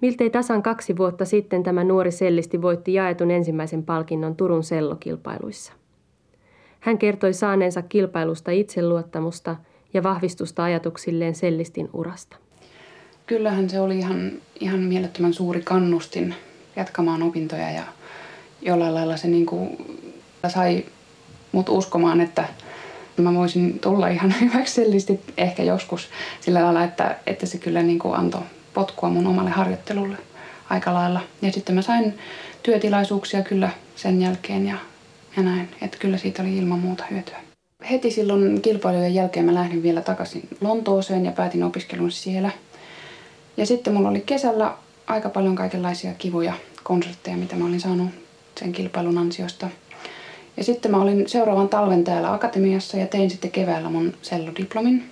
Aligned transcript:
Miltei 0.00 0.30
tasan 0.30 0.62
kaksi 0.62 0.96
vuotta 0.96 1.24
sitten 1.24 1.62
tämä 1.62 1.84
nuori 1.84 2.10
sellisti 2.12 2.62
voitti 2.62 2.94
jaetun 2.94 3.30
ensimmäisen 3.30 3.82
palkinnon 3.82 4.36
Turun 4.36 4.64
sellokilpailuissa. 4.64 5.72
Hän 6.80 6.98
kertoi 6.98 7.32
saaneensa 7.32 7.82
kilpailusta 7.82 8.50
itseluottamusta 8.50 9.56
ja 9.94 10.02
vahvistusta 10.02 10.64
ajatuksilleen 10.64 11.34
sellistin 11.34 11.90
urasta. 11.92 12.36
Kyllähän 13.26 13.70
se 13.70 13.80
oli 13.80 13.98
ihan, 13.98 14.32
ihan 14.60 14.80
mielettömän 14.80 15.34
suuri 15.34 15.62
kannustin 15.62 16.34
jatkamaan 16.76 17.22
opintoja 17.22 17.70
ja 17.70 17.82
jollain 18.62 18.94
lailla 18.94 19.16
se 19.16 19.28
niin 19.28 19.46
kuin 19.46 19.76
sai 20.48 20.84
mut 21.52 21.68
uskomaan, 21.68 22.20
että 22.20 22.44
mä 23.16 23.34
voisin 23.34 23.78
tulla 23.78 24.08
ihan 24.08 24.34
hyväksi 24.40 24.74
sellisti 24.74 25.20
ehkä 25.36 25.62
joskus 25.62 26.08
sillä 26.40 26.62
lailla, 26.62 26.84
että, 26.84 27.16
että 27.26 27.46
se 27.46 27.58
kyllä 27.58 27.82
niin 27.82 27.98
kuin 27.98 28.14
antoi 28.14 28.42
potkua 28.74 29.08
mun 29.08 29.26
omalle 29.26 29.50
harjoittelulle 29.50 30.16
aika 30.70 30.94
lailla. 30.94 31.20
Ja 31.42 31.52
sitten 31.52 31.74
mä 31.74 31.82
sain 31.82 32.18
työtilaisuuksia 32.62 33.42
kyllä 33.42 33.70
sen 33.96 34.22
jälkeen 34.22 34.66
ja, 34.66 34.76
ja 35.36 35.42
näin. 35.42 35.68
Että 35.82 35.98
kyllä 35.98 36.18
siitä 36.18 36.42
oli 36.42 36.56
ilman 36.56 36.78
muuta 36.78 37.04
hyötyä. 37.10 37.36
Heti 37.90 38.10
silloin 38.10 38.62
kilpailujen 38.62 39.14
jälkeen 39.14 39.46
mä 39.46 39.54
lähdin 39.54 39.82
vielä 39.82 40.00
takaisin 40.00 40.48
Lontooseen 40.60 41.24
ja 41.24 41.32
päätin 41.32 41.62
opiskelun 41.62 42.10
siellä. 42.10 42.50
Ja 43.56 43.66
sitten 43.66 43.94
mulla 43.94 44.08
oli 44.08 44.20
kesällä 44.20 44.74
aika 45.06 45.28
paljon 45.28 45.56
kaikenlaisia 45.56 46.12
kivoja 46.14 46.52
konsertteja, 46.82 47.36
mitä 47.36 47.56
mä 47.56 47.66
olin 47.66 47.80
saanut 47.80 48.10
sen 48.60 48.72
kilpailun 48.72 49.18
ansiosta. 49.18 49.68
Ja 50.56 50.64
sitten 50.64 50.90
mä 50.90 51.02
olin 51.02 51.28
seuraavan 51.28 51.68
talven 51.68 52.04
täällä 52.04 52.32
akatemiassa 52.32 52.96
ja 52.96 53.06
tein 53.06 53.30
sitten 53.30 53.50
keväällä 53.50 53.90
mun 53.90 54.14
sellodiplomin. 54.22 55.10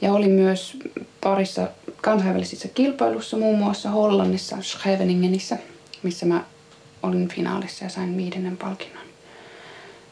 Ja 0.00 0.12
olin 0.12 0.30
myös 0.30 0.76
parissa 1.20 1.68
kansainvälisissä 2.02 2.68
kilpailussa, 2.68 3.36
muun 3.36 3.58
muassa 3.58 3.90
Hollannissa, 3.90 4.56
Scheveningenissä, 4.62 5.58
missä 6.02 6.26
mä 6.26 6.44
olin 7.02 7.28
finaalissa 7.28 7.84
ja 7.84 7.90
sain 7.90 8.16
viidennen 8.16 8.56
palkinnon. 8.56 9.06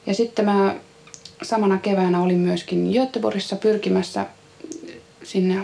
Ja 0.06 0.14
sitten 0.14 0.44
mä 0.44 0.74
samana 1.42 1.78
keväänä 1.78 2.22
olin 2.22 2.38
myöskin 2.38 2.90
Göteborgissa 2.92 3.56
pyrkimässä 3.56 4.26
sinne 5.22 5.62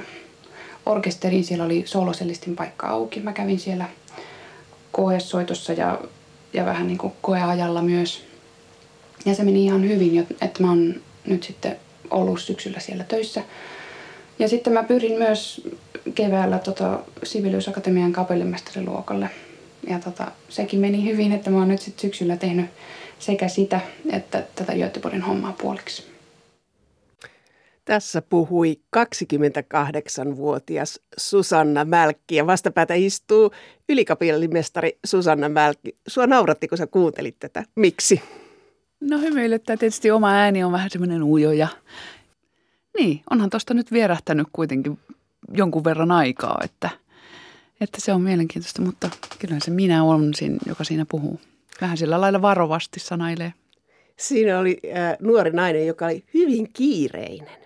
orkesteriin. 0.87 1.45
Siellä 1.45 1.65
oli 1.65 1.83
solosellistin 1.87 2.57
paikka 2.57 2.89
auki. 2.89 3.21
Mä 3.21 3.33
kävin 3.33 3.59
siellä 3.59 3.85
koesoitossa 4.93 5.73
ja, 5.73 5.99
ja 6.53 6.65
vähän 6.65 6.87
niin 6.87 6.99
kuin 6.99 7.13
koeajalla 7.23 7.83
myös. 7.83 8.25
Ja 9.25 9.35
se 9.35 9.45
meni 9.45 9.65
ihan 9.65 9.89
hyvin, 9.89 10.27
että 10.41 10.63
mä 10.63 10.69
oon 10.69 10.95
nyt 11.27 11.43
sitten 11.43 11.77
ollut 12.11 12.41
syksyllä 12.41 12.81
siellä 12.81 13.05
töissä. 13.05 13.43
Ja 14.41 14.49
sitten 14.49 14.73
mä 14.73 14.83
pyrin 14.83 15.19
myös 15.19 15.69
keväällä 16.15 16.59
tota, 16.59 17.01
Sibelius-akatemian 17.23 18.13
kapellimestariluokalle. 18.13 19.31
Ja 19.89 19.99
tota, 19.99 20.33
sekin 20.49 20.81
meni 20.81 21.05
hyvin, 21.05 21.33
että 21.33 21.51
mä 21.51 21.59
oon 21.59 21.69
nyt 21.69 21.81
sitten 21.81 22.01
syksyllä 22.01 22.37
tehnyt 22.37 22.67
sekä 23.19 23.49
sitä 23.49 23.81
että 24.13 24.45
tätä 24.55 24.73
Göteborgin 24.73 25.23
hommaa 25.23 25.55
puoliksi. 25.63 26.11
Tässä 27.85 28.23
puhui 28.23 28.81
28-vuotias 28.97 31.01
Susanna 31.19 31.85
Mälkki 31.85 32.37
ja 32.37 32.47
vastapäätä 32.47 32.95
istuu 32.95 33.51
ylikapellimestari 33.89 34.99
Susanna 35.07 35.49
Mälkki. 35.49 35.97
Sua 36.07 36.27
nauratti, 36.27 36.69
kun 36.69 36.79
sä 36.79 36.87
kuuntelit 36.87 37.37
tätä. 37.39 37.65
Miksi? 37.77 38.23
No 39.01 39.19
hymyilyttää 39.19 39.77
tietysti 39.77 40.11
oma 40.11 40.33
ääni 40.33 40.65
on 40.65 40.73
vähän 40.73 40.91
semmoinen 40.91 41.23
ujo 41.23 41.53
ja 41.53 41.69
niin, 43.01 43.23
onhan 43.31 43.51
tuosta 43.51 43.75
nyt 43.75 43.93
vierähtänyt 43.93 44.47
kuitenkin 44.53 44.99
jonkun 45.53 45.85
verran 45.85 46.11
aikaa, 46.11 46.61
että, 46.65 46.91
että 47.81 48.01
se 48.01 48.13
on 48.13 48.23
mielenkiintoista, 48.23 48.83
mutta 48.83 49.11
kyllä 49.39 49.57
se 49.65 49.71
minä 49.71 50.05
on 50.05 50.33
joka 50.67 50.85
siinä 50.85 51.07
puhuu. 51.09 51.41
Vähän 51.81 51.97
sillä 51.97 52.21
lailla 52.21 52.43
varovasti 52.43 53.01
sanailee. 53.01 53.53
Siinä 54.17 54.59
oli 54.59 54.81
äh, 54.97 55.17
nuori 55.21 55.51
nainen, 55.51 55.87
joka 55.87 56.05
oli 56.05 56.25
hyvin 56.35 56.73
kiireinen. 56.73 57.61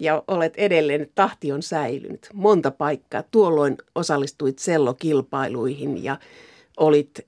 Ja 0.00 0.22
olet 0.28 0.54
edelleen, 0.56 1.08
tahti 1.14 1.52
on 1.52 1.62
säilynyt. 1.62 2.28
Monta 2.34 2.70
paikkaa. 2.70 3.22
Tuolloin 3.22 3.76
osallistuit 3.94 4.58
sellokilpailuihin 4.58 6.04
ja 6.04 6.18
olit 6.76 7.26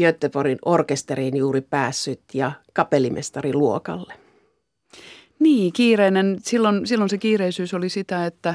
Göteborgin 0.00 0.58
orkesteriin 0.64 1.36
juuri 1.36 1.60
päässyt 1.60 2.20
ja 2.34 2.52
kapellimestariluokalle. 2.72 4.19
Niin, 5.40 5.72
kiireinen. 5.72 6.38
Silloin, 6.42 6.86
silloin 6.86 7.10
se 7.10 7.18
kiireisyys 7.18 7.74
oli 7.74 7.88
sitä, 7.88 8.26
että 8.26 8.54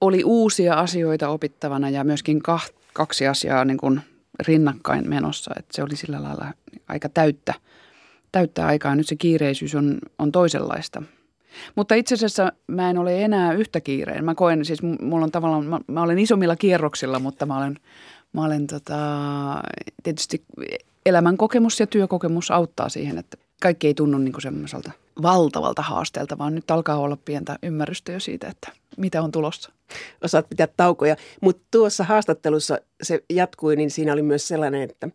oli 0.00 0.24
uusia 0.24 0.74
asioita 0.74 1.28
opittavana 1.28 1.90
ja 1.90 2.04
myöskin 2.04 2.40
kaksi 2.92 3.26
asiaa 3.26 3.64
niin 3.64 3.78
kuin 3.78 4.00
rinnakkain 4.46 5.08
menossa. 5.08 5.50
Että 5.58 5.76
se 5.76 5.82
oli 5.82 5.96
sillä 5.96 6.22
lailla 6.22 6.46
aika 6.88 7.08
täyttä, 7.08 7.54
täyttä 8.32 8.66
aikaa. 8.66 8.94
Nyt 8.94 9.06
se 9.06 9.16
kiireisyys 9.16 9.74
on, 9.74 9.98
on 10.18 10.32
toisenlaista. 10.32 11.02
Mutta 11.76 11.94
itse 11.94 12.14
asiassa 12.14 12.52
mä 12.66 12.90
en 12.90 12.98
ole 12.98 13.24
enää 13.24 13.52
yhtä 13.52 13.80
kiireen. 13.80 14.24
Mä 14.24 14.34
koen, 14.34 14.64
siis 14.64 14.82
mulla 14.82 15.24
on 15.24 15.30
tavallaan, 15.30 15.64
mä, 15.64 15.80
mä 15.86 16.02
olen 16.02 16.18
isommilla 16.18 16.56
kierroksilla, 16.56 17.18
mutta 17.18 17.46
mä 17.46 17.58
olen, 17.58 17.76
mä 18.32 18.44
olen 18.44 18.66
tota, 18.66 18.98
tietysti 20.02 20.44
elämän 21.06 21.36
kokemus 21.36 21.80
ja 21.80 21.86
työkokemus 21.86 22.50
auttaa 22.50 22.88
siihen, 22.88 23.18
että 23.18 23.36
kaikki 23.60 23.86
ei 23.86 23.94
tunnu 23.94 24.18
niin 24.18 24.42
semmoiselta 24.42 24.90
valtavalta 25.22 25.82
haasteelta, 25.82 26.38
vaan 26.38 26.54
nyt 26.54 26.70
alkaa 26.70 26.96
olla 26.96 27.18
pientä 27.24 27.58
ymmärrystä 27.62 28.12
jo 28.12 28.20
siitä, 28.20 28.48
että 28.48 28.72
mitä 28.96 29.22
on 29.22 29.32
tulossa. 29.32 29.72
Osaat 30.24 30.48
pitää 30.48 30.68
taukoja, 30.76 31.16
mutta 31.40 31.62
tuossa 31.70 32.04
haastattelussa 32.04 32.78
se 33.02 33.24
jatkui, 33.30 33.76
niin 33.76 33.90
siinä 33.90 34.12
oli 34.12 34.22
myös 34.22 34.48
sellainen, 34.48 34.82
että 34.82 35.08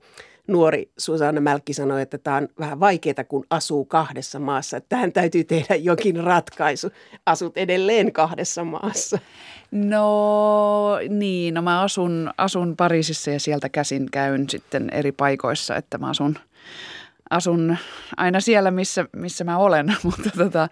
nuori 0.47 0.91
Susanna 0.97 1.41
Mälkki 1.41 1.73
sanoi, 1.73 2.01
että 2.01 2.17
tämä 2.17 2.37
on 2.37 2.47
vähän 2.59 2.79
vaikeaa, 2.79 3.23
kun 3.27 3.45
asuu 3.49 3.85
kahdessa 3.85 4.39
maassa. 4.39 4.77
Että 4.77 4.89
tähän 4.89 5.11
täytyy 5.11 5.43
tehdä 5.43 5.75
jokin 5.75 6.23
ratkaisu. 6.23 6.91
Asut 7.25 7.57
edelleen 7.57 8.13
kahdessa 8.13 8.63
maassa. 8.63 9.19
No 9.71 10.99
niin, 11.09 11.53
no 11.53 11.61
mä 11.61 11.81
asun, 11.81 12.33
asun 12.37 12.75
Pariisissa 12.75 13.31
ja 13.31 13.39
sieltä 13.39 13.69
käsin 13.69 14.07
käyn 14.11 14.49
sitten 14.49 14.89
eri 14.89 15.11
paikoissa, 15.11 15.75
että 15.75 15.97
mä 15.97 16.09
asun, 16.09 16.37
asun 17.29 17.77
aina 18.17 18.39
siellä, 18.39 18.71
missä, 18.71 19.05
missä 19.15 19.43
mä 19.43 19.57
olen. 19.57 19.95
Mutta 20.03 20.29
tota, 20.37 20.69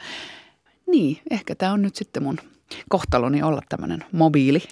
niin, 0.91 1.21
ehkä 1.31 1.55
tämä 1.55 1.73
on 1.73 1.81
nyt 1.81 1.95
sitten 1.95 2.23
mun 2.23 2.37
kohtaloni 2.89 3.43
olla 3.43 3.61
tämmöinen 3.69 4.05
mobiili. 4.11 4.63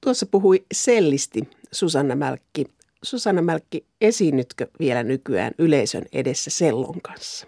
Tuossa 0.00 0.26
puhui 0.26 0.64
sellisti 0.72 1.50
Susanna 1.72 2.16
Mälkki. 2.16 2.64
Susanna 3.02 3.42
Mälkki, 3.42 3.86
esiinnytkö 4.00 4.66
vielä 4.78 5.02
nykyään 5.02 5.52
yleisön 5.58 6.02
edessä 6.12 6.50
sellon 6.50 7.00
kanssa? 7.00 7.46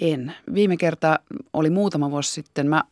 En. 0.00 0.34
Viime 0.54 0.76
kerta 0.76 1.18
oli 1.52 1.70
muutama 1.70 2.10
vuosi 2.10 2.32
sitten. 2.32 2.66
Mä 2.66 2.84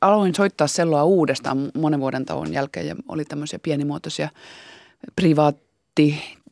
aloin 0.00 0.34
soittaa 0.34 0.66
selloa 0.66 1.04
uudestaan 1.04 1.70
monen 1.74 2.00
vuoden 2.00 2.24
tauon 2.24 2.52
jälkeen 2.52 2.86
ja 2.86 2.96
oli 3.08 3.24
tämmöisiä 3.24 3.58
pienimuotoisia 3.58 4.28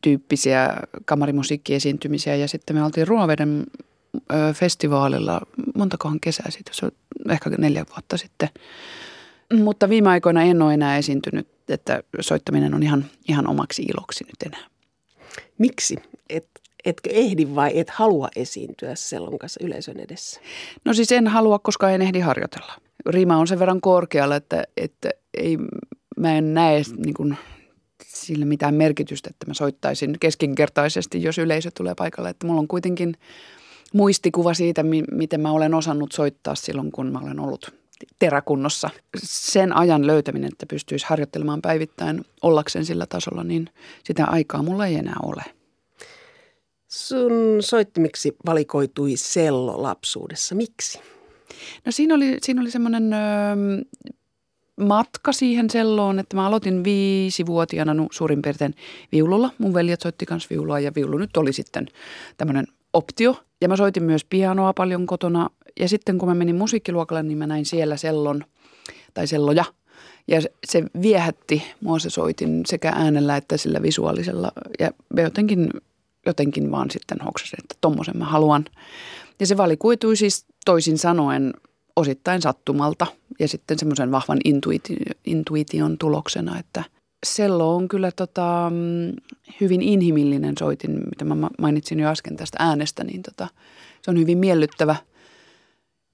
privaattityyppisiä 0.00 0.76
kamarimusiikkiesiintymisiä 1.04 2.36
ja 2.36 2.48
sitten 2.48 2.76
me 2.76 2.84
oltiin 2.84 3.08
Ruoveden 3.08 3.66
festivaalilla 4.54 5.40
montakohan 5.74 6.20
kesää 6.20 6.50
siitä, 6.50 6.70
se 6.74 6.86
on 6.86 6.92
ehkä 7.30 7.50
neljä 7.50 7.84
vuotta 7.90 8.16
sitten. 8.16 8.48
Mutta 9.64 9.88
viime 9.88 10.10
aikoina 10.10 10.42
en 10.42 10.62
ole 10.62 10.74
enää 10.74 10.96
esiintynyt, 10.96 11.48
että 11.68 12.02
soittaminen 12.20 12.74
on 12.74 12.82
ihan, 12.82 13.04
ihan 13.28 13.48
omaksi 13.48 13.82
iloksi 13.82 14.24
nyt 14.24 14.52
enää. 14.54 14.66
Miksi? 15.58 15.96
Et, 16.28 16.48
etkö 16.84 17.10
ehdi 17.12 17.54
vai 17.54 17.78
et 17.78 17.90
halua 17.90 18.28
esiintyä 18.36 18.94
sellon 18.94 19.38
kanssa 19.38 19.64
yleisön 19.64 20.00
edessä? 20.00 20.40
No 20.84 20.94
siis 20.94 21.12
en 21.12 21.28
halua, 21.28 21.58
koska 21.58 21.90
en 21.90 22.02
ehdi 22.02 22.20
harjoitella. 22.20 22.72
Rima 23.06 23.36
on 23.36 23.46
sen 23.46 23.58
verran 23.58 23.80
korkealla, 23.80 24.36
että, 24.36 24.64
että 24.76 25.10
ei, 25.34 25.58
mä 26.16 26.34
en 26.34 26.54
näe 26.54 26.82
niin 26.96 27.14
kuin, 27.14 27.36
sillä 28.06 28.44
mitään 28.44 28.74
merkitystä, 28.74 29.30
että 29.30 29.46
mä 29.46 29.54
soittaisin 29.54 30.16
keskinkertaisesti, 30.20 31.22
jos 31.22 31.38
yleisö 31.38 31.70
tulee 31.76 31.94
paikalle. 31.94 32.30
Että 32.30 32.46
mulla 32.46 32.60
on 32.60 32.68
kuitenkin 32.68 33.14
muistikuva 33.92 34.54
siitä, 34.54 34.84
miten 35.12 35.40
mä 35.40 35.52
olen 35.52 35.74
osannut 35.74 36.12
soittaa 36.12 36.54
silloin, 36.54 36.92
kun 36.92 37.12
mä 37.12 37.18
olen 37.18 37.40
ollut 37.40 37.74
teräkunnossa. 38.18 38.90
Sen 39.22 39.76
ajan 39.76 40.06
löytäminen, 40.06 40.50
että 40.52 40.66
pystyisi 40.66 41.06
harjoittelemaan 41.08 41.62
päivittäin 41.62 42.24
ollakseen 42.42 42.84
sillä 42.84 43.06
tasolla, 43.06 43.44
niin 43.44 43.70
sitä 44.04 44.26
aikaa 44.26 44.62
mulla 44.62 44.86
ei 44.86 44.94
enää 44.94 45.16
ole. 45.22 45.42
Sun 46.88 47.32
soittimiksi 47.60 48.36
valikoitui 48.46 49.16
sello 49.16 49.82
lapsuudessa. 49.82 50.54
Miksi? 50.54 51.00
No 51.86 51.92
siinä 51.92 52.14
oli, 52.14 52.38
siinä 52.42 52.60
oli 52.60 52.70
semmoinen 52.70 53.12
öö, 53.12 53.20
matka 54.80 55.32
siihen 55.32 55.70
selloon, 55.70 56.18
että 56.18 56.36
mä 56.36 56.46
aloitin 56.46 56.84
viisivuotiaana 56.84 58.06
suurin 58.12 58.42
piirtein 58.42 58.74
viululla. 59.12 59.50
Mun 59.58 59.74
veljet 59.74 60.00
soitti 60.00 60.26
kanssa 60.26 60.46
viulua 60.50 60.80
ja 60.80 60.92
viulu 60.94 61.18
nyt 61.18 61.36
oli 61.36 61.52
sitten 61.52 61.86
tämmöinen 62.36 62.66
optio. 62.92 63.36
Ja 63.60 63.68
mä 63.68 63.76
soitin 63.76 64.02
myös 64.02 64.24
pianoa 64.24 64.72
paljon 64.72 65.06
kotona. 65.06 65.50
Ja 65.80 65.88
sitten 65.88 66.18
kun 66.18 66.28
mä 66.28 66.34
menin 66.34 66.56
musiikkiluokalle, 66.56 67.22
niin 67.22 67.38
mä 67.38 67.46
näin 67.46 67.66
siellä 67.66 67.96
sellon 67.96 68.44
tai 69.14 69.26
selloja. 69.26 69.64
Ja 70.28 70.40
se 70.66 70.84
viehätti 71.02 71.62
mua 71.80 71.98
se 71.98 72.10
soitin 72.10 72.62
sekä 72.66 72.92
äänellä 72.94 73.36
että 73.36 73.56
sillä 73.56 73.82
visuaalisella. 73.82 74.52
Ja 74.78 74.90
jotenkin, 75.16 75.70
jotenkin 76.26 76.70
vaan 76.70 76.90
sitten 76.90 77.18
hoksasin, 77.20 77.58
että 77.62 77.74
tommosen 77.80 78.16
mä 78.16 78.24
haluan. 78.24 78.64
Ja 79.40 79.46
se 79.46 79.56
valikuitui 79.56 80.16
siis 80.16 80.46
toisin 80.64 80.98
sanoen 80.98 81.52
osittain 81.96 82.42
sattumalta 82.42 83.06
ja 83.38 83.48
sitten 83.48 83.78
semmoisen 83.78 84.10
vahvan 84.10 84.38
intuiti, 84.44 84.96
intuition 85.24 85.98
tuloksena, 85.98 86.58
että 86.58 86.84
sello 87.26 87.76
on 87.76 87.88
kyllä 87.88 88.10
tota, 88.12 88.72
hyvin 89.60 89.82
inhimillinen 89.82 90.54
soitin, 90.58 90.90
mitä 90.90 91.24
mä 91.24 91.48
mainitsin 91.58 92.00
jo 92.00 92.08
äsken 92.08 92.36
tästä 92.36 92.56
äänestä, 92.60 93.04
niin 93.04 93.22
tota, 93.22 93.48
se 94.02 94.10
on 94.10 94.18
hyvin 94.18 94.38
miellyttävä, 94.38 94.96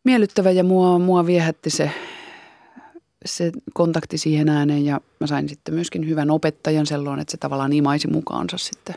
miellyttävä 0.05 0.51
ja 0.51 0.65
mua, 0.65 0.99
mua 0.99 1.27
viehätti 1.27 1.71
se, 1.71 1.91
se 3.25 3.53
kontakti 3.75 4.19
siihen 4.19 4.49
ääneen 4.49 4.85
ja 4.85 5.01
mä 5.21 5.27
sain 5.27 5.49
sitten 5.49 5.75
myöskin 5.75 6.09
hyvän 6.09 6.31
opettajan 6.31 6.87
selloon, 6.87 7.21
että 7.21 7.31
se 7.31 7.37
tavallaan 7.37 7.73
imaisi 7.73 8.09
mukaansa 8.09 8.59
sitten 8.59 8.95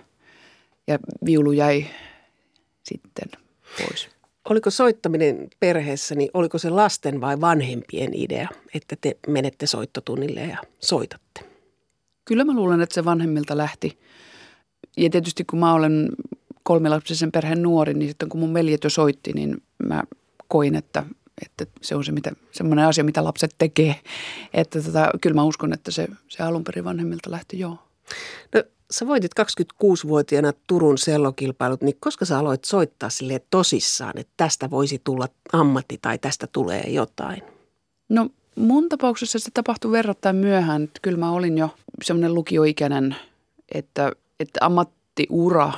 ja 0.87 0.99
viulu 1.25 1.51
jäi 1.51 1.85
sitten 2.83 3.29
pois. 3.77 4.18
Oliko 4.49 4.69
soittaminen 4.69 5.47
perheessä, 5.59 6.15
niin 6.15 6.29
oliko 6.33 6.57
se 6.57 6.69
lasten 6.69 7.21
vai 7.21 7.41
vanhempien 7.41 8.13
idea, 8.13 8.49
että 8.73 8.95
te 9.01 9.17
menette 9.27 9.67
soittotunnille 9.67 10.39
ja 10.39 10.57
soitatte? 10.79 11.41
Kyllä 12.25 12.43
mä 12.43 12.55
luulen, 12.55 12.81
että 12.81 12.93
se 12.93 13.05
vanhemmilta 13.05 13.57
lähti. 13.57 13.99
Ja 14.97 15.09
tietysti 15.09 15.43
kun 15.43 15.59
mä 15.59 15.73
olen 15.73 16.09
kolmilapsisen 16.63 17.31
perheen 17.31 17.61
nuori, 17.61 17.93
niin 17.93 18.09
sitten 18.09 18.29
kun 18.29 18.39
mun 18.39 18.53
veljet 18.53 18.83
jo 18.83 18.89
soitti, 18.89 19.33
niin 19.33 19.63
mä 19.87 20.03
koin, 20.47 20.75
että, 20.75 21.03
että 21.41 21.65
se 21.81 21.95
on 21.95 22.03
se 22.03 22.11
mitä, 22.11 22.31
semmoinen 22.51 22.85
asia, 22.85 23.03
mitä 23.03 23.23
lapset 23.23 23.55
tekee. 23.57 23.95
Että 24.53 24.81
tota, 24.81 25.11
kyllä 25.21 25.33
mä 25.33 25.43
uskon, 25.43 25.73
että 25.73 25.91
se, 25.91 26.07
se 26.27 26.43
alun 26.43 26.63
perin 26.63 26.83
vanhemmilta 26.83 27.31
lähti 27.31 27.59
joo. 27.59 27.77
No 28.55 28.63
sä 28.91 29.07
voitit 29.07 29.31
26-vuotiaana 29.39 30.53
Turun 30.67 30.97
sellokilpailut, 30.97 31.81
niin 31.81 31.97
koska 31.99 32.25
sä 32.25 32.39
aloit 32.39 32.65
soittaa 32.65 33.09
sille 33.09 33.41
tosissaan, 33.49 34.17
että 34.17 34.33
tästä 34.37 34.69
voisi 34.69 35.01
tulla 35.03 35.27
ammatti 35.53 35.99
tai 36.01 36.17
tästä 36.17 36.47
tulee 36.47 36.83
jotain? 36.87 37.41
No 38.09 38.29
mun 38.55 38.89
tapauksessa 38.89 39.39
se 39.39 39.51
tapahtui 39.53 39.91
verrattain 39.91 40.35
myöhään. 40.35 40.89
Kyllä 41.01 41.17
mä 41.17 41.31
olin 41.31 41.57
jo 41.57 41.75
semmoinen 42.03 42.33
lukioikäinen, 42.33 43.15
että, 43.71 44.11
että 44.39 44.65
ammattiura 44.65 45.73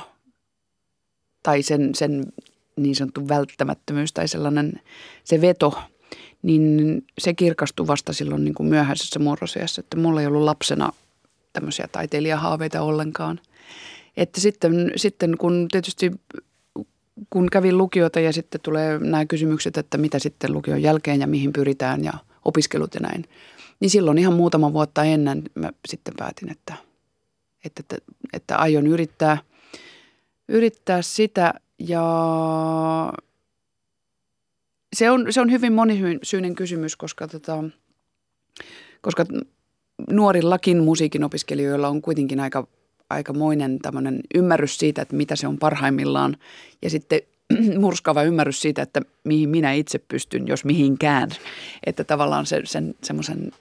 tai 1.42 1.62
sen, 1.62 1.94
sen 1.94 2.32
niin 2.76 2.96
sanottu 2.96 3.28
välttämättömyys 3.28 4.12
tai 4.12 4.28
sellainen 4.28 4.80
se 5.24 5.40
veto, 5.40 5.78
niin 6.42 7.04
se 7.18 7.34
kirkastui 7.34 7.86
vasta 7.86 8.12
silloin 8.12 8.44
niin 8.44 8.54
kuin 8.54 8.68
myöhäisessä 8.68 9.18
murrosiassa, 9.18 9.80
että 9.80 9.96
mulla 9.96 10.20
ei 10.20 10.26
ollut 10.26 10.42
lapsena 10.42 10.92
tämmöisiä 11.52 11.88
taiteilijahaaveita 11.92 12.82
ollenkaan. 12.82 13.40
Että 14.16 14.40
sitten, 14.40 14.92
sitten 14.96 15.38
kun 15.38 15.68
tietysti 15.70 16.12
kun 17.30 17.50
kävin 17.50 17.78
lukiota 17.78 18.20
ja 18.20 18.32
sitten 18.32 18.60
tulee 18.60 18.98
nämä 18.98 19.26
kysymykset, 19.26 19.76
että 19.76 19.98
mitä 19.98 20.18
sitten 20.18 20.52
lukion 20.52 20.82
jälkeen 20.82 21.20
ja 21.20 21.26
mihin 21.26 21.52
pyritään 21.52 22.04
ja 22.04 22.12
opiskelut 22.44 22.94
ja 22.94 23.00
näin, 23.00 23.24
niin 23.80 23.90
silloin 23.90 24.18
ihan 24.18 24.34
muutama 24.34 24.72
vuotta 24.72 25.04
ennen 25.04 25.42
mä 25.54 25.70
sitten 25.88 26.14
päätin, 26.18 26.50
että, 26.50 26.74
että, 27.64 27.80
että, 27.80 27.96
että 28.32 28.56
aion 28.56 28.86
yrittää, 28.86 29.38
yrittää 30.48 31.02
sitä 31.02 31.54
ja 31.78 32.02
se 34.96 35.10
on, 35.10 35.32
se 35.32 35.40
on 35.40 35.50
hyvin 35.50 35.72
monisyinen 35.72 36.54
kysymys, 36.54 36.96
koska, 36.96 37.28
tota, 37.28 37.64
koska 39.00 39.24
nuorillakin 40.10 40.84
musiikin 40.84 41.24
opiskelijoilla 41.24 41.88
on 41.88 42.02
kuitenkin 42.02 42.40
aika, 42.40 42.66
aikamoinen 43.10 43.78
tämmöinen 43.78 44.20
ymmärrys 44.34 44.78
siitä, 44.78 45.02
että 45.02 45.16
mitä 45.16 45.36
se 45.36 45.46
on 45.46 45.58
parhaimmillaan. 45.58 46.36
Ja 46.82 46.90
sitten 46.90 47.20
murskaava 47.80 48.22
ymmärrys 48.22 48.60
siitä, 48.60 48.82
että 48.82 49.00
mihin 49.24 49.48
minä 49.48 49.72
itse 49.72 49.98
pystyn, 49.98 50.48
jos 50.48 50.64
mihinkään. 50.64 51.30
Että 51.86 52.04
tavallaan 52.04 52.46
se, 52.46 52.60
sen 52.64 52.94
semmoisen 53.02 53.52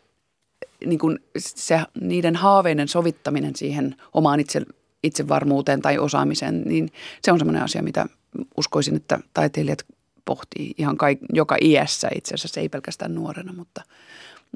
niin 0.86 1.00
kuin 1.00 1.20
se, 1.38 1.80
niiden 2.02 2.36
haaveiden 2.36 2.88
sovittaminen 2.88 3.56
siihen 3.56 3.96
omaan 4.14 4.40
itse, 4.40 4.62
itsevarmuuteen 5.04 5.82
tai 5.82 5.98
osaamiseen, 5.98 6.62
niin 6.66 6.90
se 7.22 7.32
on 7.32 7.40
semmoinen 7.40 7.64
asia, 7.64 7.84
mitä 7.84 8.06
uskoisin, 8.58 8.96
että 8.96 9.20
taiteilijat 9.34 9.86
pohtii 10.26 10.74
ihan 10.78 10.98
kaik, 10.98 11.20
joka 11.34 11.58
iässä 11.62 12.10
itse 12.16 12.36
asiassa, 12.36 12.60
ei 12.60 12.70
pelkästään 12.70 13.16
nuorena, 13.16 13.54
mutta, 13.54 13.82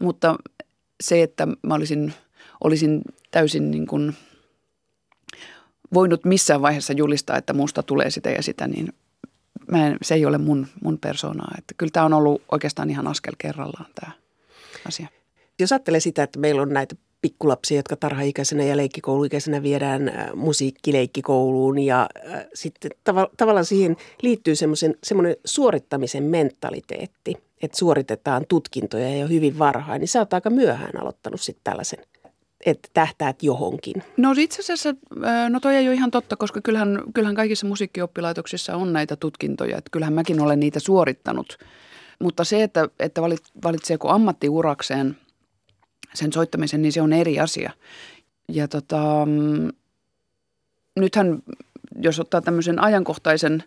mutta 0.02 0.36
se, 1.04 1.24
että 1.24 1.46
mä 1.46 1.74
olisin, 1.74 2.14
olisin 2.64 3.02
täysin 3.32 3.72
niin 3.72 3.88
kuin 3.88 4.16
voinut 5.94 6.26
missään 6.26 6.62
vaiheessa 6.62 6.94
julistaa, 6.94 7.38
että 7.38 7.54
musta 7.54 7.84
tulee 7.84 8.10
sitä 8.10 8.30
ja 8.30 8.44
sitä, 8.44 8.68
niin 8.68 8.94
mä 9.72 9.88
en, 9.88 9.98
se 10.02 10.16
ei 10.16 10.26
ole 10.26 10.38
mun, 10.38 10.68
mun 10.84 10.98
persoonaa. 10.98 11.56
Että 11.58 11.74
kyllä 11.78 11.92
tämä 11.92 12.06
on 12.06 12.14
ollut 12.14 12.42
oikeastaan 12.52 12.90
ihan 12.90 13.08
askel 13.08 13.34
kerrallaan 13.38 13.92
tämä 13.96 14.12
asia. 14.88 15.08
Jos 15.60 15.72
ajattelee 15.72 16.00
sitä, 16.00 16.24
että 16.24 16.40
meillä 16.40 16.62
on 16.62 16.70
näitä 16.70 16.96
pikkulapsia, 17.22 17.78
jotka 17.78 17.96
tarha-ikäisenä 17.96 18.64
ja 18.64 18.78
leikkikouluikäisenä 18.78 19.64
viedään 19.64 20.10
äh, 20.10 20.28
musiikkileikkikouluun 20.36 21.80
ja 21.80 22.10
äh, 22.34 22.46
sitten 22.54 22.92
tav- 22.92 23.34
tavallaan 23.38 23.66
siihen 23.66 23.98
liittyy 24.22 24.56
semmoinen 24.56 25.36
suorittamisen 25.46 26.24
mentaliteetti– 26.24 27.36
että 27.62 27.78
suoritetaan 27.78 28.46
tutkintoja 28.50 29.18
jo 29.18 29.28
hyvin 29.28 29.60
varhain, 29.60 30.00
niin 30.00 30.08
sä 30.08 30.20
oot 30.20 30.34
aika 30.34 30.50
myöhään 30.50 31.02
aloittanut 31.02 31.42
sitten 31.42 31.64
tällaisen 31.64 32.00
että 32.66 32.90
tähtäät 32.94 33.44
johonkin? 33.44 34.04
No 34.18 34.36
itse 34.38 34.62
asiassa, 34.62 34.96
no 35.50 35.60
toi 35.60 35.76
ei 35.76 35.88
ole 35.88 35.96
ihan 35.96 36.12
totta, 36.12 36.36
koska 36.36 36.62
kyllähän, 36.62 37.04
kyllähän 37.14 37.36
kaikissa 37.36 37.68
musiikkioppilaitoksissa 37.68 38.76
on 38.76 38.94
näitä 38.94 39.16
tutkintoja. 39.16 39.78
Että 39.78 39.90
kyllähän 39.92 40.14
mäkin 40.14 40.42
olen 40.42 40.60
niitä 40.60 40.80
suorittanut. 40.80 41.58
Mutta 42.20 42.44
se, 42.44 42.64
että, 42.64 42.90
että 43.00 43.22
valit, 43.22 43.44
valitseeko 43.64 44.10
ammattiurakseen 44.10 45.18
sen 46.14 46.34
soittamisen, 46.34 46.82
niin 46.82 46.92
se 46.92 47.02
on 47.02 47.14
eri 47.14 47.40
asia. 47.40 47.72
Ja 48.50 48.68
tota, 48.68 49.26
mm, 49.26 49.70
nythän, 50.96 51.44
jos 52.06 52.20
ottaa 52.20 52.42
tämmöisen 52.42 52.84
ajankohtaisen 52.84 53.64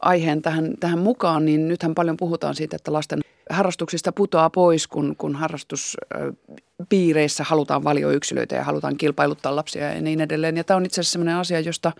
aiheen 0.00 0.42
tähän, 0.42 0.74
tähän 0.80 0.98
mukaan, 0.98 1.44
niin 1.44 1.68
nythän 1.68 1.94
paljon 1.94 2.16
puhutaan 2.16 2.54
siitä, 2.54 2.76
että 2.76 2.92
lasten 2.92 3.20
harrastuksista 3.50 4.12
putoaa 4.12 4.50
pois, 4.50 4.86
kun, 4.86 5.14
kun 5.18 5.34
harrastuspiireissä 5.34 7.44
halutaan 7.44 7.84
valioyksilöitä 7.84 8.56
ja 8.56 8.64
halutaan 8.64 8.96
kilpailuttaa 8.96 9.56
lapsia 9.56 9.94
ja 9.94 10.00
niin 10.00 10.20
edelleen. 10.20 10.56
Ja 10.56 10.64
tämä 10.64 10.76
on 10.76 10.86
itse 10.86 11.00
asiassa 11.00 11.12
sellainen 11.12 11.36
asia, 11.36 11.60
josta 11.60 11.92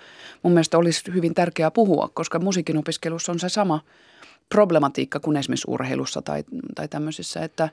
mun 0.42 0.52
mielestä 0.52 0.78
olisi 0.78 1.02
hyvin 1.14 1.34
tärkeää 1.34 1.70
puhua, 1.70 2.10
koska 2.14 2.38
musiikin 2.38 2.76
opiskelussa 2.76 3.32
on 3.32 3.38
se 3.38 3.48
sama 3.48 3.80
problematiikka 4.48 5.20
kuin 5.20 5.36
esimerkiksi 5.36 5.70
urheilussa 5.70 6.22
tai, 6.22 6.44
tai 6.74 6.88
tämmöisissä, 6.88 7.40
että, 7.40 7.68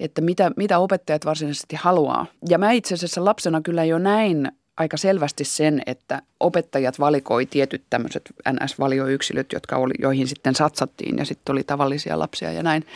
että 0.00 0.20
mitä, 0.20 0.50
mitä 0.56 0.78
opettajat 0.78 1.24
varsinaisesti 1.24 1.76
haluaa. 1.76 2.26
Ja 2.48 2.58
mä 2.58 2.70
itse 2.70 2.94
asiassa 2.94 3.24
lapsena 3.24 3.60
kyllä 3.60 3.84
jo 3.84 3.98
näin 3.98 4.52
aika 4.76 4.96
selvästi 4.96 5.44
sen, 5.44 5.82
että 5.86 6.22
opettajat 6.40 6.98
valikoi 6.98 7.46
tietyt 7.46 7.82
tämmöiset 7.90 8.22
NS-valioyksilöt, 8.52 9.52
jotka 9.52 9.76
oli, 9.76 9.94
joihin 9.98 10.28
sitten 10.28 10.54
satsattiin 10.54 11.18
ja 11.18 11.24
sitten 11.24 11.52
oli 11.52 11.64
tavallisia 11.64 12.18
lapsia 12.18 12.52
ja 12.52 12.62
näin. 12.62 12.86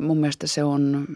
Mun 0.00 0.18
mielestä 0.18 0.46
se 0.46 0.64
on, 0.64 1.06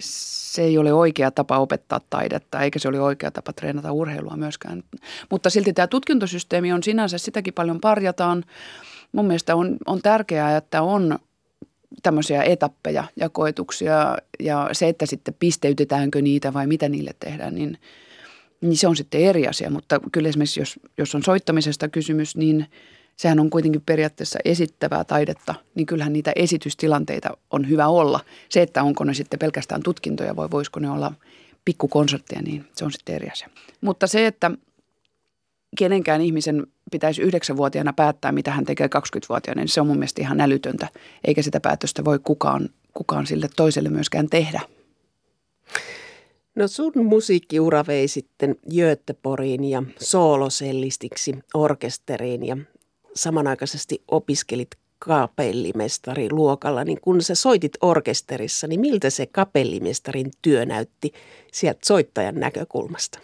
se 0.00 0.62
ei 0.62 0.78
ole 0.78 0.92
oikea 0.92 1.30
tapa 1.30 1.58
opettaa 1.58 2.00
taidetta, 2.10 2.60
eikä 2.60 2.78
se 2.78 2.88
ole 2.88 3.00
oikea 3.00 3.30
tapa 3.30 3.52
treenata 3.52 3.92
urheilua 3.92 4.36
myöskään. 4.36 4.82
Mutta 5.30 5.50
silti 5.50 5.72
tämä 5.72 5.86
tutkintosysteemi 5.86 6.72
on 6.72 6.82
sinänsä, 6.82 7.18
sitäkin 7.18 7.54
paljon 7.54 7.80
parjataan. 7.80 8.44
Mun 9.12 9.26
mielestä 9.26 9.56
on, 9.56 9.76
on 9.86 10.02
tärkeää, 10.02 10.56
että 10.56 10.82
on 10.82 11.18
tämmöisiä 12.02 12.42
etappeja 12.42 13.04
ja 13.16 13.28
koetuksia 13.28 14.16
ja 14.40 14.68
se, 14.72 14.88
että 14.88 15.06
sitten 15.06 15.34
pisteytetäänkö 15.38 16.22
niitä 16.22 16.52
vai 16.52 16.66
mitä 16.66 16.88
niille 16.88 17.14
tehdään, 17.20 17.54
niin– 17.54 17.78
niin 18.64 18.76
se 18.76 18.88
on 18.88 18.96
sitten 18.96 19.20
eri 19.20 19.48
asia. 19.48 19.70
Mutta 19.70 20.00
kyllä 20.12 20.28
esimerkiksi 20.28 20.60
jos, 20.60 20.80
jos 20.98 21.14
on 21.14 21.22
soittamisesta 21.22 21.88
kysymys, 21.88 22.36
niin 22.36 22.66
sehän 23.16 23.40
on 23.40 23.50
kuitenkin 23.50 23.82
periaatteessa 23.86 24.38
esittävää 24.44 25.04
taidetta, 25.04 25.54
niin 25.74 25.86
kyllähän 25.86 26.12
niitä 26.12 26.32
esitystilanteita 26.36 27.36
on 27.50 27.68
hyvä 27.68 27.88
olla. 27.88 28.20
Se, 28.48 28.62
että 28.62 28.82
onko 28.82 29.04
ne 29.04 29.14
sitten 29.14 29.38
pelkästään 29.38 29.82
tutkintoja 29.82 30.36
vai 30.36 30.50
voisiko 30.50 30.80
ne 30.80 30.90
olla 30.90 31.12
pikkukonsertteja, 31.64 32.42
niin 32.42 32.64
se 32.76 32.84
on 32.84 32.92
sitten 32.92 33.14
eri 33.14 33.30
asia. 33.30 33.48
Mutta 33.80 34.06
se, 34.06 34.26
että 34.26 34.50
kenenkään 35.78 36.20
ihmisen 36.20 36.66
pitäisi 36.90 37.22
yhdeksänvuotiaana 37.22 37.92
päättää, 37.92 38.32
mitä 38.32 38.50
hän 38.50 38.64
tekee 38.64 38.86
20-vuotiaana, 38.86 39.60
niin 39.60 39.68
se 39.68 39.80
on 39.80 39.86
mun 39.86 39.96
mielestä 39.96 40.22
ihan 40.22 40.40
älytöntä. 40.40 40.88
Eikä 41.24 41.42
sitä 41.42 41.60
päätöstä 41.60 42.04
voi 42.04 42.18
kukaan, 42.18 42.68
kukaan 42.94 43.26
sille 43.26 43.48
toiselle 43.56 43.88
myöskään 43.88 44.28
tehdä. 44.30 44.60
No 46.54 46.68
sun 46.68 46.92
musiikkiura 47.04 47.84
vei 47.86 48.08
sitten 48.08 48.56
Göteporiin 48.74 49.64
ja 49.64 49.82
soolosellistiksi 50.00 51.38
orkesteriin 51.54 52.46
ja 52.46 52.56
samanaikaisesti 53.14 54.02
opiskelit 54.08 54.68
kapellimestari 54.98 56.28
luokalla, 56.30 56.84
niin 56.84 57.00
kun 57.00 57.22
sä 57.22 57.34
soitit 57.34 57.72
orkesterissa, 57.80 58.66
niin 58.66 58.80
miltä 58.80 59.10
se 59.10 59.26
kapellimestarin 59.26 60.30
työ 60.42 60.66
näytti 60.66 61.12
sieltä 61.52 61.80
soittajan 61.84 62.34
näkökulmasta? 62.34 63.18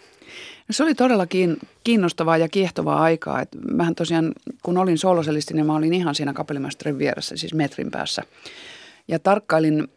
No 0.67 0.73
se 0.73 0.83
oli 0.83 0.95
todellakin 0.95 1.57
kiinnostavaa 1.83 2.37
ja 2.37 2.49
kiehtovaa 2.49 3.01
aikaa. 3.01 3.41
Et 3.41 3.49
mähän 3.71 3.95
tosiaan, 3.95 4.33
kun 4.63 4.77
olin 4.77 4.97
sooloselisti, 4.97 5.53
niin 5.53 5.65
mä 5.65 5.75
olin 5.75 5.93
ihan 5.93 6.15
siinä 6.15 6.33
kapellimestarin 6.33 6.97
vieressä, 6.97 7.37
siis 7.37 7.53
metrin 7.53 7.91
päässä. 7.91 8.23
Ja 9.07 9.19
tarkkailin 9.19 9.87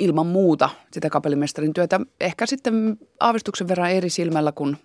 ilman 0.00 0.26
muuta 0.26 0.70
sitä 0.92 1.10
kapellimestarin 1.10 1.72
työtä, 1.72 2.00
ehkä 2.20 2.46
sitten 2.46 2.98
aavistuksen 3.20 3.68
verran 3.68 3.90
eri 3.90 4.10
silmällä 4.10 4.52
kuin, 4.52 4.76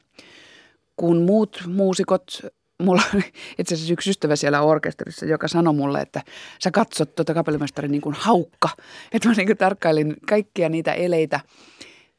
kuin 0.96 1.22
muut 1.22 1.64
muusikot. 1.68 2.42
Mulla 2.84 3.02
oli 3.14 3.24
itse 3.60 3.76
asiassa 3.76 3.94
yksi 3.94 4.10
ystävä 4.10 4.36
siellä 4.36 4.62
orkesterissa, 4.62 5.26
joka 5.26 5.48
sanoi 5.48 5.74
mulle, 5.74 6.02
että 6.02 6.22
sä 6.64 6.72
katsot 6.72 7.16
tuota 7.16 7.34
kapellimestarin 7.34 7.92
niin 7.92 8.02
kuin 8.02 8.16
haukka. 8.20 8.70
Että 9.12 9.30
mä 9.30 9.36
niin 9.36 9.48
kuin 9.48 9.58
tarkkailin 9.58 10.16
kaikkia 10.30 10.70
niitä 10.70 10.94
eleitä 10.94 11.40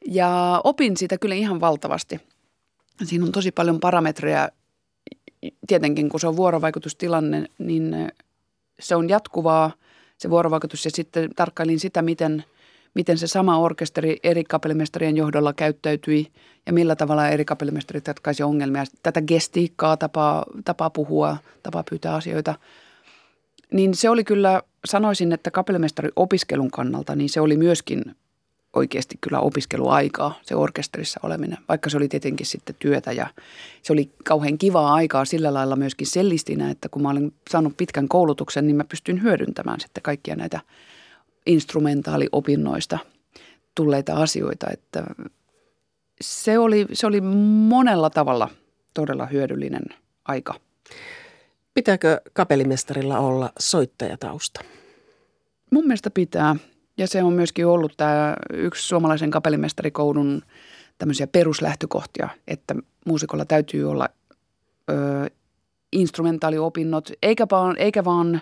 ja 0.05 0.61
opin 0.63 0.97
siitä 0.97 1.17
kyllä 1.17 1.35
ihan 1.35 1.59
valtavasti. 1.59 2.19
Siinä 3.03 3.25
on 3.25 3.31
tosi 3.31 3.51
paljon 3.51 3.79
parametreja. 3.79 4.49
Tietenkin 5.67 6.09
kun 6.09 6.19
se 6.19 6.27
on 6.27 6.37
vuorovaikutustilanne, 6.37 7.45
niin 7.57 8.11
se 8.79 8.95
on 8.95 9.09
jatkuvaa 9.09 9.71
se 10.17 10.29
vuorovaikutus 10.29 10.85
ja 10.85 10.91
sitten 10.91 11.29
tarkkailin 11.35 11.79
sitä, 11.79 12.01
miten– 12.01 12.43
miten 12.97 13.17
se 13.17 13.27
sama 13.27 13.57
orkesteri 13.57 14.17
eri 14.23 14.43
kapellimestarien 14.43 15.17
johdolla 15.17 15.53
käyttäytyi 15.53 16.27
ja 16.65 16.73
millä 16.73 16.95
tavalla 16.95 17.29
eri 17.29 17.45
kapellimestarit 17.45 18.07
ratkaisi 18.07 18.43
ongelmia. 18.43 18.83
Tätä 19.03 19.21
gestiikkaa, 19.21 19.97
tapaa, 19.97 20.45
tapaa 20.65 20.89
puhua, 20.89 21.37
tapaa 21.63 21.83
pyytää 21.89 22.15
asioita. 22.15 22.55
Niin 23.73 23.95
se 23.95 24.09
oli 24.09 24.23
kyllä, 24.23 24.61
sanoisin, 24.85 25.31
että 25.31 25.51
kapellimestari 25.51 26.09
opiskelun 26.15 26.71
kannalta, 26.71 27.15
niin 27.15 27.29
se 27.29 27.41
oli 27.41 27.57
myöskin 27.57 28.15
oikeasti 28.73 29.17
kyllä 29.21 29.39
opiskeluaikaa, 29.39 30.39
se 30.41 30.55
orkesterissa 30.55 31.19
oleminen, 31.23 31.57
vaikka 31.69 31.89
se 31.89 31.97
oli 31.97 32.07
tietenkin 32.07 32.45
sitten 32.45 32.75
työtä 32.79 33.11
ja 33.11 33.27
se 33.81 33.93
oli 33.93 34.09
kauhean 34.23 34.57
kivaa 34.57 34.93
aikaa 34.93 35.25
sillä 35.25 35.53
lailla 35.53 35.75
myöskin 35.75 36.07
sellistinä, 36.07 36.71
että 36.71 36.89
kun 36.89 37.01
mä 37.01 37.09
olin 37.09 37.33
saanut 37.49 37.77
pitkän 37.77 38.07
koulutuksen, 38.07 38.67
niin 38.67 38.75
mä 38.75 38.83
pystyin 38.83 39.23
hyödyntämään 39.23 39.79
sitten 39.79 40.03
kaikkia 40.03 40.35
näitä– 40.35 40.59
instrumentaaliopinnoista 41.47 42.99
tulleita 43.75 44.13
asioita, 44.13 44.67
että 44.73 45.03
se 46.21 46.59
oli, 46.59 46.85
se 46.93 47.07
oli 47.07 47.21
monella 47.21 48.09
tavalla 48.09 48.49
todella 48.93 49.25
hyödyllinen 49.25 49.83
aika. 50.25 50.53
Pitääkö 51.73 52.21
kapellimestarilla 52.33 53.19
olla 53.19 53.51
soittajatausta? 53.59 54.61
Mun 55.71 55.83
mielestä 55.83 56.09
pitää. 56.09 56.55
Ja 56.97 57.07
se 57.07 57.23
on 57.23 57.33
myöskin 57.33 57.67
ollut 57.67 57.93
tämä 57.97 58.35
yksi 58.53 58.87
suomalaisen 58.87 59.31
kapellimestarikoulun 59.31 60.41
tämmöisiä 60.97 61.27
peruslähtökohtia, 61.27 62.29
että 62.47 62.75
muusikolla 63.05 63.45
täytyy 63.45 63.91
olla 63.91 64.09
ö, 64.89 64.93
instrumentaaliopinnot, 65.91 67.09
eikä 67.21 67.47
vaan, 67.51 67.77
eikä 67.77 68.05
vaan 68.05 68.41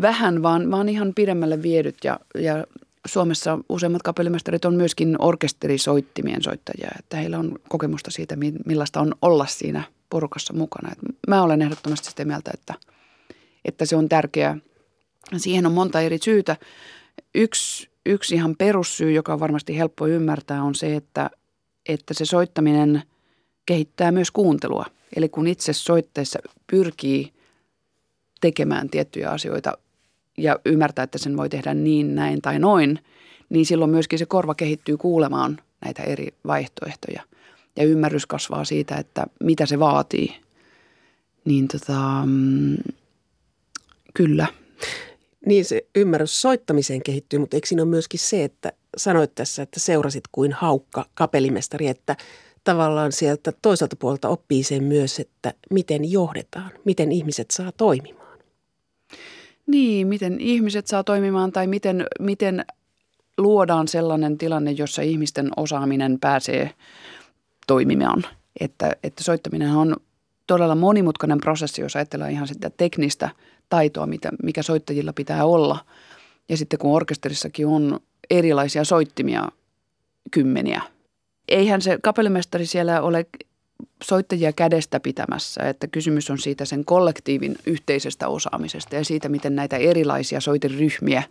vähän, 0.00 0.42
vaan, 0.42 0.70
vaan 0.70 0.88
ihan 0.88 1.12
pidemmälle 1.14 1.62
viedyt 1.62 1.96
ja, 2.04 2.20
ja 2.34 2.64
Suomessa 3.06 3.58
useimmat 3.68 4.02
kapellimestarit 4.02 4.64
on 4.64 4.74
myöskin 4.74 5.16
orkesterisoittimien 5.18 6.42
soittajia, 6.42 6.90
että 6.98 7.16
heillä 7.16 7.38
on 7.38 7.58
kokemusta 7.68 8.10
siitä, 8.10 8.36
millaista 8.66 9.00
on 9.00 9.14
olla 9.22 9.46
siinä 9.46 9.82
porukassa 10.10 10.52
mukana. 10.52 10.92
Et 10.92 10.98
mä 11.28 11.42
olen 11.42 11.62
ehdottomasti 11.62 12.10
sitä 12.10 12.24
mieltä, 12.24 12.50
että, 12.54 12.74
että 13.64 13.86
se 13.86 13.96
on 13.96 14.08
tärkeää. 14.08 14.58
Siihen 15.36 15.66
on 15.66 15.72
monta 15.72 16.00
eri 16.00 16.18
syytä. 16.18 16.56
Yksi, 17.34 17.88
yksi 18.06 18.34
ihan 18.34 18.56
perussyy, 18.56 19.12
joka 19.12 19.32
on 19.32 19.40
varmasti 19.40 19.78
helppo 19.78 20.06
ymmärtää, 20.06 20.62
on 20.62 20.74
se, 20.74 20.96
että, 20.96 21.30
että 21.88 22.14
se 22.14 22.24
soittaminen 22.24 23.02
kehittää 23.66 24.12
myös 24.12 24.30
kuuntelua. 24.30 24.86
Eli 25.16 25.28
kun 25.28 25.46
itse 25.46 25.72
soitteessa 25.72 26.38
pyrkii– 26.66 27.32
tekemään 28.42 28.90
tiettyjä 28.90 29.30
asioita 29.30 29.78
ja 30.38 30.60
ymmärtää, 30.64 31.02
että 31.02 31.18
sen 31.18 31.36
voi 31.36 31.48
tehdä 31.48 31.74
niin, 31.74 32.14
näin 32.14 32.42
tai 32.42 32.58
noin, 32.58 32.98
niin 33.48 33.66
silloin 33.66 33.90
myöskin 33.90 34.18
se 34.18 34.26
korva 34.26 34.54
kehittyy 34.54 34.96
kuulemaan 34.96 35.58
näitä 35.84 36.02
eri 36.02 36.28
vaihtoehtoja. 36.46 37.22
Ja 37.76 37.84
ymmärrys 37.84 38.26
kasvaa 38.26 38.64
siitä, 38.64 38.96
että 38.96 39.26
mitä 39.40 39.66
se 39.66 39.78
vaatii. 39.78 40.36
Niin 41.44 41.68
tota, 41.68 42.22
mm, 42.26 42.76
kyllä. 44.14 44.46
Niin 45.46 45.64
se 45.64 45.86
ymmärrys 45.94 46.40
soittamiseen 46.42 47.02
kehittyy, 47.02 47.38
mutta 47.38 47.56
eikö 47.56 47.66
siinä 47.66 47.82
ole 47.82 47.90
myöskin 47.90 48.20
se, 48.20 48.44
että 48.44 48.72
sanoit 48.96 49.34
tässä, 49.34 49.62
että 49.62 49.80
seurasit 49.80 50.24
kuin 50.32 50.52
haukka 50.52 51.06
kapellimestari, 51.14 51.88
että 51.88 52.16
tavallaan 52.64 53.12
sieltä 53.12 53.52
toiselta 53.62 53.96
puolelta 53.96 54.28
oppii 54.28 54.62
sen 54.62 54.84
myös, 54.84 55.20
että 55.20 55.54
miten 55.70 56.10
johdetaan, 56.10 56.70
miten 56.84 57.12
ihmiset 57.12 57.50
saa 57.50 57.72
toimimaan. 57.72 58.21
Niin, 59.66 60.06
miten 60.06 60.40
ihmiset 60.40 60.86
saa 60.86 61.04
toimimaan 61.04 61.52
tai 61.52 61.66
miten, 61.66 62.06
miten 62.20 62.64
luodaan 63.38 63.88
sellainen 63.88 64.38
tilanne, 64.38 64.70
jossa 64.70 65.02
ihmisten 65.02 65.50
osaaminen 65.56 66.18
pääsee 66.20 66.70
toimimaan. 67.66 68.24
Että, 68.60 68.92
että 69.02 69.24
soittaminen 69.24 69.70
on 69.70 69.96
todella 70.46 70.74
monimutkainen 70.74 71.38
prosessi, 71.38 71.82
jos 71.82 71.96
ajatellaan 71.96 72.30
ihan 72.30 72.48
sitä 72.48 72.70
teknistä 72.70 73.30
taitoa, 73.68 74.06
mitä, 74.06 74.30
mikä 74.42 74.62
soittajilla 74.62 75.12
pitää 75.12 75.44
olla. 75.44 75.78
Ja 76.48 76.56
sitten 76.56 76.78
kun 76.78 76.94
orkesterissakin 76.94 77.66
on 77.66 78.00
erilaisia 78.30 78.84
soittimia 78.84 79.48
kymmeniä. 80.30 80.82
Eihän 81.48 81.82
se 81.82 81.98
kapellimestari 82.02 82.66
siellä 82.66 83.02
ole 83.02 83.26
soittajia 84.04 84.52
kädestä 84.52 85.00
pitämässä, 85.00 85.62
että 85.62 85.86
kysymys 85.86 86.30
on 86.30 86.38
siitä 86.38 86.64
sen 86.64 86.84
kollektiivin 86.84 87.56
yhteisestä 87.66 88.28
osaamisesta 88.28 88.96
ja 88.96 89.04
siitä, 89.04 89.28
miten 89.28 89.56
näitä 89.56 89.76
erilaisia 89.76 90.40
soiteryhmiä 90.40 91.22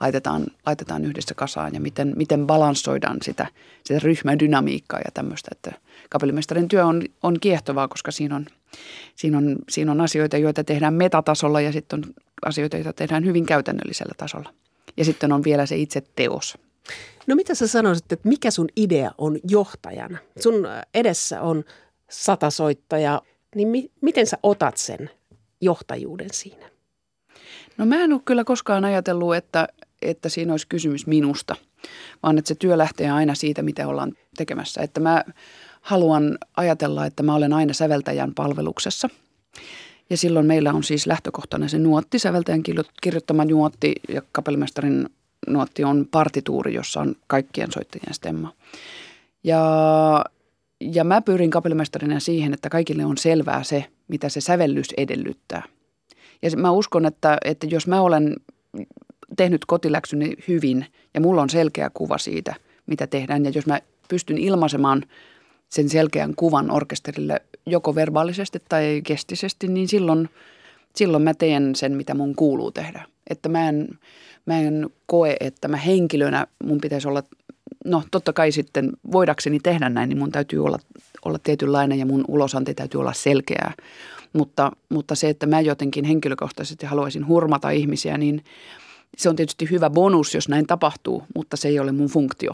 laitetaan, 0.00 0.46
laitetaan 0.66 1.04
yhdessä 1.04 1.34
kasaan 1.34 1.74
ja 1.74 1.80
miten, 1.80 2.12
miten 2.16 2.46
balanssoidaan 2.46 3.18
sitä, 3.22 3.46
sitä 3.84 4.00
ryhmän 4.00 4.38
dynamiikkaa 4.38 4.98
ja 4.98 5.10
tämmöistä. 5.14 5.48
Että 5.52 5.72
kapellimestarin 6.10 6.68
työ 6.68 6.86
on, 6.86 7.02
on 7.22 7.40
kiehtovaa, 7.40 7.88
koska 7.88 8.10
siinä 8.10 8.36
on, 8.36 8.46
siinä, 9.16 9.38
on, 9.38 9.56
siinä 9.68 9.92
on 9.92 10.00
asioita, 10.00 10.36
joita 10.36 10.64
tehdään 10.64 10.94
metatasolla 10.94 11.60
ja 11.60 11.72
sitten 11.72 11.98
on 11.98 12.14
asioita, 12.46 12.76
joita 12.76 12.92
tehdään 12.92 13.24
hyvin 13.24 13.46
käytännöllisellä 13.46 14.14
tasolla. 14.16 14.52
Ja 14.96 15.04
sitten 15.04 15.32
on 15.32 15.44
vielä 15.44 15.66
se 15.66 15.76
itse 15.76 16.02
teos. 16.16 16.58
No 17.26 17.36
mitä 17.36 17.54
sä 17.54 17.66
sanoisit, 17.66 18.12
että 18.12 18.28
mikä 18.28 18.50
sun 18.50 18.68
idea 18.76 19.10
on 19.18 19.38
johtajana? 19.48 20.18
Sun 20.38 20.54
edessä 20.94 21.40
on 21.40 21.64
sata 22.10 22.50
soittajaa, 22.50 23.20
niin 23.54 23.68
mi- 23.68 23.90
miten 24.00 24.26
sä 24.26 24.38
otat 24.42 24.76
sen 24.76 25.10
johtajuuden 25.60 26.28
siinä? 26.32 26.70
No 27.78 27.86
mä 27.86 27.96
en 27.96 28.12
ole 28.12 28.20
kyllä 28.24 28.44
koskaan 28.44 28.84
ajatellut, 28.84 29.34
että, 29.34 29.68
että 30.02 30.28
siinä 30.28 30.52
olisi 30.52 30.66
kysymys 30.66 31.06
minusta, 31.06 31.56
vaan 32.22 32.38
että 32.38 32.48
se 32.48 32.54
työ 32.54 32.78
lähtee 32.78 33.10
aina 33.10 33.34
siitä, 33.34 33.62
mitä 33.62 33.88
ollaan 33.88 34.12
tekemässä. 34.36 34.82
Että 34.82 35.00
mä 35.00 35.24
haluan 35.80 36.38
ajatella, 36.56 37.06
että 37.06 37.22
mä 37.22 37.34
olen 37.34 37.52
aina 37.52 37.72
säveltäjän 37.72 38.34
palveluksessa. 38.34 39.08
Ja 40.10 40.16
silloin 40.16 40.46
meillä 40.46 40.72
on 40.72 40.84
siis 40.84 41.06
lähtökohtana 41.06 41.68
se 41.68 41.78
nuotti, 41.78 42.18
säveltäjän 42.18 42.62
kirjoittama 43.02 43.44
nuotti 43.44 43.94
ja 44.08 44.22
kapellimestarin 44.32 45.08
nuotti 45.46 45.84
on 45.84 46.08
partituuri, 46.10 46.74
jossa 46.74 47.00
on 47.00 47.14
kaikkien 47.26 47.72
soittajien 47.72 48.14
stemma. 48.14 48.52
Ja 49.44 50.24
ja 50.80 51.04
mä 51.04 51.22
pyrin 51.22 51.50
kapellimestarina 51.50 52.20
siihen, 52.20 52.54
että 52.54 52.68
kaikille 52.68 53.04
on 53.04 53.18
selvää 53.18 53.62
se, 53.62 53.84
mitä 54.08 54.28
se 54.28 54.40
sävellys 54.40 54.88
edellyttää. 54.96 55.62
Ja 56.42 56.50
mä 56.56 56.70
uskon, 56.70 57.06
että, 57.06 57.38
että 57.44 57.66
jos 57.66 57.86
mä 57.86 58.00
olen 58.00 58.36
tehnyt 59.36 59.64
kotiläksyni 59.64 60.34
hyvin 60.48 60.86
ja 61.14 61.20
mulla 61.20 61.42
on 61.42 61.50
selkeä 61.50 61.90
kuva 61.94 62.18
siitä, 62.18 62.54
mitä 62.86 63.06
tehdään, 63.06 63.44
ja 63.44 63.50
jos 63.54 63.66
mä 63.66 63.80
pystyn 64.08 64.38
ilmaisemaan 64.38 65.02
sen 65.68 65.88
selkeän 65.88 66.34
kuvan 66.36 66.70
orkesterille 66.70 67.40
joko 67.66 67.94
verbaalisesti 67.94 68.58
tai 68.68 69.00
kestisesti, 69.04 69.68
niin 69.68 69.88
silloin, 69.88 70.28
silloin 70.96 71.22
mä 71.22 71.34
teen 71.34 71.74
sen, 71.74 71.92
mitä 71.92 72.14
mun 72.14 72.34
kuuluu 72.34 72.70
tehdä. 72.70 73.02
Että 73.30 73.48
mä 73.48 73.68
en, 73.68 73.88
mä 74.46 74.58
en 74.60 74.90
koe, 75.06 75.36
että 75.40 75.68
mä 75.68 75.76
henkilönä 75.76 76.46
mun 76.64 76.80
pitäisi 76.80 77.08
olla 77.08 77.22
no 77.84 78.02
totta 78.10 78.32
kai 78.32 78.52
sitten 78.52 78.92
voidakseni 79.12 79.60
tehdä 79.60 79.88
näin, 79.88 80.08
niin 80.08 80.18
mun 80.18 80.32
täytyy 80.32 80.64
olla, 80.64 80.78
olla 81.24 81.38
tietynlainen 81.38 81.98
ja 81.98 82.06
mun 82.06 82.24
ulosanti 82.28 82.74
täytyy 82.74 83.00
olla 83.00 83.12
selkeää. 83.12 83.72
Mutta, 84.32 84.72
mutta 84.88 85.14
se, 85.14 85.28
että 85.28 85.46
mä 85.46 85.60
jotenkin 85.60 86.04
henkilökohtaisesti 86.04 86.86
haluaisin 86.86 87.26
hurmata 87.26 87.70
ihmisiä, 87.70 88.18
niin 88.18 88.44
se 89.16 89.28
on 89.28 89.36
tietysti 89.36 89.70
hyvä 89.70 89.90
bonus, 89.90 90.34
jos 90.34 90.48
näin 90.48 90.66
tapahtuu, 90.66 91.22
mutta 91.34 91.56
se 91.56 91.68
ei 91.68 91.78
ole 91.78 91.92
mun 91.92 92.08
funktio. 92.08 92.52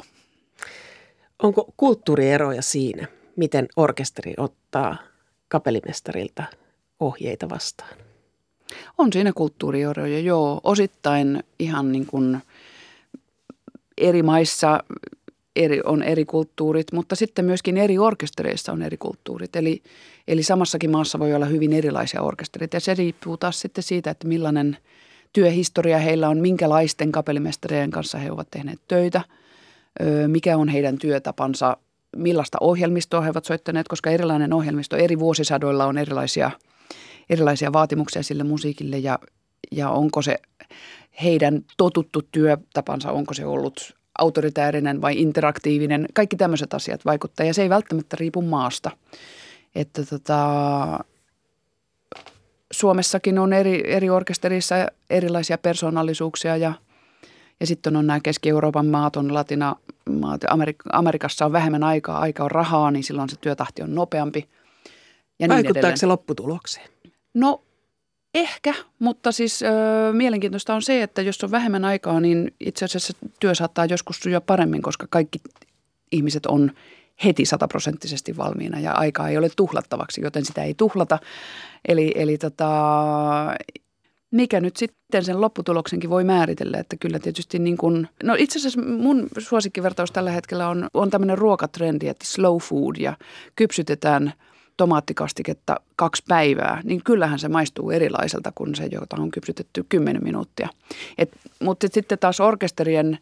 Onko 1.43 1.73
kulttuurieroja 1.77 2.63
siinä, 2.63 3.07
miten 3.37 3.69
orkesteri 3.77 4.35
ottaa 4.37 4.97
kapellimestarilta 5.49 6.45
ohjeita 7.01 7.49
vastaan? 7.49 7.97
On 8.99 9.13
siinä 9.13 9.33
kulttuurieroja, 9.33 10.21
joo. 10.21 10.61
Osittain 10.65 11.45
ihan 11.59 11.93
niin 11.93 12.07
kuin 12.07 12.43
eri 13.99 14.23
maissa 14.23 14.85
eri, 15.57 15.81
on 15.85 16.03
eri 16.03 16.25
kulttuurit, 16.25 16.93
mutta 16.93 17.17
sitten 17.17 17.45
myöskin 17.45 17.77
eri 17.77 17.99
orkestereissa 17.99 18.73
on 18.73 18.83
eri 18.83 18.97
kulttuurit. 18.97 19.57
Eli, 19.57 19.83
eli 20.29 20.43
samassakin 20.43 20.91
maassa 20.91 21.19
voi 21.19 21.35
olla 21.35 21.47
hyvin 21.47 21.73
erilaisia 21.73 22.23
orkestereita 22.23 22.77
ja 22.77 22.81
se 22.81 22.95
riippuu 22.95 23.37
taas 23.37 23.61
sitten 23.61 23.85
siitä, 23.85 24.11
että 24.11 24.29
millainen 24.29 24.77
työhistoria 25.33 25.99
heillä 25.99 26.29
on, 26.29 26.39
minkälaisten 26.39 27.13
kapellimestarien 27.13 27.91
kanssa 27.91 28.19
he 28.19 28.31
ovat 28.31 28.51
tehneet 28.51 28.81
töitä, 28.89 29.21
mikä 30.27 30.57
on 30.57 30.69
heidän 30.69 30.99
työtapansa, 30.99 31.77
millaista 32.17 32.59
ohjelmistoa 32.61 33.21
he 33.21 33.31
ovat 33.31 33.45
soittaneet, 33.45 33.89
koska 33.89 34.11
erilainen 34.11 34.53
ohjelmisto 34.53 34.97
eri 34.97 35.19
vuosisadoilla 35.19 35.87
on 35.87 35.99
erilaisia, 35.99 36.51
erilaisia 37.31 37.73
vaatimuksia 37.73 38.23
sille 38.23 38.45
musiikille 38.45 38.99
ja, 38.99 39.19
ja 39.73 39.91
onko 39.91 40.23
se 40.23 40.39
heidän 41.23 41.65
totuttu 41.77 42.23
työtapansa, 42.33 43.13
onko 43.13 43.35
se 43.35 43.47
ollut 43.47 43.96
autoritäärinen 44.19 45.01
vai 45.01 45.21
interaktiivinen. 45.21 46.07
Kaikki 46.15 46.37
tämmöiset 46.37 46.75
asiat 46.75 47.05
vaikuttaa 47.05 47.47
ja 47.47 47.55
se 47.55 47.63
ei 47.63 47.69
välttämättä 47.69 48.17
riipu 48.21 48.43
maasta. 48.43 48.91
Että 49.75 50.05
tota, 50.05 50.45
Suomessakin 52.73 53.39
on 53.39 53.53
eri, 53.53 53.83
eri 53.87 54.11
orkesterissa 54.11 54.75
erilaisia 55.11 55.59
persoonallisuuksia 55.59 56.57
ja, 56.57 56.73
ja 57.61 57.67
sitten 57.67 57.97
on 57.97 58.07
nämä 58.07 58.21
Keski-Euroopan 58.21 58.87
maat, 58.87 59.17
on 59.17 59.35
Latina, 59.35 59.77
maat, 60.11 60.45
Amerik- 60.45 60.91
Amerikassa 60.93 61.45
on 61.47 61.53
vähemmän 61.53 61.83
aikaa, 61.83 62.19
aika 62.19 62.45
on 62.45 62.51
rahaa, 62.51 62.91
niin 62.91 63.05
silloin 63.05 63.29
se 63.29 63.37
työtahti 63.41 63.83
on 63.83 63.95
nopeampi. 63.95 64.49
Ja 65.39 65.49
niin 65.49 65.55
Vaikuttaako 65.55 65.89
niin 65.89 65.99
se 65.99 66.07
lopputulokseen? 66.07 66.89
No 67.35 67.63
Ehkä, 68.37 68.75
mutta 68.99 69.33
siis 69.33 69.63
ö, 69.63 69.67
mielenkiintoista 70.13 70.75
on 70.75 70.83
se, 70.83 71.03
että 71.03 71.23
jos 71.23 71.45
on 71.45 71.51
vähemmän 71.51 71.85
aikaa, 71.85 72.21
niin 72.21 72.55
itse 72.61 72.85
asiassa 72.85 73.13
työ 73.41 73.55
saattaa 73.55 73.85
joskus 73.85 74.21
sujua 74.21 74.41
paremmin, 74.41 74.83
koska 74.83 75.07
kaikki 75.11 75.39
ihmiset 76.13 76.47
on 76.47 76.73
heti 77.25 77.45
sataprosenttisesti 77.45 78.37
valmiina 78.37 78.81
ja 78.81 78.93
aikaa 78.93 79.29
ei 79.29 79.39
ole 79.39 79.49
tuhlattavaksi, 79.57 80.21
joten 80.21 80.45
sitä 80.45 80.63
ei 80.63 80.75
tuhlata. 80.75 81.19
Eli, 81.89 82.13
eli 82.15 82.39
tota, 82.39 82.71
mikä 84.31 84.61
nyt 84.61 84.77
sitten 84.77 85.25
sen 85.25 85.41
lopputuloksenkin 85.41 86.11
voi 86.11 86.25
määritellä, 86.25 86.79
että 86.79 86.97
kyllä 86.97 87.19
tietysti 87.19 87.59
niin 87.59 87.77
kuin, 87.77 88.09
no 88.23 88.35
itse 88.39 88.59
asiassa 88.59 88.83
mun 88.83 89.29
suosikkivertaus 89.39 90.11
tällä 90.13 90.31
hetkellä 90.31 90.69
on, 90.69 90.89
on 90.95 91.11
tämmöinen 91.11 91.39
ruokatrendi, 91.39 92.09
että 92.09 92.25
slow 92.27 92.59
food 92.59 92.97
ja 92.97 93.17
kypsytetään– 93.57 94.33
tomaattikastiketta 94.77 95.81
kaksi 95.97 96.23
päivää, 96.29 96.81
niin 96.85 97.05
kyllähän 97.05 97.39
se 97.39 97.49
maistuu 97.49 97.91
erilaiselta 97.91 98.53
kuin 98.55 98.75
se, 98.75 98.89
jota 98.93 99.17
on 99.19 99.31
kypsytetty 99.31 99.87
10 99.89 100.23
minuuttia. 100.25 100.69
Et, 101.19 101.31
mutta 101.61 101.87
sitten 101.93 102.19
taas 102.19 102.41
orkesterien, 102.41 103.19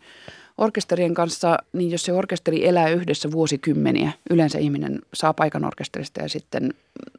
orkesterien 0.58 1.14
kanssa, 1.14 1.58
niin 1.72 1.90
jos 1.90 2.04
se 2.04 2.12
orkesteri 2.12 2.68
elää 2.68 2.88
yhdessä 2.88 3.30
vuosikymmeniä, 3.30 4.12
yleensä 4.30 4.58
ihminen 4.58 4.98
saa 5.14 5.34
paikan 5.34 5.64
orkesterista 5.64 6.22
ja 6.22 6.28
sitten 6.28 6.74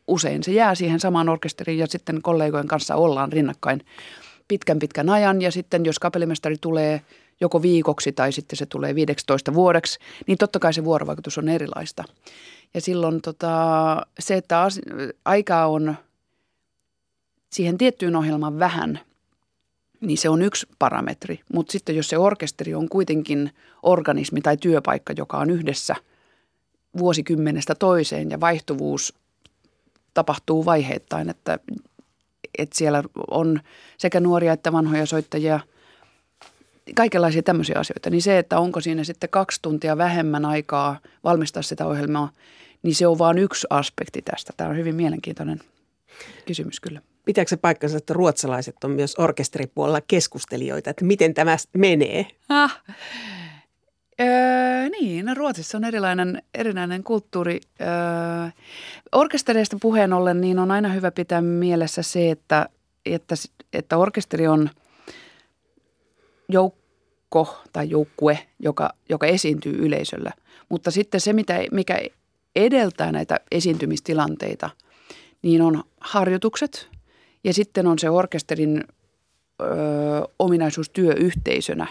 usein 0.07 0.43
se 0.43 0.51
jää 0.51 0.75
siihen 0.75 0.99
samaan 0.99 1.29
orkesteriin 1.29 1.79
ja 1.79 1.87
sitten 1.87 2.21
kollegojen 2.21 2.67
kanssa 2.67 2.95
ollaan 2.95 3.33
rinnakkain 3.33 3.85
pitkän 4.47 4.79
pitkän 4.79 5.09
ajan 5.09 5.41
ja 5.41 5.51
sitten 5.51 5.85
jos 5.85 5.99
kapellimestari 5.99 6.55
tulee 6.61 7.01
joko 7.41 7.61
viikoksi 7.61 8.11
tai 8.11 8.31
sitten 8.31 8.57
se 8.57 8.65
tulee 8.65 8.95
15 8.95 9.53
vuodeksi, 9.53 9.99
niin 10.27 10.37
totta 10.37 10.59
kai 10.59 10.73
se 10.73 10.83
vuorovaikutus 10.83 11.37
on 11.37 11.49
erilaista. 11.49 12.03
Ja 12.73 12.81
silloin 12.81 13.21
tota, 13.21 13.51
se, 14.19 14.35
että 14.35 14.61
as, 14.61 14.79
aikaa 15.25 15.67
on 15.67 15.95
siihen 17.49 17.77
tiettyyn 17.77 18.15
ohjelmaan 18.15 18.59
vähän, 18.59 18.99
niin 20.01 20.17
se 20.17 20.29
on 20.29 20.41
yksi 20.41 20.67
parametri. 20.79 21.39
Mutta 21.53 21.71
sitten 21.71 21.95
jos 21.95 22.09
se 22.09 22.17
orkesteri 22.17 22.75
on 22.75 22.89
kuitenkin 22.89 23.51
organismi 23.83 24.41
tai 24.41 24.57
työpaikka, 24.57 25.13
joka 25.17 25.37
on 25.37 25.49
yhdessä 25.49 25.95
vuosikymmenestä 26.97 27.75
toiseen 27.75 28.29
ja 28.29 28.39
vaihtuvuus 28.39 29.13
tapahtuu 30.13 30.65
vaiheittain, 30.65 31.29
että, 31.29 31.59
että 32.57 32.77
siellä 32.77 33.03
on 33.31 33.59
sekä 33.97 34.19
nuoria 34.19 34.53
että 34.53 34.71
vanhoja 34.71 35.05
soittajia– 35.05 35.59
kaikenlaisia 36.95 37.43
tämmöisiä 37.43 37.79
asioita, 37.79 38.09
niin 38.09 38.21
se, 38.21 38.37
että 38.37 38.59
onko 38.59 38.81
siinä 38.81 39.03
sitten 39.03 39.29
kaksi 39.29 39.59
tuntia 39.61 39.97
vähemmän 39.97 40.45
aikaa 40.45 40.99
valmistaa 41.23 41.63
sitä 41.63 41.85
ohjelmaa, 41.85 42.29
niin 42.83 42.95
se 42.95 43.07
on 43.07 43.19
vain 43.19 43.37
yksi 43.37 43.67
aspekti 43.69 44.21
tästä. 44.21 44.53
Tämä 44.57 44.69
on 44.69 44.77
hyvin 44.77 44.95
mielenkiintoinen 44.95 45.59
kysymys 46.45 46.79
kyllä. 46.79 47.01
Pitääkö 47.25 47.49
se 47.49 47.57
paikkansa, 47.57 47.97
että 47.97 48.13
ruotsalaiset 48.13 48.83
on 48.83 48.91
myös 48.91 49.15
orkesteripuolella 49.17 50.01
keskustelijoita, 50.01 50.89
että 50.89 51.05
miten 51.05 51.33
tämä 51.33 51.57
menee? 51.77 52.27
Ah. 52.49 52.83
Öö, 54.21 54.89
niin, 54.89 55.25
no 55.25 55.33
Ruotsissa 55.33 55.77
on 55.77 55.83
erilainen, 55.83 56.41
erilainen 56.53 57.03
kulttuuri. 57.03 57.61
Öö, 57.81 57.87
orkestereista 59.11 59.77
puheen 59.81 60.13
ollen 60.13 60.41
niin 60.41 60.59
on 60.59 60.71
aina 60.71 60.89
hyvä 60.89 61.11
pitää 61.11 61.41
mielessä 61.41 62.03
se, 62.03 62.31
että, 62.31 62.69
että, 63.05 63.35
että 63.73 63.97
orkesteri 63.97 64.47
on 64.47 64.69
joukko 66.49 67.63
tai 67.73 67.89
joukkue, 67.89 68.39
joka, 68.59 68.93
joka 69.09 69.27
esiintyy 69.27 69.73
yleisöllä. 69.73 70.31
Mutta 70.69 70.91
sitten 70.91 71.21
se, 71.21 71.33
mitä, 71.33 71.53
mikä 71.71 71.99
edeltää 72.55 73.11
näitä 73.11 73.39
esiintymistilanteita, 73.51 74.69
niin 75.41 75.61
on 75.61 75.83
harjoitukset 75.99 76.89
ja 77.43 77.53
sitten 77.53 77.87
on 77.87 77.99
se 77.99 78.09
orkesterin 78.09 78.83
ö, 79.61 79.65
ominaisuus 80.39 80.89
työyhteisönä. 80.89 81.87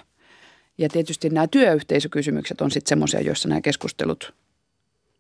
Ja 0.79 0.89
tietysti 0.89 1.31
nämä 1.31 1.47
työyhteisökysymykset 1.47 2.61
on 2.61 2.71
sitten 2.71 2.89
semmoisia, 2.89 3.21
joissa 3.21 3.49
nämä 3.49 3.61
keskustelut 3.61 4.35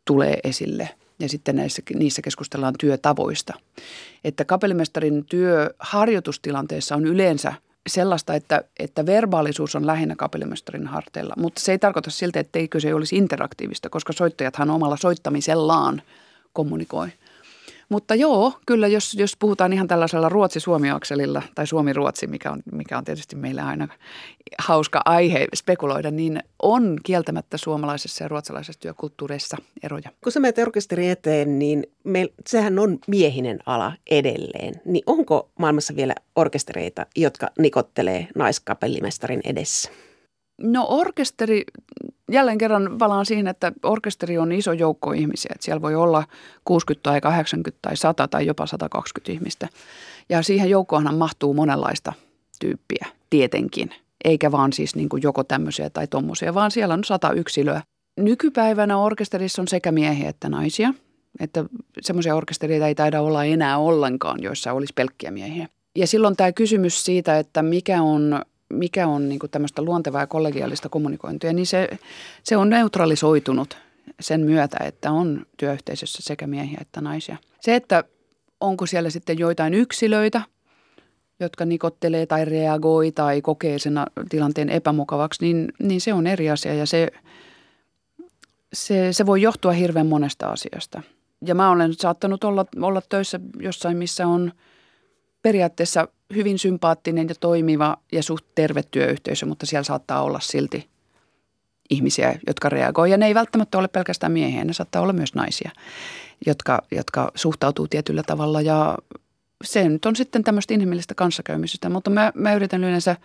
tulee 0.05 0.39
esille 0.45 0.91
ja 1.19 1.29
sitten 1.29 1.57
näissä, 1.57 1.83
niissä 1.95 2.23
keskustellaan 2.23 2.75
työtavoista. 2.79 3.55
Että 4.25 4.45
kapellimestarin 4.45 5.25
työ 5.25 5.71
harjoitustilanteessa 5.79 6.97
on 6.97 7.07
yleensä– 7.07 7.53
sellaista, 7.87 8.35
että, 8.35 8.65
että 8.79 9.07
verbaalisuus 9.07 9.77
on 9.77 9.87
lähinnä 9.87 10.17
kapellimestarin 10.17 10.87
harteilla, 10.87 11.35
mutta 11.37 11.61
se 11.61 11.73
ei 11.73 11.79
tarkoita 11.79 12.11
siltä, 12.11 12.41
etteikö 12.41 12.81
se 12.81 12.95
olisi 12.95 13.17
interaktiivista, 13.17 13.91
koska 13.91 14.13
soittajathan 14.13 14.71
omalla 14.71 14.97
soittamisellaan 14.97 16.03
kommunikoi. 16.53 17.09
Mutta 17.89 18.15
joo, 18.15 18.53
kyllä 18.67 18.89
jos, 18.89 19.15
jos 19.15 19.37
puhutaan 19.37 19.73
ihan 19.73 19.89
tällaisella 19.89 20.29
Ruotsi-Suomi-akselilla 20.29 21.43
tai 21.55 21.67
Suomi-Ruotsi, 21.67 22.27
mikä 22.27 22.51
on, 22.51 22.63
mikä 22.73 22.99
on 22.99 23.05
tietysti 23.05 23.37
meillä 23.37 23.67
aina 23.67 23.89
hauska 24.59 25.01
aihe 25.05 25.47
spekuloida, 25.55 26.11
niin 26.11 26.43
on 26.63 26.97
kieltämättä 27.03 27.57
suomalaisessa 27.57 28.25
ja 28.25 28.29
ruotsalaisessa 28.29 28.81
työkulttuureissa 28.81 29.57
eroja. 29.83 30.11
Kun 30.25 30.33
sä 30.33 30.41
menet 30.41 30.59
orkesteri 30.59 31.09
eteen, 31.09 31.59
niin 31.59 31.87
me, 32.05 32.29
sehän 32.47 32.79
on 32.79 32.99
miehinen 33.07 33.59
ala 33.67 33.93
edelleen. 34.11 34.75
Niin 34.85 35.03
onko 35.07 35.51
maailmassa 35.59 35.97
vielä 35.97 36.15
orkestereita, 36.37 37.07
jotka 37.17 37.51
nikottelee 37.59 38.29
naiskapellimestarin 38.35 39.41
edessä? 39.45 39.91
No 40.61 40.87
orkesteri, 40.89 41.65
jälleen 42.33 42.59
kerran 42.59 42.99
valaan 42.99 43.27
siihen, 43.27 43.49
että 43.49 43.73
orkesteri 43.83 44.39
on 44.39 44.53
iso 44.53 44.73
joukko 44.73 45.13
ihmisiä. 45.13 45.51
Että 45.55 45.65
siellä 45.65 45.83
voi 45.83 45.95
olla 45.95 46.25
60 46.65 47.03
tai 47.03 47.21
80 47.21 47.79
tai 47.83 47.97
100 47.97 48.29
tai 48.29 48.47
jopa 48.47 48.67
120 48.67 49.33
ihmistä. 49.33 49.69
Ja 50.29 50.43
siihen 50.43 50.71
joukkoonhan 50.71 51.15
mahtuu 51.15 51.55
monenlaista 51.55 52.13
tyyppiä, 52.61 53.07
tietenkin. 53.31 53.95
Eikä 54.25 54.53
vaan 54.53 54.73
siis 54.73 54.97
niin 54.97 55.09
kuin 55.09 55.23
joko 55.23 55.45
tämmöisiä 55.45 55.91
tai 55.91 56.07
tommosia, 56.07 56.55
vaan 56.55 56.71
siellä 56.71 56.95
on 56.95 57.05
sata 57.05 57.33
yksilöä. 57.33 57.83
Nykypäivänä 58.17 58.99
orkesterissa 58.99 59.63
on 59.63 59.69
sekä 59.69 59.93
miehiä 59.93 60.29
että 60.29 60.49
naisia. 60.49 60.95
Että 61.41 61.65
semmoisia 62.01 62.35
orkestereita 62.35 62.89
ei 62.89 62.95
taida 62.95 63.21
olla 63.21 63.45
enää 63.45 63.79
ollenkaan, 63.79 64.43
joissa 64.43 64.73
olisi 64.73 64.93
pelkkiä 64.95 65.31
miehiä. 65.31 65.69
Ja 65.97 66.07
silloin 66.07 66.37
tämä 66.37 66.53
kysymys 66.53 67.05
siitä, 67.05 67.39
että 67.39 67.63
mikä 67.63 68.03
on 68.03 68.43
mikä 68.75 69.07
on 69.07 69.29
niin 69.29 69.41
tämmöistä 69.51 69.83
luontevaa 69.83 70.21
ja 70.21 70.27
kollegiaalista 70.27 70.89
kommunikointia, 70.89 71.53
niin 71.53 71.67
se, 71.67 71.89
se 72.43 72.57
on 72.57 72.71
neutralisoitunut 72.71 73.77
sen 74.21 74.41
myötä, 74.41 74.77
että 74.85 75.11
on 75.11 75.47
työyhteisössä 75.57 76.23
sekä 76.23 76.47
miehiä 76.47 76.79
että 76.81 77.01
naisia. 77.01 77.37
Se, 77.61 77.75
että 77.75 78.05
onko 78.61 78.87
siellä 78.87 79.11
sitten 79.11 79.39
joitain 79.39 79.75
yksilöitä, 79.75 80.43
jotka 81.41 81.65
nikottelee 81.65 82.27
tai 82.27 82.45
reagoi 82.45 83.13
tai 83.13 83.43
kokee 83.43 83.79
sen 83.79 83.95
tilanteen 84.29 84.69
epämukavaksi, 84.69 85.45
niin, 85.45 85.73
niin 85.79 86.01
se 86.01 86.13
on 86.13 86.27
eri 86.27 86.51
asia 86.51 86.75
ja 86.75 86.87
se, 86.87 87.09
se, 88.73 89.13
se 89.13 89.27
voi 89.27 89.43
johtua 89.43 89.73
hirveän 89.73 90.07
monesta 90.07 90.47
asiasta. 90.47 91.03
Ja 91.47 91.55
mä 91.55 91.71
olen 91.71 91.95
saattanut 91.95 92.45
olla, 92.45 92.67
olla 92.81 93.03
töissä 93.09 93.41
jossain, 93.61 93.97
missä 93.97 94.27
on 94.27 94.53
periaatteessa 95.45 96.09
hyvin 96.35 96.59
sympaattinen 96.59 97.29
ja 97.29 97.35
toimiva 97.35 97.97
ja 98.13 98.23
suht 98.23 98.45
terve 98.55 98.83
työyhteisö, 98.83 99.47
mutta 99.47 99.67
siellä 99.67 99.85
saattaa 99.85 100.23
olla 100.23 100.41
silti 100.41 100.89
ihmisiä, 101.91 102.39
jotka 102.47 102.69
reagoivat. 102.69 103.11
Ja 103.11 103.17
ne 103.17 103.27
ei 103.27 103.35
välttämättä 103.35 103.79
ole 103.79 103.89
pelkästään 103.89 104.33
miehiä, 104.33 104.65
ne 104.65 104.73
saattaa 104.73 105.03
olla 105.03 105.13
myös 105.13 105.35
naisia, 105.35 105.71
jotka, 106.47 106.83
jotka 106.91 107.31
suhtautuu 107.35 107.89
tietyllä 107.89 108.23
tavalla 108.23 108.61
ja 108.61 108.99
se 109.65 109.89
nyt 109.89 110.07
on 110.07 110.17
sitten 110.17 110.45
tämmöistä 110.45 110.75
inhimillistä 110.75 111.15
kanssakäymisestä, 111.15 111.89
mutta 111.89 112.11
mä, 112.11 112.33
mä 112.35 112.55
yritän 112.55 112.85
yleensä 112.85 113.17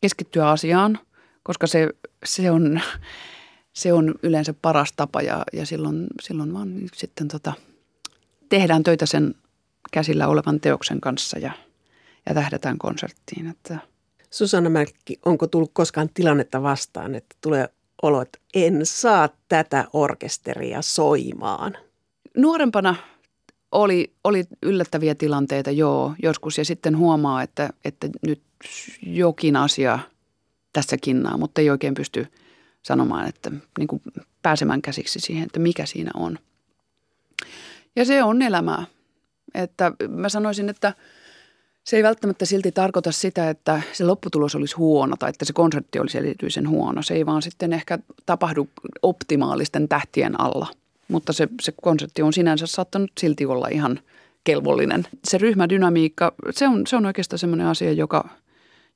keskittyä 0.00 0.50
asiaan, 0.50 0.98
koska 1.42 1.66
se, 1.66 1.88
se, 2.24 2.50
on, 2.50 2.80
se 3.72 3.92
on 3.92 4.14
yleensä 4.22 4.54
paras 4.62 4.92
tapa 4.92 5.22
ja, 5.22 5.44
ja 5.52 5.66
silloin, 5.66 6.06
silloin 6.22 6.54
vaan 6.54 6.74
sitten 6.94 7.28
tota, 7.28 7.52
tehdään 8.48 8.82
töitä 8.82 9.06
sen 9.06 9.34
käsillä 9.92 10.28
olevan 10.28 10.60
teoksen 10.60 11.00
kanssa 11.00 11.38
ja, 11.38 11.52
ja 12.28 12.34
tähdätään 12.34 12.78
konserttiin. 12.78 13.46
Että. 13.46 13.78
Susanna 14.30 14.70
Märkki, 14.70 15.18
onko 15.24 15.46
tullut 15.46 15.70
koskaan 15.72 16.08
tilannetta 16.14 16.62
vastaan, 16.62 17.14
että 17.14 17.36
tulee 17.40 17.68
olo, 18.02 18.22
että 18.22 18.38
en 18.54 18.80
saa 18.82 19.28
tätä 19.48 19.84
orkesteria 19.92 20.82
soimaan? 20.82 21.76
Nuorempana 22.36 22.96
oli, 23.72 24.12
oli 24.24 24.44
yllättäviä 24.62 25.14
tilanteita, 25.14 25.70
joo, 25.70 26.14
joskus. 26.22 26.58
Ja 26.58 26.64
sitten 26.64 26.96
huomaa, 26.96 27.42
että, 27.42 27.70
että 27.84 28.08
nyt 28.26 28.42
jokin 29.02 29.56
asia 29.56 29.98
tässä 30.72 30.96
kinnaa, 30.96 31.36
mutta 31.36 31.60
ei 31.60 31.70
oikein 31.70 31.94
pysty 31.94 32.26
sanomaan, 32.82 33.28
että 33.28 33.50
niin 33.78 33.88
kuin 33.88 34.02
pääsemään 34.42 34.82
käsiksi 34.82 35.20
siihen, 35.20 35.44
että 35.44 35.58
mikä 35.58 35.86
siinä 35.86 36.10
on. 36.14 36.38
Ja 37.96 38.04
se 38.04 38.22
on 38.22 38.42
elämää. 38.42 38.84
Että 39.54 39.92
mä 40.08 40.28
sanoisin, 40.28 40.68
että 40.68 40.94
se 41.88 41.96
ei 41.96 42.02
välttämättä 42.02 42.44
silti 42.44 42.72
tarkoita 42.72 43.12
sitä, 43.12 43.50
että 43.50 43.82
se 43.92 44.04
lopputulos 44.04 44.54
olisi 44.54 44.76
huono 44.76 45.16
tai 45.16 45.30
että 45.30 45.44
se 45.44 45.52
konsertti 45.52 45.98
olisi 45.98 46.18
erityisen 46.18 46.68
huono. 46.68 47.02
Se 47.02 47.14
ei 47.14 47.26
vaan 47.26 47.42
sitten 47.42 47.72
ehkä 47.72 47.98
tapahdu 48.26 48.68
optimaalisten 49.02 49.88
tähtien 49.88 50.40
alla– 50.40 50.66
mutta 51.08 51.32
se, 51.32 51.48
se 51.60 51.72
konsepti 51.82 52.22
on 52.22 52.32
sinänsä 52.32 52.66
saattanut 52.66 53.10
silti 53.20 53.46
olla 53.46 53.68
ihan 53.68 54.00
kelvollinen. 54.44 55.06
Se 55.24 55.38
ryhmädynamiikka, 55.38 56.34
se 56.50 56.68
on, 56.68 56.86
se 56.86 56.96
on 56.96 57.06
oikeastaan 57.06 57.38
semmoinen 57.38 57.66
asia, 57.66 57.92
joka, 57.92 58.28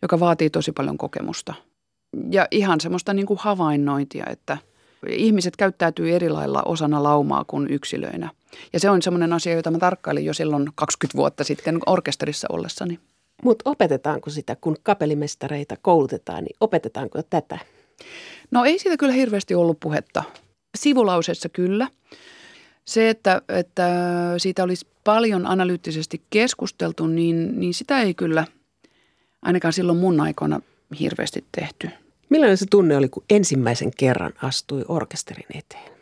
joka 0.03 0.21
vaatii 0.21 0.51
tosi 0.51 0.73
paljon 0.73 0.99
kokemusta. 0.99 1.55
Ja 2.31 2.49
ihan 2.51 2.81
semmoista 2.81 3.15
niin 3.15 3.27
kuin 3.27 3.39
havainnointia, 3.43 4.25
että 4.31 4.59
ihmiset 5.09 5.57
käyttäytyy 5.57 6.15
eri 6.15 6.29
lailla 6.29 6.63
osana 6.65 7.03
laumaa 7.03 7.45
kuin 7.47 7.71
yksilöinä. 7.71 8.31
Ja 8.73 8.81
se 8.81 8.91
on 8.91 9.03
semmoinen 9.03 9.33
asia, 9.33 9.55
jota 9.55 9.71
mä 9.71 9.79
tarkkailin 9.79 10.25
jo 10.25 10.35
silloin 10.35 10.71
20 10.75 11.17
vuotta 11.17 11.45
sitten 11.45 11.79
orkesterissa 11.87 12.49
ollessani. 12.51 12.99
Mutta 13.45 13.71
opetetaanko 13.71 14.31
sitä, 14.31 14.57
kun 14.61 14.77
kapelimestareita 14.83 15.77
koulutetaan, 15.83 16.45
niin 16.45 16.57
opetetaanko 16.61 17.23
tätä? 17.23 17.59
No 18.51 18.65
ei 18.65 18.79
siitä 18.79 18.97
kyllä 18.97 19.13
hirveästi 19.13 19.55
ollut 19.55 19.81
puhetta. 19.81 20.23
Sivulauseessa 20.79 21.49
kyllä. 21.49 21.89
Se, 22.85 23.11
että, 23.11 23.43
että 23.49 23.89
siitä 24.39 24.65
olisi 24.65 24.87
paljon 25.05 25.47
analyyttisesti 25.47 26.23
keskusteltu, 26.31 27.07
niin, 27.07 27.61
niin 27.61 27.75
sitä 27.75 28.03
ei 28.03 28.15
kyllä 28.15 28.45
ainakaan 29.43 29.73
silloin 29.73 29.99
mun 29.99 30.21
aikoina 30.21 30.61
hirveästi 31.01 31.45
tehty. 31.53 31.91
Millainen 32.29 32.59
se 32.59 32.67
tunne 32.71 32.97
oli, 32.97 33.09
kun 33.09 33.25
ensimmäisen 33.31 33.91
kerran 33.97 34.33
astui 34.43 34.85
orkesterin 34.89 35.47
eteen? 35.55 35.93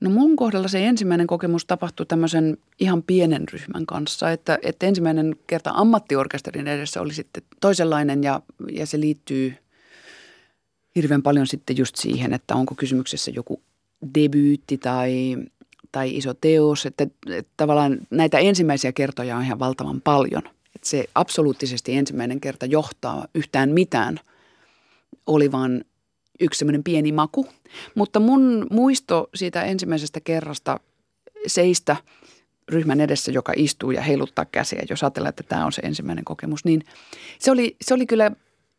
No 0.00 0.10
mun 0.10 0.36
kohdalla 0.36 0.68
se 0.68 0.86
ensimmäinen 0.86 1.26
kokemus 1.26 1.64
tapahtui 1.64 2.06
tämmöisen 2.06 2.58
ihan 2.80 3.02
pienen 3.02 3.48
ryhmän 3.52 3.86
kanssa, 3.86 4.30
että, 4.30 4.58
että 4.62 4.86
ensimmäinen 4.86 5.36
kerta 5.46 5.70
ammattiorkesterin 5.74 6.68
edessä 6.68 7.00
oli 7.00 7.14
sitten 7.14 7.42
toisenlainen 7.60 8.24
ja, 8.24 8.40
ja 8.72 8.86
se 8.86 9.00
liittyy– 9.00 9.54
hirveän 10.96 11.22
paljon 11.22 11.46
sitten 11.46 11.76
just 11.76 11.96
siihen, 11.96 12.32
että 12.32 12.54
onko 12.54 12.74
kysymyksessä 12.74 13.30
joku 13.30 13.60
debyytti 14.14 14.78
tai, 14.78 15.36
tai 15.92 16.16
iso 16.16 16.34
teos. 16.34 16.86
Että, 16.86 17.06
että 17.30 17.52
tavallaan 17.56 17.98
näitä 18.10 18.38
ensimmäisiä 18.38 18.92
kertoja 18.92 19.36
on 19.36 19.44
ihan 19.44 19.58
valtavan 19.58 20.00
paljon. 20.00 20.42
Että 20.74 20.88
se 20.88 21.04
absoluuttisesti 21.14 21.96
ensimmäinen 21.96 22.40
kerta 22.40 22.66
johtaa 22.66 23.26
yhtään 23.34 23.70
mitään 23.70 24.20
oli 25.26 25.52
vain 25.52 25.84
yksi 26.40 26.58
semmoinen 26.58 26.84
pieni 26.84 27.12
maku. 27.12 27.46
Mutta 27.94 28.20
mun 28.20 28.66
muisto 28.70 29.28
siitä 29.34 29.62
ensimmäisestä 29.62 30.20
kerrasta 30.20 30.80
seistä 31.46 31.96
ryhmän 32.68 33.00
edessä, 33.00 33.32
joka 33.32 33.52
istuu 33.56 33.90
ja 33.90 34.02
heiluttaa 34.02 34.44
käsiä, 34.44 34.82
jos 34.90 35.02
ajatellaan, 35.02 35.28
että 35.28 35.42
tämä 35.42 35.66
on 35.66 35.72
se 35.72 35.82
ensimmäinen 35.84 36.24
kokemus, 36.24 36.64
niin 36.64 36.84
se 37.38 37.50
oli, 37.50 37.76
se 37.80 37.94
oli 37.94 38.06
kyllä, 38.06 38.30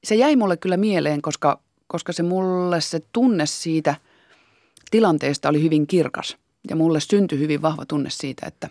se 0.04 0.16
jäi 0.16 0.36
mulle 0.36 0.58
kyllä 0.58 0.78
mieleen, 0.78 1.22
koska 1.22 1.60
koska 1.88 2.14
se 2.14 2.24
mulle 2.24 2.82
se 2.82 3.02
tunne 3.14 3.46
siitä 3.46 3.96
tilanteesta 4.92 5.50
oli 5.50 5.64
hyvin 5.64 5.88
kirkas. 5.88 6.38
Ja 6.70 6.76
mulle 6.76 7.00
syntyi 7.00 7.40
hyvin 7.40 7.62
vahva 7.62 7.86
tunne 7.86 8.10
siitä, 8.10 8.46
että 8.46 8.70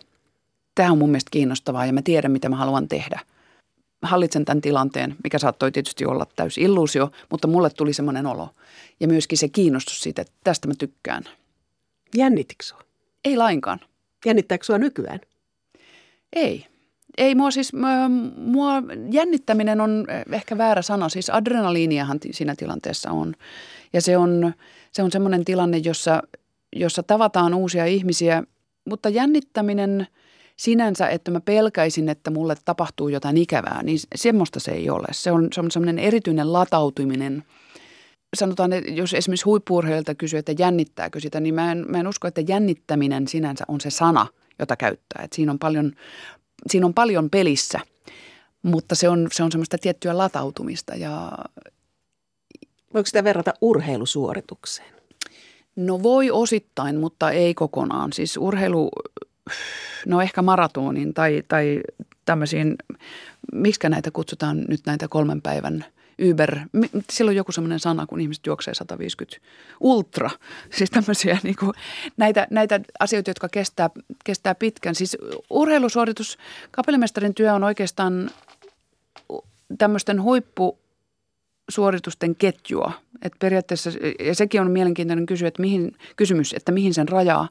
tämä 0.75 0.93
on 0.93 0.99
mun 0.99 1.11
mielestä 1.11 1.31
kiinnostavaa 1.31 1.87
ja 1.87 1.93
mä 1.93 2.03
tiedän, 2.03 2.33
mitä 2.33 2.49
mä 2.49 2.57
haluan 2.57 2.89
tehdä. 2.89 3.21
Hallitsen 4.03 4.45
tämän 4.45 4.61
tilanteen, 4.61 5.17
mikä 5.25 5.39
saattoi 5.39 5.73
tietysti 5.73 6.05
olla 6.05 6.27
täys 6.37 6.59
illuusio, 6.59 7.11
mutta 7.31 7.49
mulle 7.49 7.71
tuli 7.71 7.93
semmoinen 7.93 8.27
olo. 8.27 8.49
Ja 9.01 9.09
myöskin 9.09 9.39
se 9.39 9.49
kiinnostus 9.49 10.01
siitä, 10.01 10.23
että 10.23 10.35
tästä 10.45 10.69
mä 10.69 10.75
tykkään. 10.79 11.25
Jännitikö 12.17 12.65
Ei 13.25 13.37
lainkaan. 13.37 13.81
Jännittääkö 14.27 14.65
sua 14.65 14.79
nykyään? 14.79 15.21
Ei. 16.33 16.67
Ei 17.19 17.35
mua 17.35 17.51
siis, 17.51 17.73
mua 18.37 18.83
jännittäminen 19.11 19.81
on 19.81 20.07
ehkä 20.33 20.59
väärä 20.59 20.83
sana. 20.83 21.09
Siis 21.09 21.31
adrenaliiniahan 21.31 22.19
siinä 22.31 22.55
tilanteessa 22.57 23.11
on. 23.11 23.35
Ja 23.93 24.01
se 24.01 24.17
on, 24.17 24.55
se 24.93 25.03
on 25.03 25.11
semmoinen 25.11 25.45
tilanne, 25.45 25.79
jossa, 25.79 26.23
jossa 26.77 27.03
tavataan 27.03 27.55
uusia 27.55 27.87
ihmisiä, 27.87 28.43
mutta 28.85 29.09
jännittäminen 29.09 30.07
sinänsä, 30.57 31.09
että 31.09 31.31
mä 31.31 31.41
pelkäisin, 31.41 32.09
että 32.09 32.31
mulle 32.31 32.57
tapahtuu 32.65 33.09
jotain 33.09 33.37
ikävää, 33.37 33.83
niin 33.83 33.99
semmoista 34.15 34.61
se 34.61 34.71
ei 34.71 34.91
ole. 34.91 35.07
Se 35.13 35.33
on, 35.33 35.49
se 35.53 35.61
on 35.61 35.71
semmoinen 35.71 35.99
erityinen 35.99 36.53
latautuminen. 36.53 37.45
Sanotaan, 38.37 38.73
että 38.73 38.91
jos 38.91 39.15
esimerkiksi 39.15 39.45
huippuurheilijalta 39.45 40.15
kysyy, 40.15 40.39
että 40.39 40.55
jännittääkö 40.59 41.21
sitä, 41.21 41.41
niin 41.41 41.55
mä 41.55 41.73
en, 41.73 41.85
mä 41.89 41.99
en 42.01 42.09
usko, 42.09 42.29
että 42.29 42.41
jännittäminen 42.41 43.29
sinänsä 43.29 43.65
on 43.69 43.81
se 43.81 43.91
sana, 43.91 44.27
jota 44.59 44.77
käyttää. 44.77 45.25
Et 45.25 45.33
siinä 45.33 45.53
on 45.53 45.59
paljon 45.59 45.93
siinä 46.67 46.87
on 46.87 46.95
paljon 46.95 47.31
pelissä, 47.31 47.81
mutta 48.63 48.95
se 48.95 49.09
on, 49.09 49.29
se 49.33 49.43
on 49.43 49.53
semmoista 49.53 49.79
tiettyä 49.79 50.19
latautumista. 50.19 50.95
Ja... 50.95 51.33
Voiko 52.95 53.07
sitä 53.07 53.25
verrata 53.25 53.55
urheilusuoritukseen? 53.61 54.95
No 55.77 56.03
voi 56.03 56.31
osittain, 56.31 56.97
mutta 56.97 57.31
ei 57.31 57.55
kokonaan. 57.55 58.13
Siis 58.13 58.37
urheilu, 58.37 58.91
no 60.07 60.21
ehkä 60.21 60.43
maratonin 60.43 61.15
tai, 61.15 61.43
tai 61.49 61.81
tämmöisiin, 62.25 62.77
miksi 63.53 63.89
näitä 63.89 64.11
kutsutaan 64.11 64.65
nyt 64.69 64.81
näitä 64.87 65.09
kolmen 65.09 65.43
päivän– 65.43 65.85
Uber, 66.31 66.59
silloin 67.11 67.33
on 67.33 67.37
joku 67.37 67.53
semmoinen 67.53 67.81
sana, 67.81 68.07
kun 68.07 68.21
ihmiset 68.21 68.47
juoksee 68.47 68.75
150 68.75 69.39
ultra. 69.81 70.31
Siis 70.77 70.91
tämmöisiä 70.91 71.39
niin 71.43 71.57
kuin, 71.57 71.73
näitä, 72.17 72.47
näitä 72.51 72.81
asioita, 73.01 73.31
jotka 73.31 73.49
kestää, 73.49 73.91
kestää 74.25 74.55
pitkän. 74.55 74.95
Siis 74.95 75.17
urheilusuoritus, 75.51 76.39
kapellimestarin 76.71 77.35
työ 77.35 77.55
on 77.55 77.65
oikeastaan 77.65 78.31
tämmöisten 79.79 80.23
huippu 80.23 80.79
suoritusten 81.69 82.37
ketjua. 82.37 82.93
Et 83.23 83.33
periaatteessa, 83.39 83.91
ja 84.21 84.35
sekin 84.35 84.61
on 84.61 84.71
mielenkiintoinen 84.71 85.27
kysy, 85.27 85.47
että 85.47 85.63
mihin, 85.63 85.97
kysymys, 86.17 86.53
että 86.53 86.73
mihin 86.73 86.95
sen 86.95 87.09
rajaa. 87.09 87.49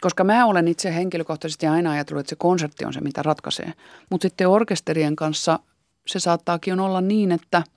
Koska 0.00 0.24
mä 0.24 0.46
olen 0.46 0.68
itse 0.68 0.94
henkilökohtaisesti 0.94 1.66
aina 1.66 1.90
ajatellut, 1.90 2.20
että 2.20 2.30
se 2.30 2.36
konsertti 2.36 2.84
on 2.84 2.92
se, 2.92 3.00
mitä 3.00 3.22
ratkaisee. 3.22 3.72
Mutta 4.10 4.24
sitten 4.24 4.48
orkesterien 4.48 5.16
kanssa 5.16 5.58
se 6.06 6.20
saattaakin 6.20 6.80
olla 6.80 7.00
niin, 7.00 7.32
että– 7.32 7.62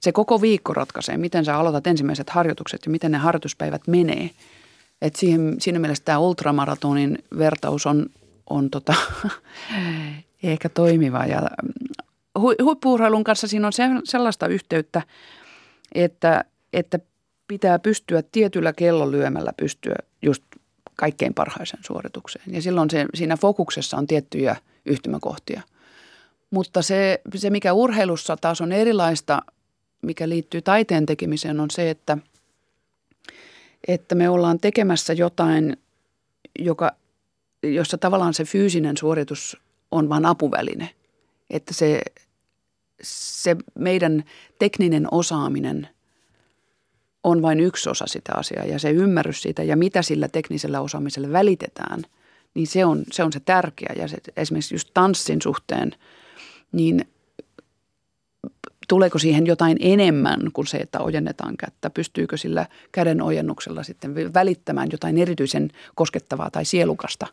se 0.00 0.12
koko 0.12 0.40
viikko 0.40 0.74
ratkaisee, 0.74 1.16
miten 1.16 1.44
sä 1.44 1.56
aloitat 1.56 1.86
ensimmäiset 1.86 2.30
harjoitukset 2.30 2.80
ja 2.86 2.90
miten 2.90 3.12
ne 3.12 3.18
harjoituspäivät 3.18 3.82
menee. 3.86 4.30
Et 5.02 5.16
siihen, 5.16 5.56
siinä 5.58 5.78
mielessä 5.78 6.04
tämä 6.04 6.18
ultramaratonin 6.18 7.18
vertaus 7.38 7.86
on, 7.86 8.06
on 8.50 8.70
tota, 8.70 8.94
ehkä 10.42 10.68
toimiva. 10.68 11.26
Ja 11.26 11.42
hu, 12.40 12.54
huippuurheilun 12.62 13.24
kanssa 13.24 13.48
siinä 13.48 13.66
on 13.66 13.72
se, 13.72 13.82
sellaista 14.04 14.46
yhteyttä, 14.46 15.02
että, 15.94 16.44
että 16.72 16.98
pitää 17.48 17.78
pystyä 17.78 18.22
tietyllä 18.32 18.72
kellolyömällä 18.72 19.52
pystyä 19.56 19.96
just 20.22 20.42
kaikkein 20.98 21.34
parhaisen 21.34 21.80
suoritukseen. 21.86 22.54
Ja 22.54 22.62
silloin 22.62 22.90
se, 22.90 23.06
siinä 23.14 23.36
fokuksessa 23.36 23.96
on 23.96 24.06
tiettyjä 24.06 24.56
yhtymäkohtia. 24.86 25.62
Mutta 26.50 26.82
se, 26.82 27.20
se, 27.36 27.50
mikä 27.50 27.72
urheilussa 27.72 28.36
taas 28.36 28.60
on 28.60 28.72
erilaista– 28.72 29.42
mikä 30.02 30.28
liittyy 30.28 30.62
taiteen 30.62 31.06
tekemiseen, 31.06 31.60
on 31.60 31.70
se, 31.70 31.90
että, 31.90 32.18
että 33.88 34.14
me 34.14 34.28
ollaan 34.28 34.60
tekemässä 34.60 35.12
jotain, 35.12 35.76
joka, 36.58 36.92
jossa 37.62 37.98
tavallaan 37.98 38.34
se 38.34 38.44
fyysinen 38.44 38.96
suoritus 38.96 39.56
on 39.90 40.08
vain 40.08 40.26
apuväline. 40.26 40.90
Että 41.50 41.74
se, 41.74 42.02
se 43.02 43.56
meidän 43.74 44.24
tekninen 44.58 45.08
osaaminen 45.10 45.88
on 47.28 47.42
vain 47.42 47.60
yksi 47.60 47.90
osa 47.90 48.04
sitä 48.06 48.32
asiaa 48.34 48.64
ja 48.64 48.78
se 48.78 48.90
ymmärrys 48.90 49.42
siitä 49.42 49.62
ja 49.62 49.76
mitä 49.76 50.02
sillä 50.02 50.28
teknisellä 50.28 50.80
osaamisella 50.80 51.32
välitetään, 51.32 52.02
niin 52.54 52.66
se 52.66 52.84
on 52.84 53.04
se, 53.12 53.24
on 53.24 53.32
se 53.32 53.40
tärkeä. 53.40 53.94
Ja 53.98 54.08
se, 54.08 54.16
esimerkiksi 54.36 54.74
just 54.74 54.90
tanssin 54.94 55.42
suhteen, 55.42 55.92
niin 56.72 57.08
tuleeko 58.88 59.18
siihen 59.18 59.46
jotain 59.46 59.76
enemmän 59.80 60.40
kuin 60.52 60.66
se, 60.66 60.76
että 60.76 61.00
ojennetaan 61.00 61.56
kättä? 61.56 61.90
Pystyykö 61.90 62.36
sillä 62.36 62.66
käden 62.92 63.22
ojennuksella 63.22 63.82
sitten 63.82 64.14
välittämään 64.34 64.88
jotain 64.92 65.18
erityisen 65.18 65.70
koskettavaa 65.94 66.50
tai 66.50 66.64
sielukasta? 66.64 67.26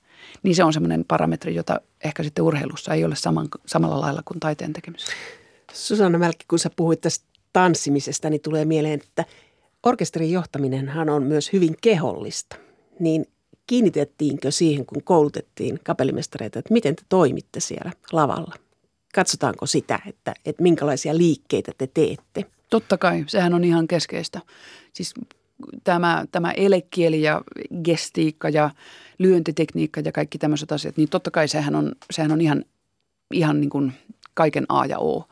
Niin 0.44 0.56
se 0.56 0.64
on 0.64 0.74
semmoinen 0.74 1.06
parametri, 1.08 1.56
jota 1.56 1.82
ehkä 2.04 2.24
sitten 2.24 2.44
urheilussa 2.44 2.94
ei 2.94 3.06
ole 3.06 3.16
saman, 3.16 3.48
samalla 3.66 4.02
lailla 4.02 4.22
kuin 4.26 4.40
taiteen 4.40 4.74
tekemisessä. 4.74 5.14
Susanna 5.74 6.18
Mälkki, 6.18 6.46
kun 6.48 6.60
sä 6.60 6.70
puhuit 6.76 7.02
tästä 7.02 7.26
tanssimisesta, 7.54 8.30
niin 8.30 8.42
tulee 8.42 8.66
mieleen, 8.66 9.00
että 9.04 9.26
orkesterin 9.86 10.32
johtaminenhan 10.32 11.10
on 11.10 11.24
myös 11.24 11.54
hyvin 11.54 11.76
kehollista. 11.82 12.56
Niin 13.00 13.26
kiinnitettiinkö 13.68 14.52
siihen, 14.52 14.86
kun 14.86 15.04
koulutettiin 15.04 15.80
kapellimestareita, 15.84 16.60
että 16.60 16.74
miten 16.74 16.96
te 16.96 17.04
toimitte 17.10 17.60
siellä 17.60 17.92
lavalla? 18.12 18.56
Katsotaanko 19.16 19.66
sitä, 19.66 20.00
että, 20.08 20.34
että 20.46 20.64
minkälaisia 20.64 21.18
liikkeitä 21.18 21.72
te 21.78 21.88
teette? 21.94 22.46
Totta 22.70 22.98
kai, 22.98 23.24
sehän 23.28 23.54
on 23.54 23.64
ihan 23.64 23.88
keskeistä. 23.88 24.42
Siis 24.94 25.14
tämä, 25.84 26.26
tämä 26.32 26.52
elekieli 26.52 27.22
ja 27.22 27.42
gestiikka 27.84 28.50
ja 28.50 28.70
lyöntitekniikka 29.18 30.02
ja 30.06 30.12
kaikki 30.12 30.38
tämmöiset 30.38 30.72
asiat, 30.72 30.98
niin 30.98 31.10
totta 31.10 31.32
kai 31.32 31.48
sehän 31.48 31.76
on, 31.76 31.92
sehän 32.12 32.32
on 32.32 32.42
ihan, 32.42 32.66
ihan 33.34 33.62
niin 33.62 33.70
kuin 33.70 33.94
kaiken 34.34 34.66
A 34.70 34.86
ja 34.86 35.00
O. 35.00 35.28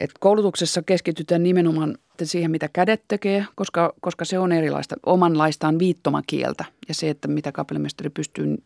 Et 0.00 0.10
koulutuksessa 0.20 0.82
keskitytään 0.82 1.42
nimenomaan 1.42 1.98
siihen, 2.22 2.50
mitä 2.50 2.68
kädet 2.72 3.02
tekee, 3.08 3.46
koska, 3.54 3.94
koska 4.00 4.24
se 4.24 4.38
on 4.38 4.52
erilaista, 4.52 4.96
omanlaistaan 5.06 5.78
viittomakieltä. 5.78 6.64
Ja 6.88 6.94
se, 6.94 7.10
että 7.10 7.28
mitä 7.28 7.52
kapellimestari 7.52 8.10
pystyy 8.10 8.56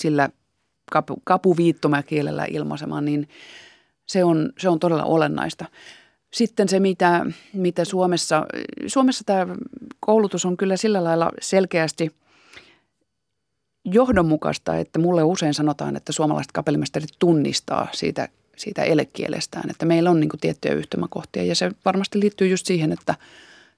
sillä 0.00 0.28
kapu, 0.92 1.22
kapuviittomakielellä 1.24 2.46
ilmaisemaan, 2.50 3.04
niin 3.04 3.28
se 4.06 4.24
on, 4.24 4.52
se 4.58 4.68
on 4.68 4.78
todella 4.78 5.04
olennaista. 5.04 5.64
Sitten 6.32 6.68
se, 6.68 6.80
mitä, 6.80 7.26
mitä 7.52 7.84
Suomessa, 7.84 8.46
Suomessa 8.86 9.24
tämä 9.24 9.46
koulutus 10.00 10.44
on 10.44 10.56
kyllä 10.56 10.76
sillä 10.76 11.04
lailla 11.04 11.30
selkeästi 11.40 12.10
johdonmukaista, 13.84 14.76
että 14.76 14.98
mulle 14.98 15.22
usein 15.22 15.54
sanotaan, 15.54 15.96
että 15.96 16.12
suomalaiset 16.12 16.52
kapellimestarit 16.52 17.10
tunnistaa 17.18 17.88
siitä 17.92 18.28
siitä 18.56 18.82
elekielestään, 18.82 19.70
että 19.70 19.86
meillä 19.86 20.10
on 20.10 20.20
niin 20.20 20.28
kuin 20.28 20.40
tiettyjä 20.40 20.74
yhtymäkohtia. 20.74 21.44
Ja 21.44 21.54
se 21.54 21.70
varmasti 21.84 22.20
liittyy 22.20 22.48
just 22.48 22.66
siihen, 22.66 22.92
että 22.92 23.14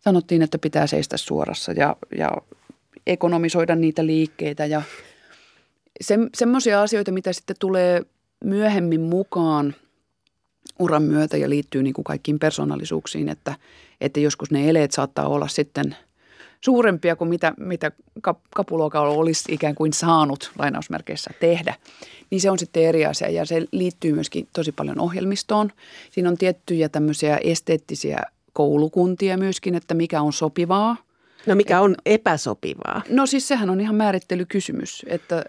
sanottiin, 0.00 0.42
että 0.42 0.58
pitää 0.58 0.86
seistä 0.86 1.16
suorassa 1.16 1.72
ja, 1.72 1.96
ja 2.18 2.30
ekonomisoida 3.06 3.74
niitä 3.74 4.06
liikkeitä. 4.06 4.66
Ja 4.66 4.82
se, 6.00 6.18
semmoisia 6.36 6.82
asioita, 6.82 7.12
mitä 7.12 7.32
sitten 7.32 7.56
tulee 7.58 8.02
myöhemmin 8.44 9.00
mukaan 9.00 9.74
uran 10.78 11.02
myötä 11.02 11.36
ja 11.36 11.50
liittyy 11.50 11.82
niin 11.82 11.94
kuin 11.94 12.04
kaikkiin 12.04 12.38
persoonallisuuksiin, 12.38 13.28
että, 13.28 13.54
että 14.00 14.20
joskus 14.20 14.50
ne 14.50 14.70
eleet 14.70 14.92
saattaa 14.92 15.28
olla 15.28 15.48
sitten– 15.48 15.96
suurempia 16.64 17.16
kuin 17.16 17.28
mitä, 17.28 17.54
mitä 17.58 17.92
kapuloka 18.54 19.00
olisi 19.00 19.54
ikään 19.54 19.74
kuin 19.74 19.92
saanut 19.92 20.52
lainausmerkeissä 20.58 21.30
tehdä, 21.40 21.74
niin 22.30 22.40
se 22.40 22.50
on 22.50 22.58
sitten 22.58 22.82
eri 22.82 23.06
asia 23.06 23.30
ja 23.30 23.44
se 23.44 23.66
liittyy 23.72 24.12
myöskin 24.12 24.48
tosi 24.52 24.72
paljon 24.72 25.00
ohjelmistoon. 25.00 25.72
Siinä 26.10 26.28
on 26.28 26.38
tiettyjä 26.38 26.88
tämmöisiä 26.88 27.38
esteettisiä 27.44 28.20
koulukuntia 28.52 29.38
myöskin, 29.38 29.74
että 29.74 29.94
mikä 29.94 30.22
on 30.22 30.32
sopivaa. 30.32 30.96
No 31.46 31.54
mikä 31.54 31.80
on 31.80 31.94
epäsopivaa? 32.06 33.02
No 33.08 33.26
siis 33.26 33.48
sehän 33.48 33.70
on 33.70 33.80
ihan 33.80 33.94
määrittelykysymys, 33.94 35.06
että 35.08 35.44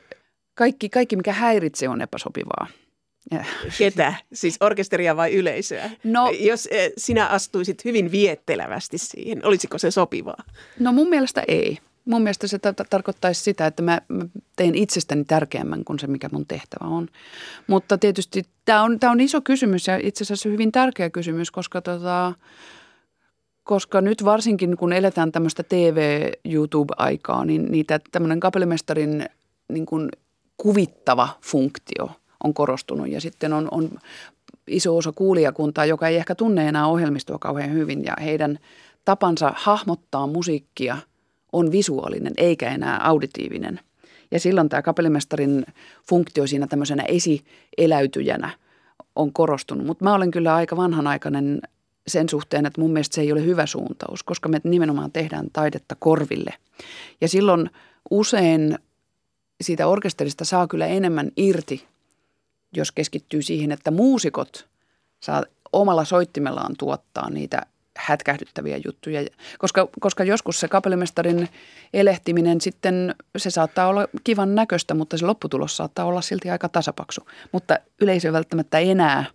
kaikki, 0.55 0.89
kaikki 0.89 1.15
mikä 1.15 1.33
häiritsee 1.33 1.89
on 1.89 2.01
epäsopivaa. 2.01 2.67
Ketä? 3.77 4.13
Siis 4.33 4.57
orkesteria 4.59 5.17
vai 5.17 5.33
yleisöä? 5.33 5.89
No, 6.03 6.31
Jos 6.39 6.67
eh, 6.71 6.91
sinä 6.97 7.27
astuisit 7.27 7.85
hyvin 7.85 8.11
viettelevästi 8.11 8.97
siihen, 8.97 9.45
olisiko 9.45 9.77
se 9.77 9.91
sopivaa? 9.91 10.43
No 10.79 10.91
mun 10.93 11.09
mielestä 11.09 11.43
ei. 11.47 11.77
Mun 12.05 12.21
mielestä 12.21 12.47
se 12.47 12.59
ta- 12.59 12.73
tarkoittaisi 12.89 13.41
sitä, 13.43 13.67
että 13.67 13.83
mä, 13.83 14.01
mä 14.07 14.25
teen 14.55 14.75
itsestäni 14.75 15.25
tärkeämmän 15.25 15.83
kuin 15.83 15.99
se, 15.99 16.07
mikä 16.07 16.29
mun 16.31 16.45
tehtävä 16.45 16.87
on. 16.87 17.07
Mutta 17.67 17.97
tietysti 17.97 18.43
tämä 18.65 18.83
on, 18.83 18.99
tää 18.99 19.11
on 19.11 19.21
iso 19.21 19.41
kysymys 19.41 19.87
ja 19.87 19.99
itse 20.03 20.23
asiassa 20.23 20.49
hyvin 20.49 20.71
tärkeä 20.71 21.09
kysymys, 21.09 21.51
koska, 21.51 21.81
tota, 21.81 22.33
koska 23.63 24.01
nyt 24.01 24.25
varsinkin 24.25 24.77
kun 24.77 24.93
eletään 24.93 25.31
tämmöistä 25.31 25.63
TV-YouTube-aikaa, 25.63 27.45
niin 27.45 27.71
niitä 27.71 27.99
tämmöinen 28.11 28.39
kapellimestarin 28.39 29.25
niin 29.69 29.85
kuin 29.85 30.09
kuvittava 30.57 31.29
funktio– 31.41 32.09
on 32.45 32.53
korostunut 32.53 33.09
ja 33.09 33.21
sitten 33.21 33.53
on, 33.53 33.67
on 33.71 33.89
iso 34.67 34.97
osa 34.97 35.11
kuulijakuntaa, 35.11 35.85
joka 35.85 36.07
ei 36.07 36.15
ehkä 36.15 36.35
tunne 36.35 36.67
enää 36.67 36.87
ohjelmistoa 36.87 37.39
kauhean 37.39 37.73
hyvin 37.73 38.03
ja 38.03 38.13
heidän 38.21 38.59
tapansa 39.05 39.53
hahmottaa 39.55 40.27
musiikkia 40.27 40.97
on 41.53 41.71
visuaalinen 41.71 42.33
eikä 42.37 42.71
enää 42.71 42.99
auditiivinen. 43.03 43.79
Ja 44.31 44.39
silloin 44.39 44.69
tämä 44.69 44.81
kapellimestarin 44.81 45.65
funktio 46.09 46.47
siinä 46.47 46.67
tämmöisenä 46.67 47.03
esieläytyjänä 47.07 48.49
on 49.15 49.33
korostunut. 49.33 49.85
Mutta 49.85 50.03
mä 50.03 50.13
olen 50.13 50.31
kyllä 50.31 50.55
aika 50.55 50.77
vanhanaikainen 50.77 51.61
sen 52.07 52.29
suhteen, 52.29 52.65
että 52.65 52.81
mun 52.81 52.93
mielestä 52.93 53.15
se 53.15 53.21
ei 53.21 53.31
ole 53.31 53.45
hyvä 53.45 53.65
suuntaus, 53.65 54.23
koska 54.23 54.49
me 54.49 54.61
nimenomaan 54.63 55.11
tehdään 55.11 55.47
taidetta 55.53 55.95
korville. 55.99 56.53
Ja 57.21 57.27
silloin 57.27 57.69
usein 58.09 58.79
siitä 59.61 59.87
orkesterista 59.87 60.45
saa 60.45 60.67
kyllä 60.67 60.87
enemmän 60.87 61.31
irti 61.37 61.85
jos 62.75 62.91
keskittyy 62.91 63.41
siihen, 63.41 63.71
että 63.71 63.91
muusikot 63.91 64.67
saa 65.19 65.43
omalla 65.73 66.05
soittimellaan 66.05 66.75
tuottaa 66.77 67.29
niitä 67.29 67.61
hätkähdyttäviä 67.97 68.79
juttuja, 68.85 69.25
koska, 69.57 69.87
koska 69.99 70.23
joskus 70.23 70.59
se 70.59 70.67
kapellimestarin 70.67 71.49
elehtiminen 71.93 72.61
sitten, 72.61 73.15
se 73.37 73.49
saattaa 73.49 73.87
olla 73.87 74.07
kivan 74.23 74.55
näköistä, 74.55 74.93
mutta 74.93 75.17
se 75.17 75.25
lopputulos 75.25 75.77
saattaa 75.77 76.05
olla 76.05 76.21
silti 76.21 76.49
aika 76.49 76.69
tasapaksu. 76.69 77.21
Mutta 77.51 77.79
yleisö 78.01 78.33
välttämättä 78.33 78.79
enää 78.79 79.25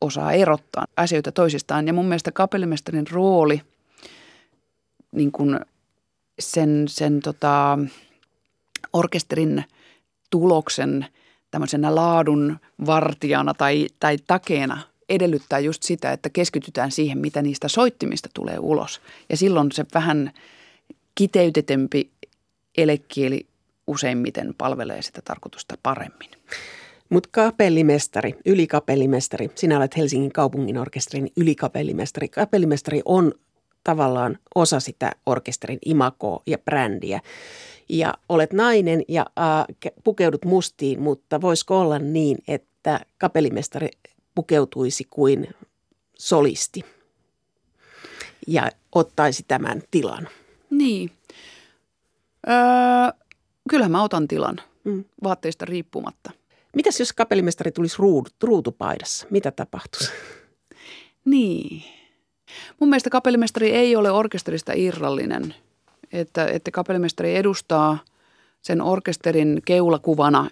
osaa 0.00 0.32
erottaa 0.32 0.86
asioita 0.96 1.32
toisistaan. 1.32 1.86
Ja 1.86 1.92
mun 1.92 2.06
mielestä 2.06 2.32
kapellimestarin 2.32 3.06
rooli 3.10 3.60
niin 5.12 5.32
kuin 5.32 5.60
sen, 6.38 6.84
sen 6.88 7.20
tota, 7.20 7.78
orkesterin 8.92 9.64
tuloksen– 10.30 11.06
tämmöisenä 11.52 11.94
laadun 11.94 12.58
vartijana 12.86 13.54
tai, 13.54 13.86
tai 14.00 14.16
takeena 14.26 14.78
edellyttää 15.08 15.58
just 15.58 15.82
sitä, 15.82 16.12
että 16.12 16.30
keskitytään 16.30 16.90
siihen, 16.90 17.18
mitä 17.18 17.42
niistä 17.42 17.68
soittimista 17.68 18.28
tulee 18.34 18.58
ulos. 18.58 19.00
Ja 19.30 19.36
silloin 19.36 19.72
se 19.72 19.86
vähän 19.94 20.32
kiteytetempi 21.14 22.10
elekieli 22.78 23.46
useimmiten 23.86 24.54
palvelee 24.58 25.02
sitä 25.02 25.22
tarkoitusta 25.24 25.74
paremmin. 25.82 26.30
Mutta 27.08 27.28
kapellimestari, 27.32 28.34
ylikapellimestari, 28.46 29.50
sinä 29.54 29.76
olet 29.76 29.96
Helsingin 29.96 30.32
kaupungin 30.32 30.78
orkesterin 30.78 31.32
ylikapellimestari. 31.36 32.28
Kapellimestari 32.28 33.02
on 33.04 33.32
tavallaan 33.84 34.38
osa 34.54 34.80
sitä 34.80 35.12
orkesterin 35.26 35.78
imakoa 35.84 36.42
ja 36.46 36.58
brändiä 36.58 37.20
ja 37.92 38.14
olet 38.28 38.52
nainen 38.52 39.02
ja 39.08 39.26
äh, 39.38 39.92
pukeudut 40.04 40.44
mustiin, 40.44 41.00
mutta 41.00 41.40
voisiko 41.40 41.80
olla 41.80 41.98
niin, 41.98 42.38
että 42.48 43.00
kapellimestari 43.18 43.88
pukeutuisi 44.34 45.06
kuin 45.10 45.48
solisti 46.18 46.84
ja 48.46 48.70
ottaisi 48.94 49.44
tämän 49.48 49.82
tilan? 49.90 50.28
Niin. 50.70 51.10
Öö, 52.48 52.54
kyllähän 53.68 53.92
mä 53.92 54.02
otan 54.02 54.28
tilan 54.28 54.60
mm. 54.84 55.04
vaatteista 55.24 55.64
riippumatta. 55.64 56.30
Mitäs 56.76 57.00
jos 57.00 57.12
kapellimestari 57.12 57.72
tulisi 57.72 57.96
ruud, 57.98 58.26
ruutupaidassa? 58.42 59.26
Mitä 59.30 59.50
tapahtuisi? 59.50 60.12
Niin. 61.24 61.82
Mun 62.80 62.88
mielestä 62.88 63.10
kapellimestari 63.10 63.70
ei 63.70 63.96
ole 63.96 64.10
orkesterista 64.10 64.72
irrallinen– 64.76 65.54
että, 66.12 66.46
että 66.46 66.70
kapellimestari 66.70 67.36
edustaa 67.36 67.98
sen 68.62 68.82
orkesterin 68.82 69.62
keulakuvana 69.64 70.50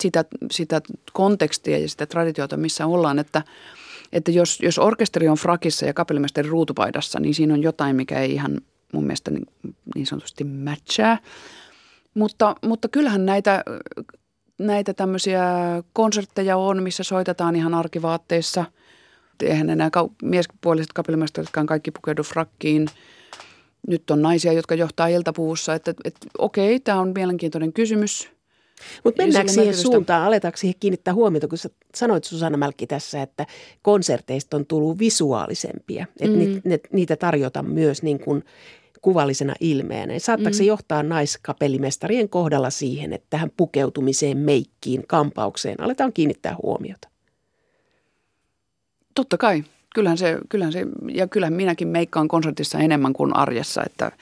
sitä, 0.00 0.24
sitä 0.50 0.80
kontekstia 1.12 1.78
ja 1.78 1.88
sitä 1.88 2.06
traditiota, 2.06 2.56
missä 2.56 2.86
ollaan, 2.86 3.18
että, 3.18 3.42
että 4.12 4.30
jos, 4.30 4.60
jos 4.60 4.78
orkesteri 4.78 5.28
on 5.28 5.36
frakissa 5.36 5.86
ja 5.86 5.94
kapellimestari 5.94 6.48
ruutupaidassa, 6.48 7.20
niin 7.20 7.34
siinä 7.34 7.54
on 7.54 7.62
jotain, 7.62 7.96
mikä 7.96 8.20
ei 8.20 8.32
ihan 8.32 8.60
mun 8.92 9.04
mielestä 9.04 9.30
niin, 9.30 9.46
niin 9.94 10.06
sanotusti 10.06 10.44
matchaa. 10.44 11.18
Mutta, 12.14 12.54
mutta 12.62 12.88
kyllähän 12.88 13.26
näitä, 13.26 13.64
näitä 14.58 14.94
tämmöisiä 14.94 15.42
konsertteja 15.92 16.56
on, 16.56 16.82
missä 16.82 17.02
soitetaan 17.02 17.56
ihan 17.56 17.74
arkivaatteissa. 17.74 18.64
Eihän 19.42 19.70
enää 19.70 19.90
miespuoliset 20.22 20.92
kapellimestaritkaan 20.92 21.66
kaikki 21.66 21.90
pukeudu 21.90 22.22
frakkiin– 22.22 22.88
nyt 23.86 24.10
on 24.10 24.22
naisia, 24.22 24.52
jotka 24.52 24.74
johtaa 24.74 25.08
iltapuussa, 25.08 25.74
että, 25.74 25.94
että 26.04 26.26
okei, 26.38 26.80
tämä 26.80 27.00
on 27.00 27.12
mielenkiintoinen 27.14 27.72
kysymys. 27.72 28.28
Mutta 29.04 29.22
mennäänkö 29.22 29.52
siihen 29.52 29.76
suuntaan, 29.76 30.26
aletaanko 30.26 30.56
siihen 30.56 30.74
kiinnittää 30.80 31.14
huomiota, 31.14 31.48
kun 31.48 31.58
sä 31.58 31.70
sanoit 31.94 32.24
Susanna 32.24 32.58
Mälkki 32.58 32.86
tässä, 32.86 33.22
että 33.22 33.46
konserteista 33.82 34.56
on 34.56 34.66
tullut 34.66 34.98
visuaalisempia, 34.98 36.06
että 36.20 36.36
mm. 36.36 36.60
ni, 36.64 36.78
niitä 36.92 37.16
tarjotaan 37.16 37.70
myös 37.70 38.02
niin 38.02 38.18
kuin 38.18 38.44
kuvallisena 39.02 39.54
ilmeenä. 39.60 40.18
Saattaako 40.18 40.54
mm. 40.54 40.58
se 40.58 40.64
johtaa 40.64 41.02
naiskapellimestarien 41.02 42.28
kohdalla 42.28 42.70
siihen, 42.70 43.12
että 43.12 43.26
tähän 43.30 43.50
pukeutumiseen, 43.56 44.38
meikkiin, 44.38 45.06
kampaukseen 45.06 45.80
aletaan 45.80 46.12
kiinnittää 46.12 46.56
huomiota? 46.62 47.08
Totta 49.14 49.38
kai. 49.38 49.64
Kyllähän 49.94 50.18
se, 50.18 50.38
kyllähän 50.48 50.72
se, 50.72 50.86
ja 51.12 51.26
kyllähän 51.28 51.52
minäkin 51.52 51.88
meikkaan 51.88 52.28
konsertissa 52.28 52.78
enemmän 52.78 53.12
kuin 53.12 53.36
arjessa, 53.36 53.82
että, 53.86 54.12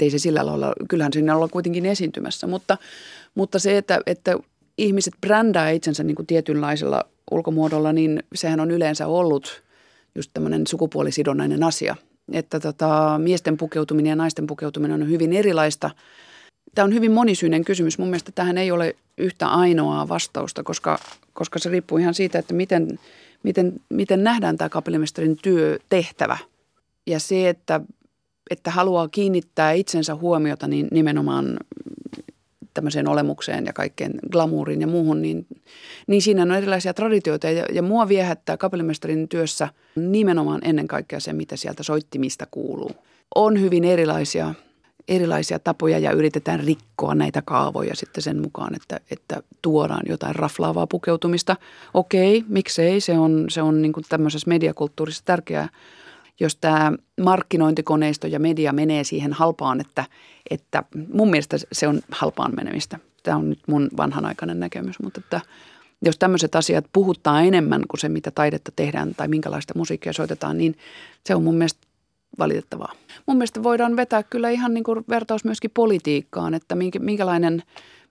ei 0.00 0.10
se 0.10 0.18
sillä 0.18 0.46
lailla, 0.46 0.72
kyllähän 0.88 1.12
siinä 1.12 1.34
ollaan 1.34 1.50
kuitenkin 1.50 1.86
esiintymässä. 1.86 2.46
Mutta, 2.46 2.78
mutta 3.34 3.58
se, 3.58 3.76
että, 3.76 4.00
että 4.06 4.36
ihmiset 4.78 5.14
brändää 5.20 5.70
itsensä 5.70 6.02
niin 6.02 6.14
kuin 6.14 6.26
tietynlaisella 6.26 7.04
ulkomuodolla, 7.30 7.92
niin 7.92 8.22
sehän 8.34 8.60
on 8.60 8.70
yleensä 8.70 9.06
ollut 9.06 9.62
just 10.14 10.30
tämmöinen 10.34 10.66
sukupuolisidonnainen 10.66 11.62
asia. 11.62 11.96
Että 12.32 12.60
tota, 12.60 13.20
miesten 13.22 13.56
pukeutuminen 13.56 14.10
ja 14.10 14.16
naisten 14.16 14.46
pukeutuminen 14.46 15.02
on 15.02 15.10
hyvin 15.10 15.32
erilaista. 15.32 15.90
Tämä 16.74 16.84
on 16.84 16.94
hyvin 16.94 17.12
monisyinen 17.12 17.64
kysymys. 17.64 17.98
Mun 17.98 18.08
mielestä 18.08 18.32
tähän 18.34 18.58
ei 18.58 18.70
ole 18.70 18.96
yhtä 19.18 19.48
ainoaa 19.48 20.08
vastausta, 20.08 20.62
koska, 20.62 20.98
koska 21.32 21.58
se 21.58 21.70
riippuu 21.70 21.98
ihan 21.98 22.14
siitä, 22.14 22.38
että 22.38 22.54
miten, 22.54 22.98
miten, 23.42 23.72
miten 23.90 24.24
nähdään 24.24 24.56
tämä 24.56 24.68
kapellimestarin 24.68 25.36
työtehtävä. 25.42 26.38
Ja 27.06 27.20
se, 27.20 27.48
että, 27.48 27.80
että 28.50 28.70
haluaa 28.70 29.08
kiinnittää 29.08 29.72
itsensä 29.72 30.14
huomiota 30.14 30.68
niin 30.68 30.88
nimenomaan 30.90 31.56
tämmöiseen 32.74 33.08
olemukseen 33.08 33.66
ja 33.66 33.72
kaikkeen 33.72 34.12
glamuuriin 34.32 34.80
ja 34.80 34.86
muuhun, 34.86 35.22
niin, 35.22 35.46
niin 36.06 36.22
siinä 36.22 36.42
on 36.42 36.52
erilaisia 36.52 36.94
traditioita. 36.94 37.50
Ja, 37.50 37.64
ja 37.72 37.82
mua 37.82 38.08
viehättää 38.08 38.56
kapellimestarin 38.56 39.28
työssä 39.28 39.68
nimenomaan 39.96 40.60
ennen 40.64 40.88
kaikkea 40.88 41.20
se, 41.20 41.32
mitä 41.32 41.56
sieltä 41.56 41.82
soittimista 41.82 42.46
kuuluu. 42.50 42.90
On 43.34 43.60
hyvin 43.60 43.84
erilaisia, 43.84 44.54
erilaisia 45.08 45.58
tapoja 45.58 45.98
ja 45.98 46.12
yritetään 46.12 46.60
rikkoa 46.60 47.14
näitä 47.14 47.42
kaavoja 47.42 47.96
sitten 47.96 48.22
sen 48.22 48.42
mukaan, 48.42 48.74
että, 48.74 49.00
että 49.10 49.42
tuodaan 49.62 50.02
jotain 50.08 50.36
raflaavaa 50.36 50.86
pukeutumista. 50.86 51.56
Okei, 51.94 52.44
miksei, 52.48 53.00
se 53.00 53.18
on, 53.18 53.46
se 53.48 53.62
on 53.62 53.82
niin 53.82 53.92
tämmöisessä 54.08 54.48
mediakulttuurissa 54.48 55.24
tärkeää 55.24 55.68
jos 56.40 56.56
tämä 56.56 56.92
markkinointikoneisto 57.20 58.26
ja 58.26 58.38
media 58.38 58.72
menee 58.72 59.04
siihen 59.04 59.32
halpaan, 59.32 59.80
että, 59.80 60.04
että 60.50 60.84
mun 61.12 61.30
mielestä 61.30 61.56
se 61.72 61.88
on 61.88 62.00
halpaan 62.10 62.52
menemistä. 62.56 62.98
Tämä 63.22 63.36
on 63.36 63.48
nyt 63.48 63.60
mun 63.66 63.88
vanhanaikainen 63.96 64.60
näkemys, 64.60 65.00
mutta 65.02 65.20
että 65.24 65.40
jos 66.02 66.18
tämmöiset 66.18 66.54
asiat 66.54 66.84
puhuttaa 66.92 67.42
enemmän 67.42 67.82
kuin 67.88 68.00
se, 68.00 68.08
mitä 68.08 68.30
taidetta 68.30 68.72
tehdään 68.76 69.14
tai 69.14 69.28
minkälaista 69.28 69.74
musiikkia 69.76 70.12
soitetaan, 70.12 70.58
niin 70.58 70.78
se 71.26 71.34
on 71.34 71.42
mun 71.42 71.54
mielestä 71.54 71.87
valitettavaa. 72.38 72.92
Mun 73.26 73.36
mielestä 73.36 73.62
voidaan 73.62 73.96
vetää 73.96 74.22
kyllä 74.22 74.50
ihan 74.50 74.74
niin 74.74 74.84
kuin 74.84 75.04
vertaus 75.08 75.44
myöskin 75.44 75.70
politiikkaan, 75.74 76.54
että 76.54 76.76
minkälainen, 76.98 77.62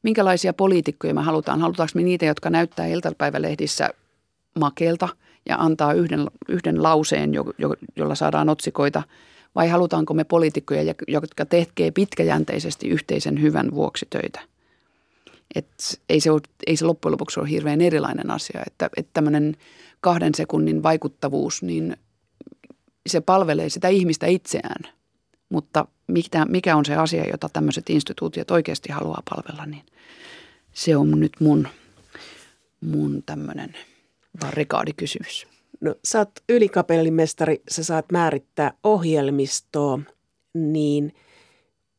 minkälaisia 0.03 0.53
poliitikkoja 0.53 1.13
me 1.13 1.21
halutaan. 1.21 1.61
Halutaanko 1.61 1.91
me 1.95 2.03
niitä, 2.03 2.25
jotka 2.25 2.49
näyttää 2.49 2.87
iltapäivälehdissä 2.87 3.89
makeelta– 4.55 5.09
ja 5.49 5.55
antaa 5.59 5.93
yhden, 5.93 6.27
yhden 6.47 6.83
lauseen, 6.83 7.33
jo, 7.33 7.45
jo, 7.57 7.75
jolla 7.95 8.15
saadaan 8.15 8.49
otsikoita, 8.49 9.03
vai 9.55 9.67
halutaanko 9.67 10.13
me 10.13 10.23
poliitikkoja, 10.23 10.93
jotka 11.07 11.45
tekee 11.45 11.91
pitkäjänteisesti 11.91 12.87
yhteisen 12.87 13.41
hyvän 13.41 13.71
vuoksi 13.71 14.07
töitä? 14.09 14.39
Et 15.55 15.67
ei, 16.09 16.19
se 16.19 16.31
ole, 16.31 16.41
ei 16.67 16.77
se 16.77 16.85
loppujen 16.85 17.11
lopuksi 17.11 17.39
ole 17.39 17.49
hirveän 17.49 17.81
erilainen 17.81 18.31
asia, 18.31 18.61
että, 18.67 18.89
että 18.97 19.11
tämmöinen 19.13 19.55
kahden 20.01 20.35
sekunnin 20.35 20.83
vaikuttavuus, 20.83 21.63
niin 21.63 21.97
se 23.07 23.21
palvelee 23.21 23.69
sitä 23.69 23.87
ihmistä 23.87 24.27
itseään. 24.27 24.93
Mutta 25.49 25.85
mikä, 26.07 26.45
mikä 26.45 26.75
on 26.75 26.85
se 26.85 26.95
asia, 26.95 27.29
jota 27.29 27.49
tämmöiset 27.49 27.89
instituutiot 27.89 28.51
oikeasti 28.51 28.91
haluaa 28.91 29.23
palvella, 29.29 29.65
niin 29.65 29.85
se 30.73 30.97
on 30.97 31.19
nyt 31.19 31.31
mun, 31.39 31.67
mun 32.81 33.23
tämmöinen– 33.25 33.73
barrikaadikysymys? 34.39 35.47
No 35.81 35.95
sä 36.05 36.19
oot 36.19 36.31
ylikapellimestari, 36.49 37.61
sä 37.69 37.83
saat 37.83 38.05
määrittää 38.11 38.73
ohjelmistoa, 38.83 39.99
niin 40.53 41.15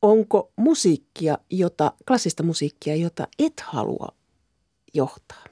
onko 0.03 0.53
musiikkia, 0.57 1.39
jota, 1.51 1.93
klassista 2.09 2.43
musiikkia, 2.43 2.97
jota 2.97 3.29
et 3.39 3.61
halua 3.61 4.09
johtaa? 4.95 5.45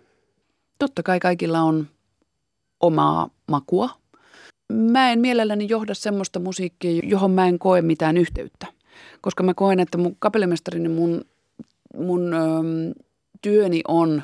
Totta 0.79 1.03
kai 1.03 1.21
kaikilla 1.21 1.61
on 1.61 1.89
omaa 2.81 3.31
makua. 3.49 3.91
Mä 4.73 5.13
en 5.13 5.21
mielelläni 5.21 5.67
johda 5.69 5.95
semmoista 5.95 6.41
musiikkia, 6.41 7.01
johon 7.05 7.31
mä 7.31 7.49
en 7.49 7.59
koe 7.59 7.83
mitään 7.83 8.17
yhteyttä. 8.17 8.67
Koska 9.21 9.43
mä 9.43 9.55
koen, 9.55 9.81
että 9.81 9.99
mun 9.99 10.17
kapellimestarini 10.19 10.89
mun, 10.89 11.25
mun 11.97 12.35
öm, 12.35 12.93
työni 13.43 13.81
on 13.89 14.23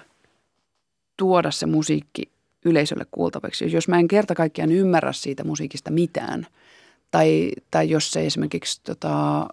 tuoda 1.17 1.51
se 1.51 1.67
musiikki 1.67 2.23
yleisölle 2.65 3.07
kuultavaksi. 3.11 3.73
Jos 3.73 3.89
mä 3.89 3.99
en 3.99 4.09
kerta 4.09 4.35
kaikkiaan 4.35 4.73
ymmärrä 4.73 5.13
siitä 5.13 5.45
musiikista 5.45 5.91
mitään, 5.91 6.47
tai, 7.11 7.53
tai 7.71 7.91
jos 7.91 8.11
se 8.11 8.27
esimerkiksi 8.27 8.81
tota, 8.85 9.47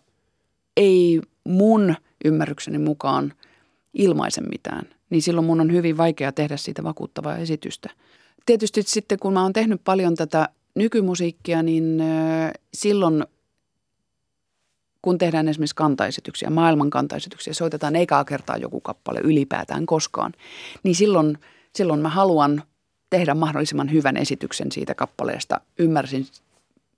ei 0.78 1.22
mun 1.44 1.96
ymmärrykseni 2.26 2.78
mukaan 2.78 3.34
ilmaise 3.94 4.42
mitään, 4.42 4.90
niin 5.10 5.22
silloin 5.22 5.48
mun 5.48 5.62
on 5.62 5.72
hyvin 5.72 5.98
vaikea 5.98 6.32
tehdä 6.32 6.58
siitä 6.58 6.84
vakuuttavaa 6.84 7.38
esitystä. 7.38 7.90
Tietysti 8.46 8.84
sitten 8.84 9.20
kun 9.20 9.34
mä 9.34 9.44
oon 9.44 9.54
tehnyt 9.54 9.82
paljon 9.84 10.16
tätä 10.16 10.50
nykymusiikkia, 10.80 11.64
niin 11.64 12.04
silloin 12.74 13.24
kun 15.02 15.18
tehdään 15.18 15.48
esimerkiksi 15.48 15.76
kantaesityksiä, 15.76 16.50
maailman 16.50 16.90
kantaesityksiä, 16.90 17.54
soitetaan 17.54 17.96
eikä 17.96 18.24
kertaa 18.24 18.58
joku 18.58 18.82
kappale 18.82 19.20
ylipäätään 19.24 19.86
koskaan, 19.86 20.34
niin 20.84 20.96
silloin, 20.96 21.38
silloin 21.76 22.00
mä 22.00 22.10
haluan 22.10 22.64
tehdä 23.10 23.34
mahdollisimman 23.34 23.92
hyvän 23.92 24.18
esityksen 24.18 24.72
siitä 24.72 24.96
kappaleesta. 24.96 25.62
Ymmärsin 25.80 26.28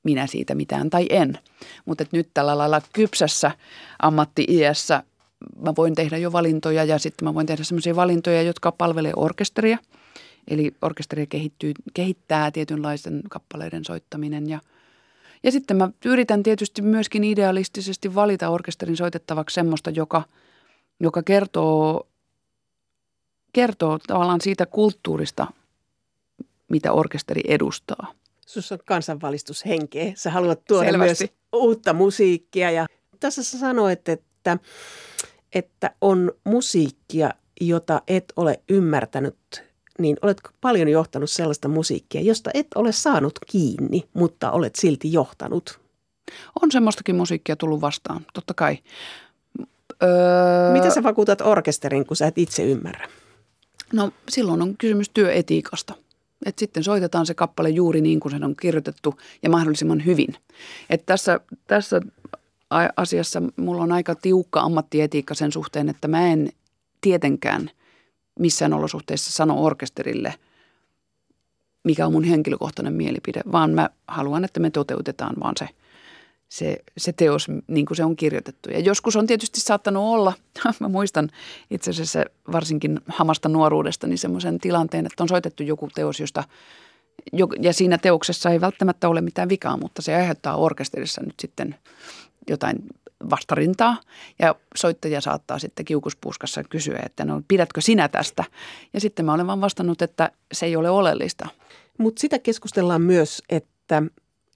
minä 0.03 0.27
siitä 0.27 0.55
mitään 0.55 0.89
tai 0.89 1.05
en. 1.09 1.39
Mutta 1.85 2.05
nyt 2.11 2.29
tällä 2.33 2.57
lailla 2.57 2.81
kypsässä 2.93 3.51
ammatti-iässä 4.01 5.03
mä 5.65 5.73
voin 5.77 5.95
tehdä 5.95 6.17
jo 6.17 6.31
valintoja 6.31 6.83
ja 6.83 6.99
sitten 6.99 7.27
mä 7.27 7.33
voin 7.33 7.47
tehdä 7.47 7.63
sellaisia 7.63 7.95
valintoja, 7.95 8.41
jotka 8.41 8.71
palvelee 8.71 9.13
orkesteria. 9.15 9.77
Eli 10.47 10.71
orkesteria 10.81 11.25
kehittyy, 11.25 11.73
kehittää 11.93 12.51
tietynlaisen 12.51 13.21
kappaleiden 13.29 13.85
soittaminen 13.85 14.49
ja 14.49 14.59
ja 15.43 15.51
sitten 15.51 15.77
mä 15.77 15.89
yritän 16.05 16.43
tietysti 16.43 16.81
myöskin 16.81 17.23
idealistisesti 17.23 18.15
valita 18.15 18.49
orkesterin 18.49 18.97
soitettavaksi 18.97 19.53
semmoista, 19.53 19.89
joka, 19.89 20.23
joka 20.99 21.23
kertoo, 21.23 22.07
kertoo 23.53 23.99
tavallaan 24.07 24.41
siitä 24.41 24.65
kulttuurista, 24.65 25.47
mitä 26.69 26.91
orkesteri 26.91 27.41
edustaa. 27.47 28.13
Sinussa 28.47 28.75
on 28.75 28.79
kansanvalistushenkeä. 28.85 30.11
Sä 30.15 30.31
haluat 30.31 30.65
tuoda 30.67 30.91
Selvästi. 30.91 31.23
myös 31.23 31.33
uutta 31.53 31.93
musiikkia. 31.93 32.71
Ja 32.71 32.85
tässä 33.19 33.43
sä 33.43 33.59
sanoit, 33.59 34.09
että, 34.09 34.57
että 35.53 35.91
on 36.01 36.31
musiikkia, 36.43 37.33
jota 37.61 38.01
et 38.07 38.33
ole 38.35 38.59
ymmärtänyt 38.69 39.70
niin 39.99 40.17
oletko 40.21 40.49
paljon 40.61 40.87
johtanut 40.87 41.29
sellaista 41.29 41.67
musiikkia, 41.67 42.21
josta 42.21 42.51
et 42.53 42.67
ole 42.75 42.91
saanut 42.91 43.39
kiinni, 43.47 44.03
mutta 44.13 44.51
olet 44.51 44.75
silti 44.75 45.13
johtanut? 45.13 45.79
On 46.61 46.71
semmoistakin 46.71 47.15
musiikkia 47.15 47.55
tullut 47.55 47.81
vastaan, 47.81 48.25
totta 48.33 48.53
kai. 48.53 48.77
Öö... 50.03 50.73
Mitä 50.73 50.89
sä 50.89 51.03
vakuutat 51.03 51.41
orkesterin, 51.41 52.05
kun 52.05 52.17
sä 52.17 52.27
et 52.27 52.37
itse 52.37 52.63
ymmärrä? 52.63 53.07
No 53.93 54.11
silloin 54.29 54.61
on 54.61 54.77
kysymys 54.77 55.09
työetiikasta. 55.09 55.93
Et 56.45 56.59
sitten 56.59 56.83
soitetaan 56.83 57.25
se 57.25 57.33
kappale 57.33 57.69
juuri 57.69 58.01
niin 58.01 58.19
kuin 58.19 58.31
sen 58.31 58.43
on 58.43 58.55
kirjoitettu 58.55 59.19
ja 59.43 59.49
mahdollisimman 59.49 60.05
hyvin. 60.05 60.35
Et 60.89 61.05
tässä, 61.05 61.39
tässä 61.67 62.01
asiassa 62.95 63.41
mulla 63.55 63.83
on 63.83 63.91
aika 63.91 64.15
tiukka 64.15 64.59
ammattietiikka 64.59 65.33
sen 65.33 65.51
suhteen, 65.51 65.89
että 65.89 66.07
mä 66.07 66.27
en 66.27 66.49
tietenkään 67.01 67.71
missään 68.39 68.73
olosuhteissa 68.73 69.31
sano 69.31 69.63
orkesterille, 69.63 70.33
mikä 71.83 72.05
on 72.05 72.11
mun 72.11 72.23
henkilökohtainen 72.23 72.93
mielipide, 72.93 73.41
vaan 73.51 73.71
mä 73.71 73.89
haluan, 74.07 74.45
että 74.45 74.59
me 74.59 74.69
toteutetaan 74.69 75.35
vaan 75.39 75.53
se– 75.57 75.69
se, 76.51 76.77
se 76.97 77.13
teos, 77.13 77.47
niin 77.67 77.85
kuin 77.85 77.97
se 77.97 78.03
on 78.03 78.15
kirjoitettu. 78.15 78.69
Ja 78.69 78.79
joskus 78.79 79.15
on 79.15 79.27
tietysti 79.27 79.59
saattanut 79.59 80.03
olla, 80.03 80.33
mä 80.79 80.87
muistan 80.87 81.29
itse 81.69 81.91
asiassa 81.91 82.25
varsinkin 82.51 82.99
hamasta 83.07 83.49
nuoruudesta, 83.49 84.07
niin 84.07 84.17
semmoisen 84.17 84.59
tilanteen, 84.59 85.05
että 85.05 85.23
on 85.23 85.29
soitettu 85.29 85.63
joku 85.63 85.89
teos, 85.95 86.19
josta 86.19 86.43
ja 87.61 87.73
siinä 87.73 87.97
teoksessa 87.97 88.49
ei 88.49 88.61
välttämättä 88.61 89.09
ole 89.09 89.21
mitään 89.21 89.49
vikaa, 89.49 89.77
mutta 89.77 90.01
se 90.01 90.15
aiheuttaa 90.15 90.55
orkesterissa 90.55 91.21
nyt 91.25 91.39
sitten 91.39 91.75
jotain 92.49 92.75
vastarintaa 93.29 93.97
ja 94.39 94.55
soittaja 94.75 95.21
saattaa 95.21 95.59
sitten 95.59 95.85
kiukuspuuskassa 95.85 96.63
kysyä, 96.63 96.99
että 97.05 97.25
no 97.25 97.41
pidätkö 97.47 97.81
sinä 97.81 98.07
tästä? 98.07 98.43
Ja 98.93 98.99
sitten 98.99 99.25
mä 99.25 99.33
olen 99.33 99.47
vaan 99.47 99.61
vastannut, 99.61 100.01
että 100.01 100.31
se 100.53 100.65
ei 100.65 100.75
ole 100.75 100.89
oleellista. 100.89 101.47
Mutta 101.97 102.21
sitä 102.21 102.39
keskustellaan 102.39 103.01
myös, 103.01 103.43
että, 103.49 104.03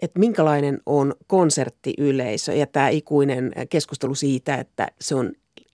että 0.01 0.19
minkälainen 0.19 0.81
on 0.85 1.13
konserttiyleisö 1.27 2.53
ja 2.53 2.67
tämä 2.67 2.89
ikuinen 2.89 3.51
keskustelu 3.69 4.15
siitä, 4.15 4.55
että 4.55 4.87
se 5.01 5.15
on 5.15 5.31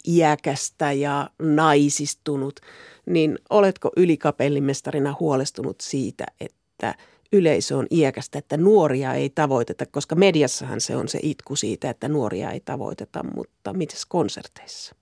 iäkästä 0.07 0.91
ja 0.91 1.29
naisistunut, 1.39 2.59
niin 3.05 3.39
oletko 3.49 3.91
ylikapellimestarina 3.97 5.15
huolestunut 5.19 5.81
siitä, 5.81 6.25
että 6.39 6.95
yleisö 7.33 7.77
on 7.77 7.87
iäkästä, 7.91 8.39
että 8.39 8.57
nuoria 8.57 9.13
ei 9.13 9.29
tavoiteta, 9.29 9.85
koska 9.85 10.15
mediassahan 10.15 10.81
se 10.81 10.95
on 10.95 11.07
se 11.07 11.19
itku 11.23 11.55
siitä, 11.55 11.89
että 11.89 12.07
nuoria 12.07 12.51
ei 12.51 12.59
tavoiteta, 12.59 13.23
mutta 13.35 13.73
mites 13.73 14.05
konserteissa? 14.05 14.95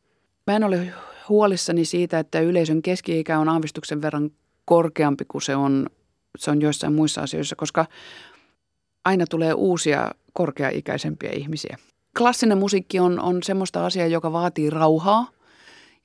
Mä 0.48 0.56
en 0.56 0.64
ole 0.64 0.94
huolissani 1.30 1.86
siitä, 1.86 2.20
että 2.20 2.40
yleisön 2.40 2.82
keski-ikä 2.82 3.40
on 3.40 3.50
aavistuksen 3.50 4.02
verran 4.02 4.32
korkeampi 4.66 5.26
kuin 5.26 5.42
se 5.42 5.56
on, 5.56 5.90
se 6.38 6.52
on 6.52 6.62
joissain 6.62 6.94
muissa 6.94 7.22
asioissa, 7.22 7.56
koska 7.56 7.86
aina 9.06 9.26
tulee 9.30 9.54
uusia 9.54 10.12
korkeaikäisempiä 10.34 11.32
ihmisiä. 11.32 11.78
Klassinen 12.18 12.58
musiikki 12.58 13.00
on, 13.00 13.20
on 13.20 13.44
semmoista 13.44 13.86
asiaa, 13.86 14.08
joka 14.08 14.32
vaatii 14.32 14.70
rauhaa– 14.70 15.28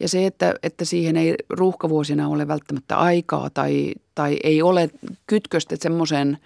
ja 0.01 0.09
se, 0.09 0.27
että, 0.27 0.55
että 0.62 0.85
siihen 0.85 1.16
ei 1.16 1.35
ruuhkavuosina 1.51 2.29
ole 2.29 2.49
välttämättä 2.49 2.97
aikaa 2.97 3.51
tai, 3.51 3.95
tai 4.15 4.37
ei 4.45 4.62
ole 4.62 4.91
kytköstä 5.27 5.77
semmoiseen 5.81 6.39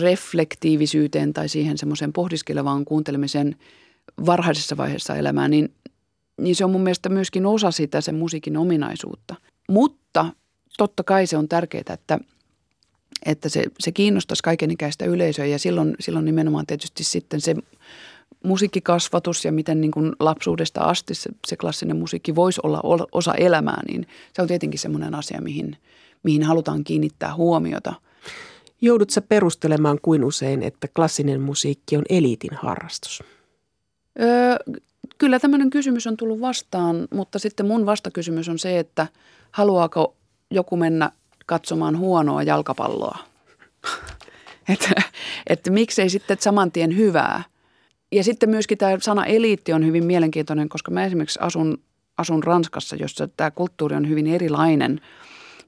reflektiivisyyteen 0.00 1.32
tai 1.32 1.48
siihen 1.48 1.78
semmoiseen 1.78 2.12
pohdiskelevaan 2.12 2.84
kuuntelemisen 2.84 3.56
varhaisessa 4.26 4.76
vaiheessa 4.76 5.16
elämää, 5.16 5.48
niin, 5.48 5.72
niin 6.40 6.56
se 6.56 6.64
on 6.64 6.70
mun 6.70 6.82
mielestä 6.82 7.08
myöskin 7.08 7.46
osa 7.46 7.70
sitä 7.70 8.00
sen 8.00 8.14
musiikin 8.14 8.56
ominaisuutta. 8.56 9.34
Mutta 9.68 10.26
totta 10.78 11.04
kai 11.04 11.26
se 11.26 11.36
on 11.36 11.48
tärkeää, 11.48 11.84
että, 11.92 12.18
että 13.26 13.48
se, 13.48 13.64
se 13.78 13.92
kiinnostaisi 13.92 14.42
kaikenikäistä 14.42 15.04
yleisöä 15.04 15.46
ja 15.46 15.58
silloin, 15.58 15.96
silloin 16.00 16.24
nimenomaan 16.24 16.66
tietysti 16.66 17.04
sitten 17.04 17.40
se 17.40 17.54
musiikkikasvatus 18.44 19.44
ja 19.44 19.52
miten 19.52 19.80
niin 19.80 19.90
kuin 19.90 20.12
lapsuudesta 20.20 20.80
asti 20.80 21.14
se, 21.14 21.30
se 21.46 21.56
klassinen 21.56 21.96
musiikki 21.96 22.34
voisi 22.34 22.60
olla 22.62 22.80
osa 23.12 23.34
elämää, 23.34 23.82
niin 23.88 24.06
se 24.32 24.42
on 24.42 24.48
tietenkin 24.48 24.80
semmoinen 24.80 25.14
asia, 25.14 25.40
mihin, 25.40 25.76
mihin 26.26 26.42
halutaan 26.42 26.84
kiinnittää 26.84 27.34
huomiota. 27.34 27.94
Joudut 28.80 29.10
sä 29.10 29.20
perustelemaan 29.20 29.98
kuin 30.02 30.24
usein, 30.24 30.62
että 30.62 30.88
klassinen 30.88 31.40
musiikki 31.40 31.96
on 31.96 32.04
eliitin 32.08 32.54
harrastus? 32.54 33.22
Öö, 34.20 34.56
kyllä 35.18 35.38
tämmöinen 35.38 35.70
kysymys 35.70 36.06
on 36.06 36.16
tullut 36.16 36.40
vastaan, 36.40 37.08
mutta 37.14 37.38
sitten 37.38 37.66
mun 37.66 37.86
vastakysymys 37.86 38.48
on 38.48 38.58
se, 38.58 38.78
että 38.78 39.06
haluaako 39.50 40.16
joku 40.50 40.76
mennä 40.76 41.10
katsomaan 41.46 41.98
huonoa 41.98 42.42
jalkapalloa? 42.42 43.18
että, 44.72 45.02
että 45.46 45.70
miksei 45.70 46.10
sitten 46.10 46.36
saman 46.40 46.72
tien 46.72 46.96
hyvää– 46.96 47.42
ja 48.12 48.24
sitten 48.24 48.50
myöskin 48.50 48.78
tämä 48.78 48.98
sana 49.00 49.24
eliitti 49.24 49.72
on 49.72 49.86
hyvin 49.86 50.04
mielenkiintoinen, 50.04 50.68
koska 50.68 50.90
mä 50.90 51.04
esimerkiksi 51.04 51.38
asun, 51.42 51.78
asun 52.18 52.44
Ranskassa, 52.44 52.96
jossa 52.96 53.28
tämä 53.36 53.50
kulttuuri 53.50 53.96
on 53.96 54.08
hyvin 54.08 54.26
erilainen. 54.26 55.00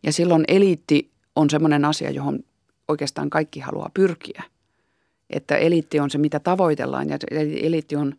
Ja 0.03 0.13
silloin 0.13 0.45
eliitti 0.49 1.11
on 1.37 1.51
semmoinen 1.51 1.85
asia, 1.85 2.11
johon 2.11 2.41
oikeastaan 2.89 3.31
kaikki 3.31 3.61
haluaa 3.61 3.91
pyrkiä. 3.95 4.43
Että 5.31 5.57
eliitti 5.57 6.01
on 6.01 6.11
se, 6.11 6.19
mitä 6.19 6.41
tavoitellaan 6.41 7.09
ja 7.09 7.19
eliitti 7.61 7.97
on, 7.97 8.15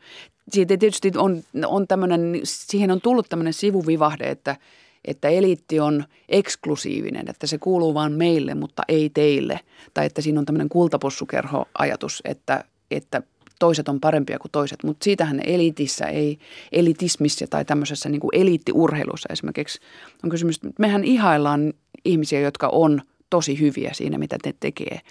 siitä 0.49 0.77
tietysti 0.77 1.11
on, 1.17 1.43
on 1.65 1.87
tämmöinen, 1.87 2.39
siihen 2.43 2.91
on 2.91 3.01
tullut 3.01 3.29
tämmöinen 3.29 3.53
sivuvivahde, 3.53 4.29
että, 4.29 4.55
että 5.05 5.29
eliitti 5.29 5.79
on 5.79 6.03
eksklusiivinen, 6.29 7.29
että 7.29 7.47
se 7.47 7.57
kuuluu 7.57 7.93
vain 7.93 8.13
meille, 8.13 8.55
mutta 8.55 8.83
ei 8.87 9.09
teille. 9.09 9.59
Tai 9.93 10.05
että 10.05 10.21
siinä 10.21 10.39
on 10.39 10.45
tämmöinen 10.45 10.69
kultapossukerho-ajatus, 10.69 12.21
että, 12.25 12.63
että 12.91 13.21
toiset 13.59 13.89
on 13.89 13.99
parempia 13.99 14.39
kuin 14.39 14.51
toiset, 14.51 14.83
mutta 14.83 15.03
siitähän 15.03 15.41
elitissä 15.45 16.05
ei, 16.05 16.39
elitismissa 16.71 17.45
tai 17.49 17.65
tämmöisessä 17.65 18.09
niin 18.09 18.21
kuin 18.21 18.31
eliittiurheilussa 18.33 19.29
esimerkiksi 19.31 19.79
on 20.23 20.29
kysymys, 20.29 20.55
että 20.55 20.69
mehän 20.79 21.03
ihaillaan 21.03 21.73
ihmisiä, 22.05 22.39
jotka 22.39 22.67
on 22.67 23.01
tosi 23.29 23.59
hyviä 23.59 23.91
siinä, 23.93 24.17
mitä 24.17 24.37
ne 24.45 24.53
tekee. 24.59 25.01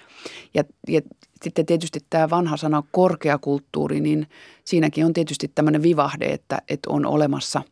Ja, 0.54 0.64
ja 0.88 1.00
sitten 1.42 1.66
tietysti 1.66 2.00
tämä 2.10 2.30
vanha 2.30 2.56
sana 2.56 2.82
korkeakulttuuri, 2.90 4.00
niin 4.00 4.26
siinäkin 4.64 5.06
on 5.06 5.12
tietysti 5.12 5.50
tämmöinen 5.54 5.82
vivahde, 5.82 6.24
että, 6.24 6.58
että 6.68 6.90
on 6.90 7.06
olemassa 7.06 7.62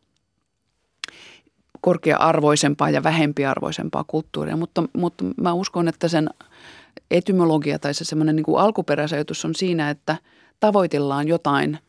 korkea-arvoisempaa 1.81 2.89
ja 2.89 3.03
vähempiarvoisempaa 3.03 4.03
kulttuuria, 4.07 4.57
mutta, 4.57 4.83
mutta 4.93 5.25
mä 5.41 5.53
uskon, 5.53 5.87
että 5.87 6.07
sen 6.07 6.29
etymologia 7.11 7.79
tai 7.79 7.93
se 7.93 8.05
semmoinen 8.05 8.35
niin 8.35 8.57
alkuperäisajatus 8.57 9.45
on 9.45 9.55
siinä, 9.55 9.89
että– 9.89 10.17
tavoitellaan 10.59 11.27
jotain 11.27 11.79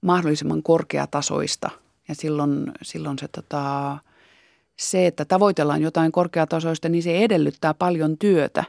mahdollisimman 0.00 0.62
korkeatasoista. 0.62 1.70
Ja 2.08 2.14
silloin, 2.14 2.72
silloin 2.82 3.18
se, 3.18 3.28
tota, 3.28 3.96
se, 4.76 5.06
että 5.06 5.24
tavoitellaan 5.24 5.82
jotain 5.82 6.12
korkeatasoista, 6.12 6.88
niin 6.88 7.02
se 7.02 7.18
edellyttää 7.18 7.74
paljon 7.74 8.18
työtä 8.18 8.64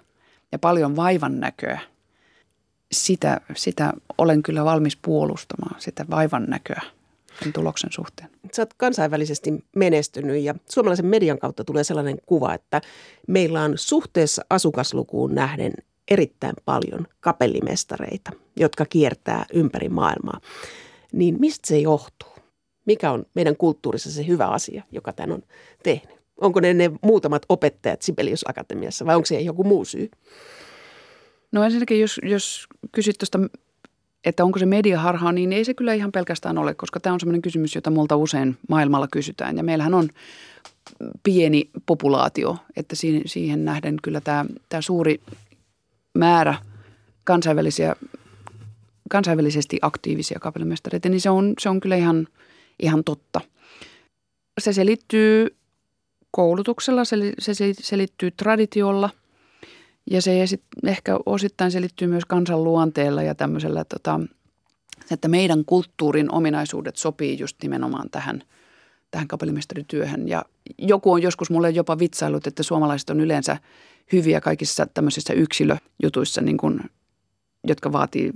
ja 0.51 0.59
paljon 0.59 0.95
vaivan 0.95 1.39
näköä. 1.39 1.79
Sitä, 2.91 3.41
sitä 3.55 3.93
olen 4.17 4.43
kyllä 4.43 4.65
valmis 4.65 4.97
puolustamaan, 5.01 5.81
sitä 5.81 6.05
vaivan 6.09 6.45
näköä 6.47 6.81
sen 7.43 7.53
tuloksen 7.53 7.91
suhteen. 7.93 8.29
Sä 8.53 8.61
oot 8.61 8.73
kansainvälisesti 8.73 9.53
menestynyt 9.75 10.43
ja 10.43 10.55
suomalaisen 10.69 11.05
median 11.05 11.39
kautta 11.39 11.63
tulee 11.63 11.83
sellainen 11.83 12.17
kuva, 12.25 12.53
että 12.53 12.81
meillä 13.27 13.63
on 13.63 13.73
suhteessa 13.75 14.45
asukaslukuun 14.49 15.35
nähden 15.35 15.73
erittäin 16.11 16.55
paljon 16.65 17.07
kapellimestareita, 17.19 18.31
jotka 18.55 18.85
kiertää 18.85 19.45
ympäri 19.53 19.89
maailmaa. 19.89 20.39
Niin 21.13 21.35
mistä 21.39 21.67
se 21.67 21.79
johtuu? 21.79 22.31
Mikä 22.85 23.11
on 23.11 23.25
meidän 23.33 23.57
kulttuurissa 23.57 24.11
se 24.11 24.27
hyvä 24.27 24.47
asia, 24.47 24.83
joka 24.91 25.13
tämän 25.13 25.31
on 25.31 25.43
tehnyt? 25.83 26.17
Onko 26.41 26.59
ne 26.59 26.73
ne 26.73 26.91
muutamat 27.01 27.45
opettajat 27.49 28.01
Sibelius 28.01 28.45
Akatemiassa 28.47 29.05
vai 29.05 29.15
onko 29.15 29.25
se 29.25 29.41
joku 29.41 29.63
muu 29.63 29.85
syy? 29.85 30.09
No 31.51 31.63
ensinnäkin, 31.63 32.01
jos, 32.01 32.19
jos 32.23 32.67
kysyt 32.91 33.15
tuosta, 33.17 33.39
että 34.25 34.43
onko 34.43 34.59
se 34.59 34.65
mediaharhaa, 34.65 35.31
niin 35.31 35.53
ei 35.53 35.65
se 35.65 35.73
kyllä 35.73 35.93
ihan 35.93 36.11
pelkästään 36.11 36.57
ole, 36.57 36.73
koska 36.73 36.99
tämä 36.99 37.13
on 37.13 37.19
sellainen 37.19 37.41
kysymys, 37.41 37.75
jota 37.75 37.89
multa 37.89 38.15
usein 38.15 38.57
maailmalla 38.69 39.07
kysytään. 39.11 39.57
Ja 39.57 39.63
meillähän 39.63 39.93
on 39.93 40.09
pieni 41.23 41.69
populaatio, 41.85 42.57
että 42.75 42.95
siihen, 43.25 43.65
nähden 43.65 43.97
kyllä 44.03 44.21
tämä, 44.21 44.45
tämä 44.69 44.81
suuri 44.81 45.21
määrä 46.17 46.55
kansainvälisiä, 47.23 47.95
kansainvälisesti 49.09 49.79
aktiivisia 49.81 50.39
kapellimestareita, 50.39 51.09
niin 51.09 51.21
se 51.21 51.29
on, 51.29 51.53
se 51.59 51.69
on 51.69 51.79
kyllä 51.79 51.95
ihan, 51.95 52.27
ihan 52.79 53.03
totta. 53.03 53.41
Se 54.59 54.73
selittyy 54.73 55.55
koulutuksella, 56.31 57.05
se, 57.05 57.15
se 57.39 57.53
selittyy 57.73 58.31
traditiolla 58.31 59.09
ja 60.11 60.21
se 60.21 60.45
ehkä 60.85 61.19
osittain 61.25 61.71
selittyy 61.71 62.07
myös 62.07 62.25
kansanluonteella 62.25 63.23
ja 63.23 63.35
tämmöisellä, 63.35 63.85
tota, 63.85 64.19
että 65.11 65.27
meidän 65.27 65.65
kulttuurin 65.65 66.31
ominaisuudet 66.31 66.95
sopii 66.95 67.39
just 67.39 67.57
nimenomaan 67.63 68.09
tähän, 68.09 68.43
tähän 69.11 69.27
kapellimestarityöhön. 69.27 70.27
Ja 70.27 70.45
joku 70.77 71.11
on 71.11 71.21
joskus 71.21 71.49
mulle 71.49 71.69
jopa 71.69 71.99
vitsailut, 71.99 72.47
että 72.47 72.63
suomalaiset 72.63 73.09
on 73.09 73.19
yleensä 73.19 73.57
hyviä 74.11 74.41
kaikissa 74.41 74.85
tämmöisissä 74.85 75.33
yksilöjutuissa, 75.33 76.41
niin 76.41 76.57
kuin, 76.57 76.79
jotka 77.63 77.91
vaatii 77.91 78.33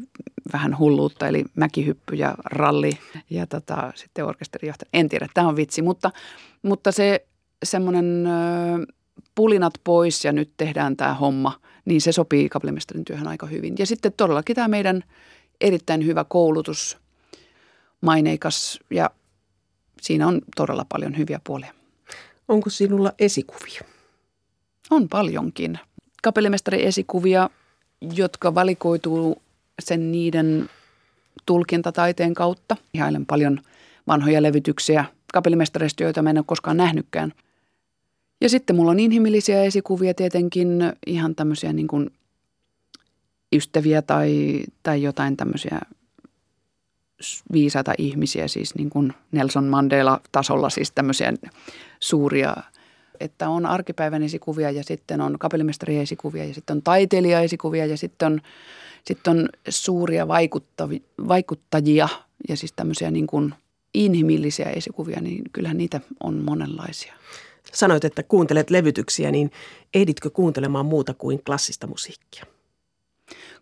vähän 0.54 0.78
hulluutta, 0.78 1.28
eli 1.28 1.46
mäkihyppy 1.56 2.16
ja 2.16 2.36
ralli 2.46 2.98
ja 3.30 3.48
tota, 3.48 3.92
sitten 3.96 4.26
orkesterijohtaja. 4.26 4.90
En 4.94 5.10
tiedä, 5.10 5.28
tämä 5.34 5.48
on 5.48 5.56
vitsi, 5.56 5.82
mutta, 5.82 6.12
mutta 6.62 6.92
se 6.92 7.26
semmoinen 7.64 8.28
pulinat 9.36 9.74
pois 9.84 10.26
ja 10.26 10.32
nyt 10.32 10.50
tehdään 10.58 10.98
tämä 10.98 11.14
homma, 11.14 11.60
niin 11.86 12.02
se 12.02 12.12
sopii 12.12 12.50
kapellimestarin 12.50 13.06
työhön 13.06 13.28
aika 13.28 13.46
hyvin. 13.46 13.76
Ja 13.80 13.86
sitten 13.86 14.14
todellakin 14.18 14.56
tämä 14.56 14.68
meidän 14.68 15.04
erittäin 15.62 16.06
hyvä 16.06 16.24
koulutus, 16.24 16.98
maineikas 18.02 18.80
ja 18.90 19.10
siinä 20.02 20.28
on 20.28 20.42
todella 20.56 20.86
paljon 20.90 21.18
hyviä 21.18 21.40
puolia. 21.44 21.74
Onko 22.48 22.70
sinulla 22.70 23.14
esikuvia? 23.20 23.82
On 24.90 25.10
paljonkin. 25.10 25.80
Kapellimestari 26.24 26.86
esikuvia, 26.86 27.50
jotka 28.16 28.56
valikoituu 28.56 29.42
sen 29.80 30.12
niiden 30.12 30.70
tulkintataiteen 31.46 32.34
kautta. 32.34 32.78
Ihailen 32.94 33.26
paljon 33.26 33.62
vanhoja 34.08 34.42
levytyksiä 34.42 35.06
kapellimestareista, 35.34 36.04
joita 36.04 36.22
mä 36.22 36.30
en 36.30 36.38
ole 36.38 36.46
koskaan 36.48 36.78
nähnytkään. 36.78 37.34
Ja 38.42 38.50
sitten 38.50 38.76
mulla 38.76 38.92
on 38.92 39.00
inhimillisiä 39.00 39.64
esikuvia 39.64 40.14
tietenkin, 40.14 40.94
ihan 41.08 41.36
tämmöisiä 41.36 41.74
niin 41.74 41.88
kuin 41.88 42.10
ystäviä 43.54 44.02
tai, 44.02 44.64
tai 44.84 45.04
jotain 45.04 45.38
tämmöisiä 45.38 45.80
viisaita 47.52 47.94
ihmisiä, 47.98 48.48
siis 48.48 48.76
niin 48.76 48.90
kuin 48.90 49.14
Nelson 49.32 49.66
Mandela-tasolla 49.66 50.70
siis 50.70 50.92
tämmöisiä 50.92 51.34
suuria, 52.00 52.56
että 53.20 53.50
on 53.50 53.66
arkipäivän 53.66 54.24
esikuvia 54.24 54.72
ja 54.72 54.84
sitten 54.84 55.22
on 55.22 55.40
kapellimestarien 55.40 56.02
esikuvia 56.02 56.46
ja 56.46 56.54
sitten 56.54 56.76
on 56.76 56.82
taiteilijaesikuvia 56.82 57.86
ja 57.86 57.98
sitten 57.98 58.26
on, 58.26 58.42
sitten 59.06 59.32
on 59.32 59.50
suuria 59.70 60.28
vaikuttajia 61.28 62.10
ja 62.50 62.58
siis 62.58 62.74
tämmöisiä 62.74 63.12
niin 63.12 63.28
kuin 63.28 63.54
inhimillisiä 63.94 64.70
esikuvia, 64.70 65.22
niin 65.22 65.42
kyllähän 65.54 65.78
niitä 65.78 66.02
on 66.24 66.44
monenlaisia. 66.44 67.14
Sanoit, 67.74 68.06
että 68.06 68.24
kuuntelet 68.24 68.70
levytyksiä, 68.70 69.32
niin 69.32 69.52
ehditkö 69.94 70.30
kuuntelemaan 70.30 70.86
muuta 70.86 71.14
kuin 71.14 71.44
klassista 71.44 71.88
musiikkia? 71.88 72.46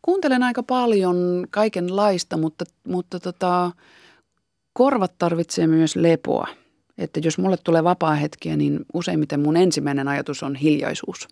Kuuntelen 0.02 0.44
aika 0.44 0.64
paljon 0.64 1.48
kaikenlaista, 1.50 2.38
mutta, 2.38 2.66
mutta 2.88 3.20
tota, 3.20 3.72
korvat 4.74 5.12
tarvitsee 5.18 5.68
myös 5.68 5.96
lepoa. 5.96 6.48
Että 6.98 7.20
jos 7.24 7.38
mulle 7.38 7.58
tulee 7.58 7.84
vapaa-hetkiä, 7.84 8.58
niin 8.58 8.80
useimmiten 8.94 9.40
mun 9.40 9.58
ensimmäinen 9.58 10.08
ajatus 10.08 10.44
on 10.44 10.56
hiljaisuus. 10.56 11.28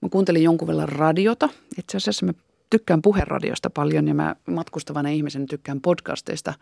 Mä 0.00 0.08
kuuntelin 0.08 0.42
jonkun 0.42 0.68
verran 0.68 0.88
radiota. 0.88 1.48
Itse 1.78 1.96
asiassa 1.96 2.26
mä 2.26 2.32
tykkään 2.70 3.02
puheradiosta 3.02 3.70
paljon 3.70 4.08
ja 4.08 4.14
mä 4.14 4.36
matkustavana 4.46 5.08
ihmisen 5.08 5.46
tykkään 5.46 5.80
podcasteista 5.80 6.54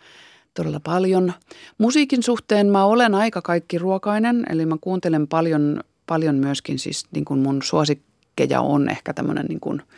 todella 0.54 0.80
paljon. 0.80 1.32
Musiikin 1.78 2.22
suhteen 2.22 2.66
mä 2.66 2.84
olen 2.84 3.14
aika 3.14 3.42
kaikki 3.42 3.78
ruokainen, 3.78 4.46
eli 4.50 4.66
mä 4.66 4.76
kuuntelen 4.80 5.28
paljon, 5.28 5.80
paljon 6.06 6.34
myöskin 6.34 6.78
siis 6.78 7.06
niin 7.12 7.24
kuin 7.24 7.40
mun 7.40 7.62
suosikkeja 7.62 8.60
on 8.60 8.88
ehkä 8.88 9.14
tämmöinen 9.14 9.46
niin 9.46 9.60
kuin– 9.60 9.82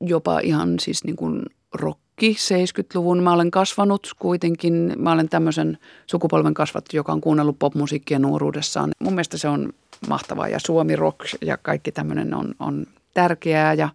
jopa 0.00 0.40
ihan 0.40 0.80
siis 0.80 1.04
niin 1.04 1.16
kuin 1.16 1.42
rokki 1.74 2.32
70-luvun. 2.32 3.22
Mä 3.22 3.32
olen 3.32 3.50
kasvanut 3.50 4.12
kuitenkin, 4.18 4.92
mä 4.96 5.12
olen 5.12 5.28
tämmöisen 5.28 5.78
sukupolven 6.06 6.54
kasvattu, 6.54 6.96
joka 6.96 7.12
on 7.12 7.20
kuunnellut 7.20 7.58
popmusiikkia 7.58 8.18
nuoruudessaan. 8.18 8.90
Mun 9.00 9.12
mielestä 9.12 9.38
se 9.38 9.48
on 9.48 9.72
mahtavaa 10.08 10.48
ja 10.48 10.58
suomi 10.58 10.96
rock 10.96 11.20
ja 11.40 11.56
kaikki 11.56 11.92
tämmöinen 11.92 12.34
on, 12.34 12.54
on 12.58 12.86
tärkeää 13.14 13.74
ja 13.74 13.88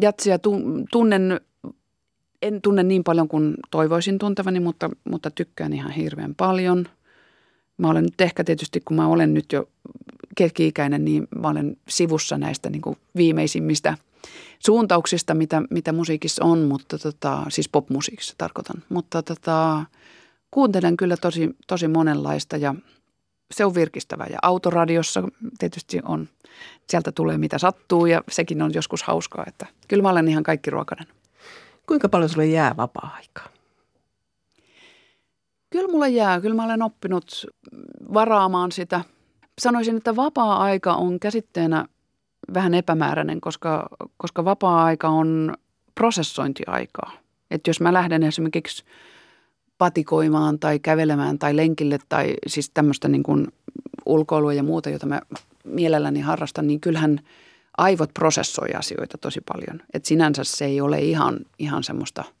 jatsia 0.00 0.38
tunnen, 0.92 1.40
en 2.42 2.62
tunne 2.62 2.82
niin 2.82 3.04
paljon 3.04 3.28
kuin 3.28 3.54
toivoisin 3.70 4.18
tuntevani, 4.18 4.60
mutta, 4.60 4.90
mutta 5.04 5.30
tykkään 5.30 5.72
ihan 5.72 5.90
hirveän 5.90 6.34
paljon. 6.34 6.88
Mä 7.76 7.90
olen 7.90 8.04
nyt 8.04 8.20
ehkä 8.20 8.44
tietysti, 8.44 8.80
kun 8.80 8.96
mä 8.96 9.06
olen 9.06 9.34
nyt 9.34 9.52
jo 9.52 9.68
keski-ikäinen, 10.36 11.04
niin 11.04 11.28
mä 11.38 11.48
olen 11.48 11.76
sivussa 11.88 12.38
näistä 12.38 12.70
niin 12.70 12.82
kuin 12.82 12.96
viimeisimmistä– 13.16 13.96
suuntauksista, 14.58 15.34
mitä, 15.34 15.62
mitä 15.70 15.92
musiikissa 15.92 16.44
on, 16.44 16.58
mutta 16.58 16.98
tota, 16.98 17.46
siis 17.48 17.68
popmusiikissa 17.68 18.34
tarkoitan. 18.38 18.82
Mutta 18.88 19.22
tota, 19.22 19.84
kuuntelen 20.50 20.96
kyllä 20.96 21.16
tosi, 21.16 21.50
tosi 21.66 21.88
monenlaista 21.88 22.56
ja 22.56 22.74
se 23.54 23.64
on 23.64 23.74
virkistävää. 23.74 24.26
Ja 24.30 24.38
autoradiossa 24.42 25.22
tietysti 25.58 26.00
on, 26.04 26.28
sieltä 26.88 27.12
tulee 27.12 27.38
mitä 27.38 27.58
sattuu 27.58 28.06
ja 28.06 28.22
sekin 28.30 28.62
on 28.62 28.74
joskus 28.74 29.02
hauskaa, 29.02 29.44
että 29.46 29.66
kyllä 29.88 30.02
mä 30.02 30.10
olen 30.10 30.28
ihan 30.28 30.42
kaikki 30.42 30.70
ruokainen. 30.70 31.06
Kuinka 31.90 32.08
paljon 32.08 32.28
sulle 32.28 32.46
jää 32.46 32.76
vapaa-aikaa? 32.76 33.48
Kyllä 35.70 35.88
mulle 35.88 36.08
jää. 36.08 36.40
Kyllä 36.40 36.56
mä 36.56 36.64
olen 36.64 36.82
oppinut 36.82 37.46
varaamaan 38.14 38.72
sitä. 38.72 39.04
Sanoisin, 39.60 39.96
että 39.96 40.16
vapaa-aika 40.16 40.94
on 40.94 41.20
käsitteenä– 41.20 41.84
vähän 42.54 42.74
epämääräinen, 42.74 43.40
koska, 43.40 43.88
koska 44.16 44.44
vapaa-aika 44.44 45.08
on 45.08 45.54
prosessointiaikaa. 45.94 47.12
Että 47.50 47.70
jos 47.70 47.80
mä 47.80 47.92
lähden 47.92 48.22
esimerkiksi 48.22 48.84
patikoimaan 49.78 50.58
tai 50.58 50.78
kävelemään 50.78 51.38
tai 51.38 51.56
lenkille 51.56 51.98
tai 52.08 52.34
siis 52.46 52.70
tämmöistä 52.70 53.08
niin 53.08 53.22
kuin 53.22 53.48
ulkoilua 54.06 54.52
ja 54.52 54.62
muuta, 54.62 54.90
jota 54.90 55.06
mä 55.06 55.20
mielelläni 55.64 56.20
harrastan, 56.20 56.66
niin 56.66 56.80
kyllähän 56.80 57.20
aivot 57.80 58.10
prosessoi 58.14 58.68
asioita 58.78 59.18
tosi 59.18 59.40
paljon. 59.40 59.82
Et 59.94 60.04
sinänsä 60.04 60.44
se 60.44 60.64
ei 60.64 60.80
ole 60.80 61.00
ihan, 61.00 61.40
ihan 61.58 61.84
semmoista– 61.84 62.24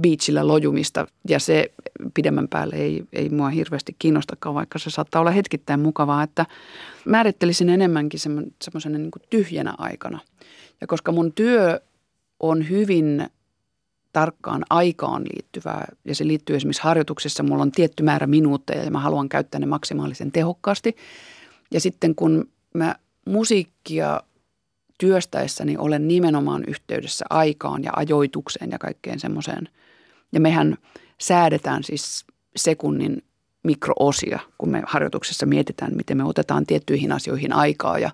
beachillä 0.00 0.46
lojumista 0.46 1.06
ja 1.28 1.38
se 1.38 1.72
pidemmän 2.14 2.48
päälle 2.48 2.76
ei, 2.76 3.04
ei 3.12 3.28
mua 3.28 3.48
hirveästi 3.48 3.96
kiinnostakaan, 3.98 4.54
vaikka 4.54 4.78
se 4.78 4.90
saattaa 4.90 5.20
olla 5.20 5.30
hetkittäin 5.30 5.80
mukavaa, 5.80 6.22
että 6.22 6.46
määrittelisin 7.06 7.68
enemmänkin 7.68 8.20
semmoisen 8.20 8.92
niin 8.92 9.10
tyhjänä 9.30 9.74
aikana. 9.78 10.20
Ja 10.80 10.86
koska 10.86 11.12
mun 11.12 11.32
työ 11.32 11.80
on 12.40 12.68
hyvin 12.68 13.26
tarkkaan 14.12 14.64
aikaan 14.70 15.22
liittyvää 15.22 15.86
ja 16.04 16.14
se 16.14 16.26
liittyy 16.26 16.56
esimerkiksi 16.56 16.82
harjoituksessa, 16.82 17.42
mulla 17.42 17.62
on 17.62 17.72
tietty 17.72 18.02
määrä 18.02 18.26
minuutteja 18.26 18.84
ja 18.84 18.90
mä 18.90 19.00
haluan 19.00 19.28
käyttää 19.28 19.60
ne 19.60 19.66
maksimaalisen 19.66 20.32
tehokkaasti. 20.32 20.96
Ja 21.70 21.80
sitten 21.80 22.14
kun 22.14 22.48
mä 22.74 22.94
musiikkia 23.26 24.20
työstäessäni 24.98 25.76
olen 25.76 26.08
nimenomaan 26.08 26.64
yhteydessä 26.68 27.24
aikaan 27.30 27.84
ja 27.84 27.92
ajoitukseen 27.96 28.70
ja 28.70 28.78
kaikkeen 28.78 29.20
semmoiseen. 29.20 29.68
Ja 30.32 30.40
mehän 30.40 30.76
säädetään 31.20 31.84
siis 31.84 32.24
sekunnin 32.56 33.22
mikroosia, 33.62 34.38
kun 34.58 34.70
me 34.70 34.82
harjoituksessa 34.86 35.46
mietitään, 35.46 35.96
miten 35.96 36.16
me 36.16 36.24
otetaan 36.24 36.66
tiettyihin 36.66 37.12
asioihin 37.12 37.52
aikaa 37.52 37.98
ja, 37.98 38.10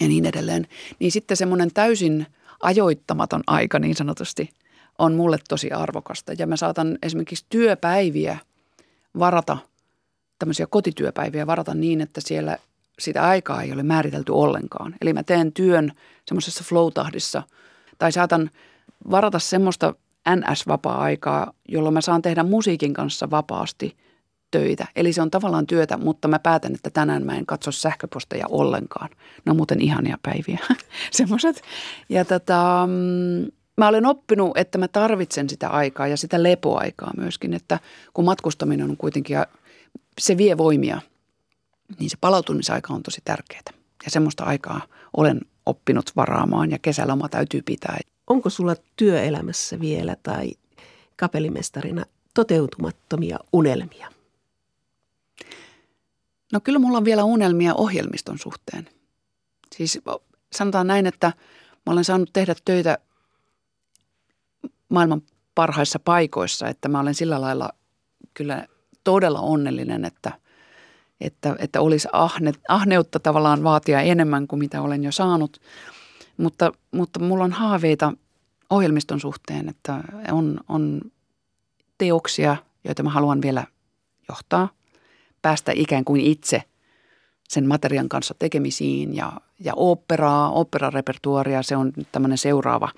ja 0.00 0.08
niin 0.08 0.26
edelleen. 0.26 0.66
Niin 0.98 1.12
sitten 1.12 1.36
semmoinen 1.36 1.70
täysin 1.74 2.26
ajoittamaton 2.62 3.42
aika 3.46 3.78
niin 3.78 3.94
sanotusti 3.94 4.50
on 4.98 5.14
mulle 5.14 5.38
tosi 5.48 5.70
arvokasta. 5.70 6.32
Ja 6.38 6.46
mä 6.46 6.56
saatan 6.56 6.98
esimerkiksi 7.02 7.46
työpäiviä 7.48 8.38
varata, 9.18 9.58
tämmöisiä 10.38 10.66
kotityöpäiviä 10.66 11.46
varata 11.46 11.74
niin, 11.74 12.00
että 12.00 12.20
siellä 12.24 12.58
sitä 12.98 13.28
aikaa 13.28 13.62
ei 13.62 13.72
ole 13.72 13.82
määritelty 13.82 14.32
ollenkaan. 14.32 14.94
Eli 15.00 15.12
mä 15.12 15.22
teen 15.22 15.52
työn 15.52 15.92
semmoisessa 16.26 16.64
flow-tahdissa 16.64 17.42
tai 17.98 18.12
saatan 18.12 18.50
varata 19.10 19.38
semmoista 19.38 19.94
NS-vapaa-aikaa, 20.28 21.52
jolloin 21.68 21.94
mä 21.94 22.00
saan 22.00 22.22
tehdä 22.22 22.42
musiikin 22.42 22.94
kanssa 22.94 23.30
vapaasti 23.30 23.96
töitä. 24.50 24.86
Eli 24.96 25.12
se 25.12 25.22
on 25.22 25.30
tavallaan 25.30 25.66
työtä, 25.66 25.96
mutta 25.96 26.28
mä 26.28 26.38
päätän, 26.38 26.74
että 26.74 26.90
tänään 26.90 27.22
mä 27.22 27.36
en 27.36 27.46
katso 27.46 27.72
sähköposteja 27.72 28.46
ollenkaan. 28.50 29.08
Ne 29.44 29.50
on 29.50 29.56
muuten 29.56 29.80
ihania 29.80 30.18
päiviä, 30.22 30.58
semmoiset. 31.10 31.62
Ja 32.08 32.24
tota, 32.24 32.84
mm, 32.86 33.46
mä 33.76 33.88
olen 33.88 34.06
oppinut, 34.06 34.56
että 34.56 34.78
mä 34.78 34.88
tarvitsen 34.88 35.48
sitä 35.48 35.68
aikaa 35.68 36.06
ja 36.06 36.16
sitä 36.16 36.42
lepoaikaa 36.42 37.10
myöskin, 37.16 37.54
että 37.54 37.78
kun 38.14 38.24
matkustaminen 38.24 38.90
on 38.90 38.96
kuitenkin, 38.96 39.36
se 40.18 40.36
vie 40.36 40.58
voimia– 40.58 41.00
niin 41.98 42.10
se 42.10 42.16
palautumisaika 42.20 42.94
on 42.94 43.02
tosi 43.02 43.20
tärkeää. 43.24 43.62
Ja 44.04 44.10
semmoista 44.10 44.44
aikaa 44.44 44.80
olen 45.16 45.40
oppinut 45.66 46.10
varaamaan 46.16 46.70
ja 46.70 46.78
kesäloma 46.78 47.28
täytyy 47.28 47.62
pitää. 47.62 47.98
Onko 48.26 48.50
sulla 48.50 48.74
työelämässä 48.96 49.80
vielä 49.80 50.16
tai 50.22 50.52
kapellimestarina 51.16 52.04
toteutumattomia 52.34 53.38
unelmia? 53.52 54.12
No 56.52 56.60
kyllä 56.60 56.78
mulla 56.78 56.98
on 56.98 57.04
vielä 57.04 57.24
unelmia 57.24 57.74
ohjelmiston 57.74 58.38
suhteen. 58.38 58.88
Siis 59.76 59.98
sanotaan 60.52 60.86
näin, 60.86 61.06
että 61.06 61.32
mä 61.86 61.92
olen 61.92 62.04
saanut 62.04 62.30
tehdä 62.32 62.54
töitä 62.64 62.98
maailman 64.88 65.22
parhaissa 65.54 65.98
paikoissa, 65.98 66.68
että 66.68 66.88
mä 66.88 67.00
olen 67.00 67.14
sillä 67.14 67.40
lailla 67.40 67.70
kyllä 68.34 68.66
todella 69.04 69.40
onnellinen, 69.40 70.04
että– 70.04 70.32
että, 71.20 71.56
että 71.58 71.80
olisi 71.80 72.08
ahne, 72.12 72.52
ahneutta 72.68 73.20
tavallaan 73.20 73.62
vaatia 73.62 74.00
enemmän 74.00 74.46
kuin 74.46 74.58
mitä 74.58 74.82
olen 74.82 75.04
jo 75.04 75.12
saanut. 75.12 75.60
Mutta, 76.36 76.72
mutta 76.90 77.20
mulla 77.20 77.44
on 77.44 77.52
haaveita 77.52 78.12
ohjelmiston 78.70 79.20
suhteen, 79.20 79.68
että 79.68 80.04
on, 80.32 80.60
on 80.68 81.00
teoksia, 81.98 82.56
joita 82.84 83.02
mä 83.02 83.10
haluan 83.10 83.42
vielä 83.42 83.64
johtaa, 84.28 84.68
päästä 85.42 85.72
ikään 85.74 86.04
kuin 86.04 86.20
itse 86.20 86.62
sen 87.48 87.66
materian 87.68 88.08
kanssa 88.08 88.34
tekemisiin 88.38 89.16
ja, 89.16 89.32
ja 89.60 89.72
operaa, 89.76 90.50
operarepertuaria, 90.50 91.62
se 91.62 91.76
on 91.76 91.92
tämmöinen 92.12 92.38
seuraava 92.38 92.88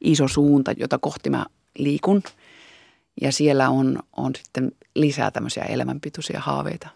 iso 0.00 0.28
suunta, 0.28 0.72
jota 0.72 0.98
kohti 0.98 1.30
mä 1.30 1.46
liikun. 1.78 2.22
Ja 3.20 3.32
siellä 3.32 3.68
on, 3.68 3.98
on 4.16 4.32
sitten 4.34 4.72
lisää 4.94 5.30
tämmöisiä 5.30 5.64
elämänpituisia 5.64 6.40
haaveita. 6.40 6.88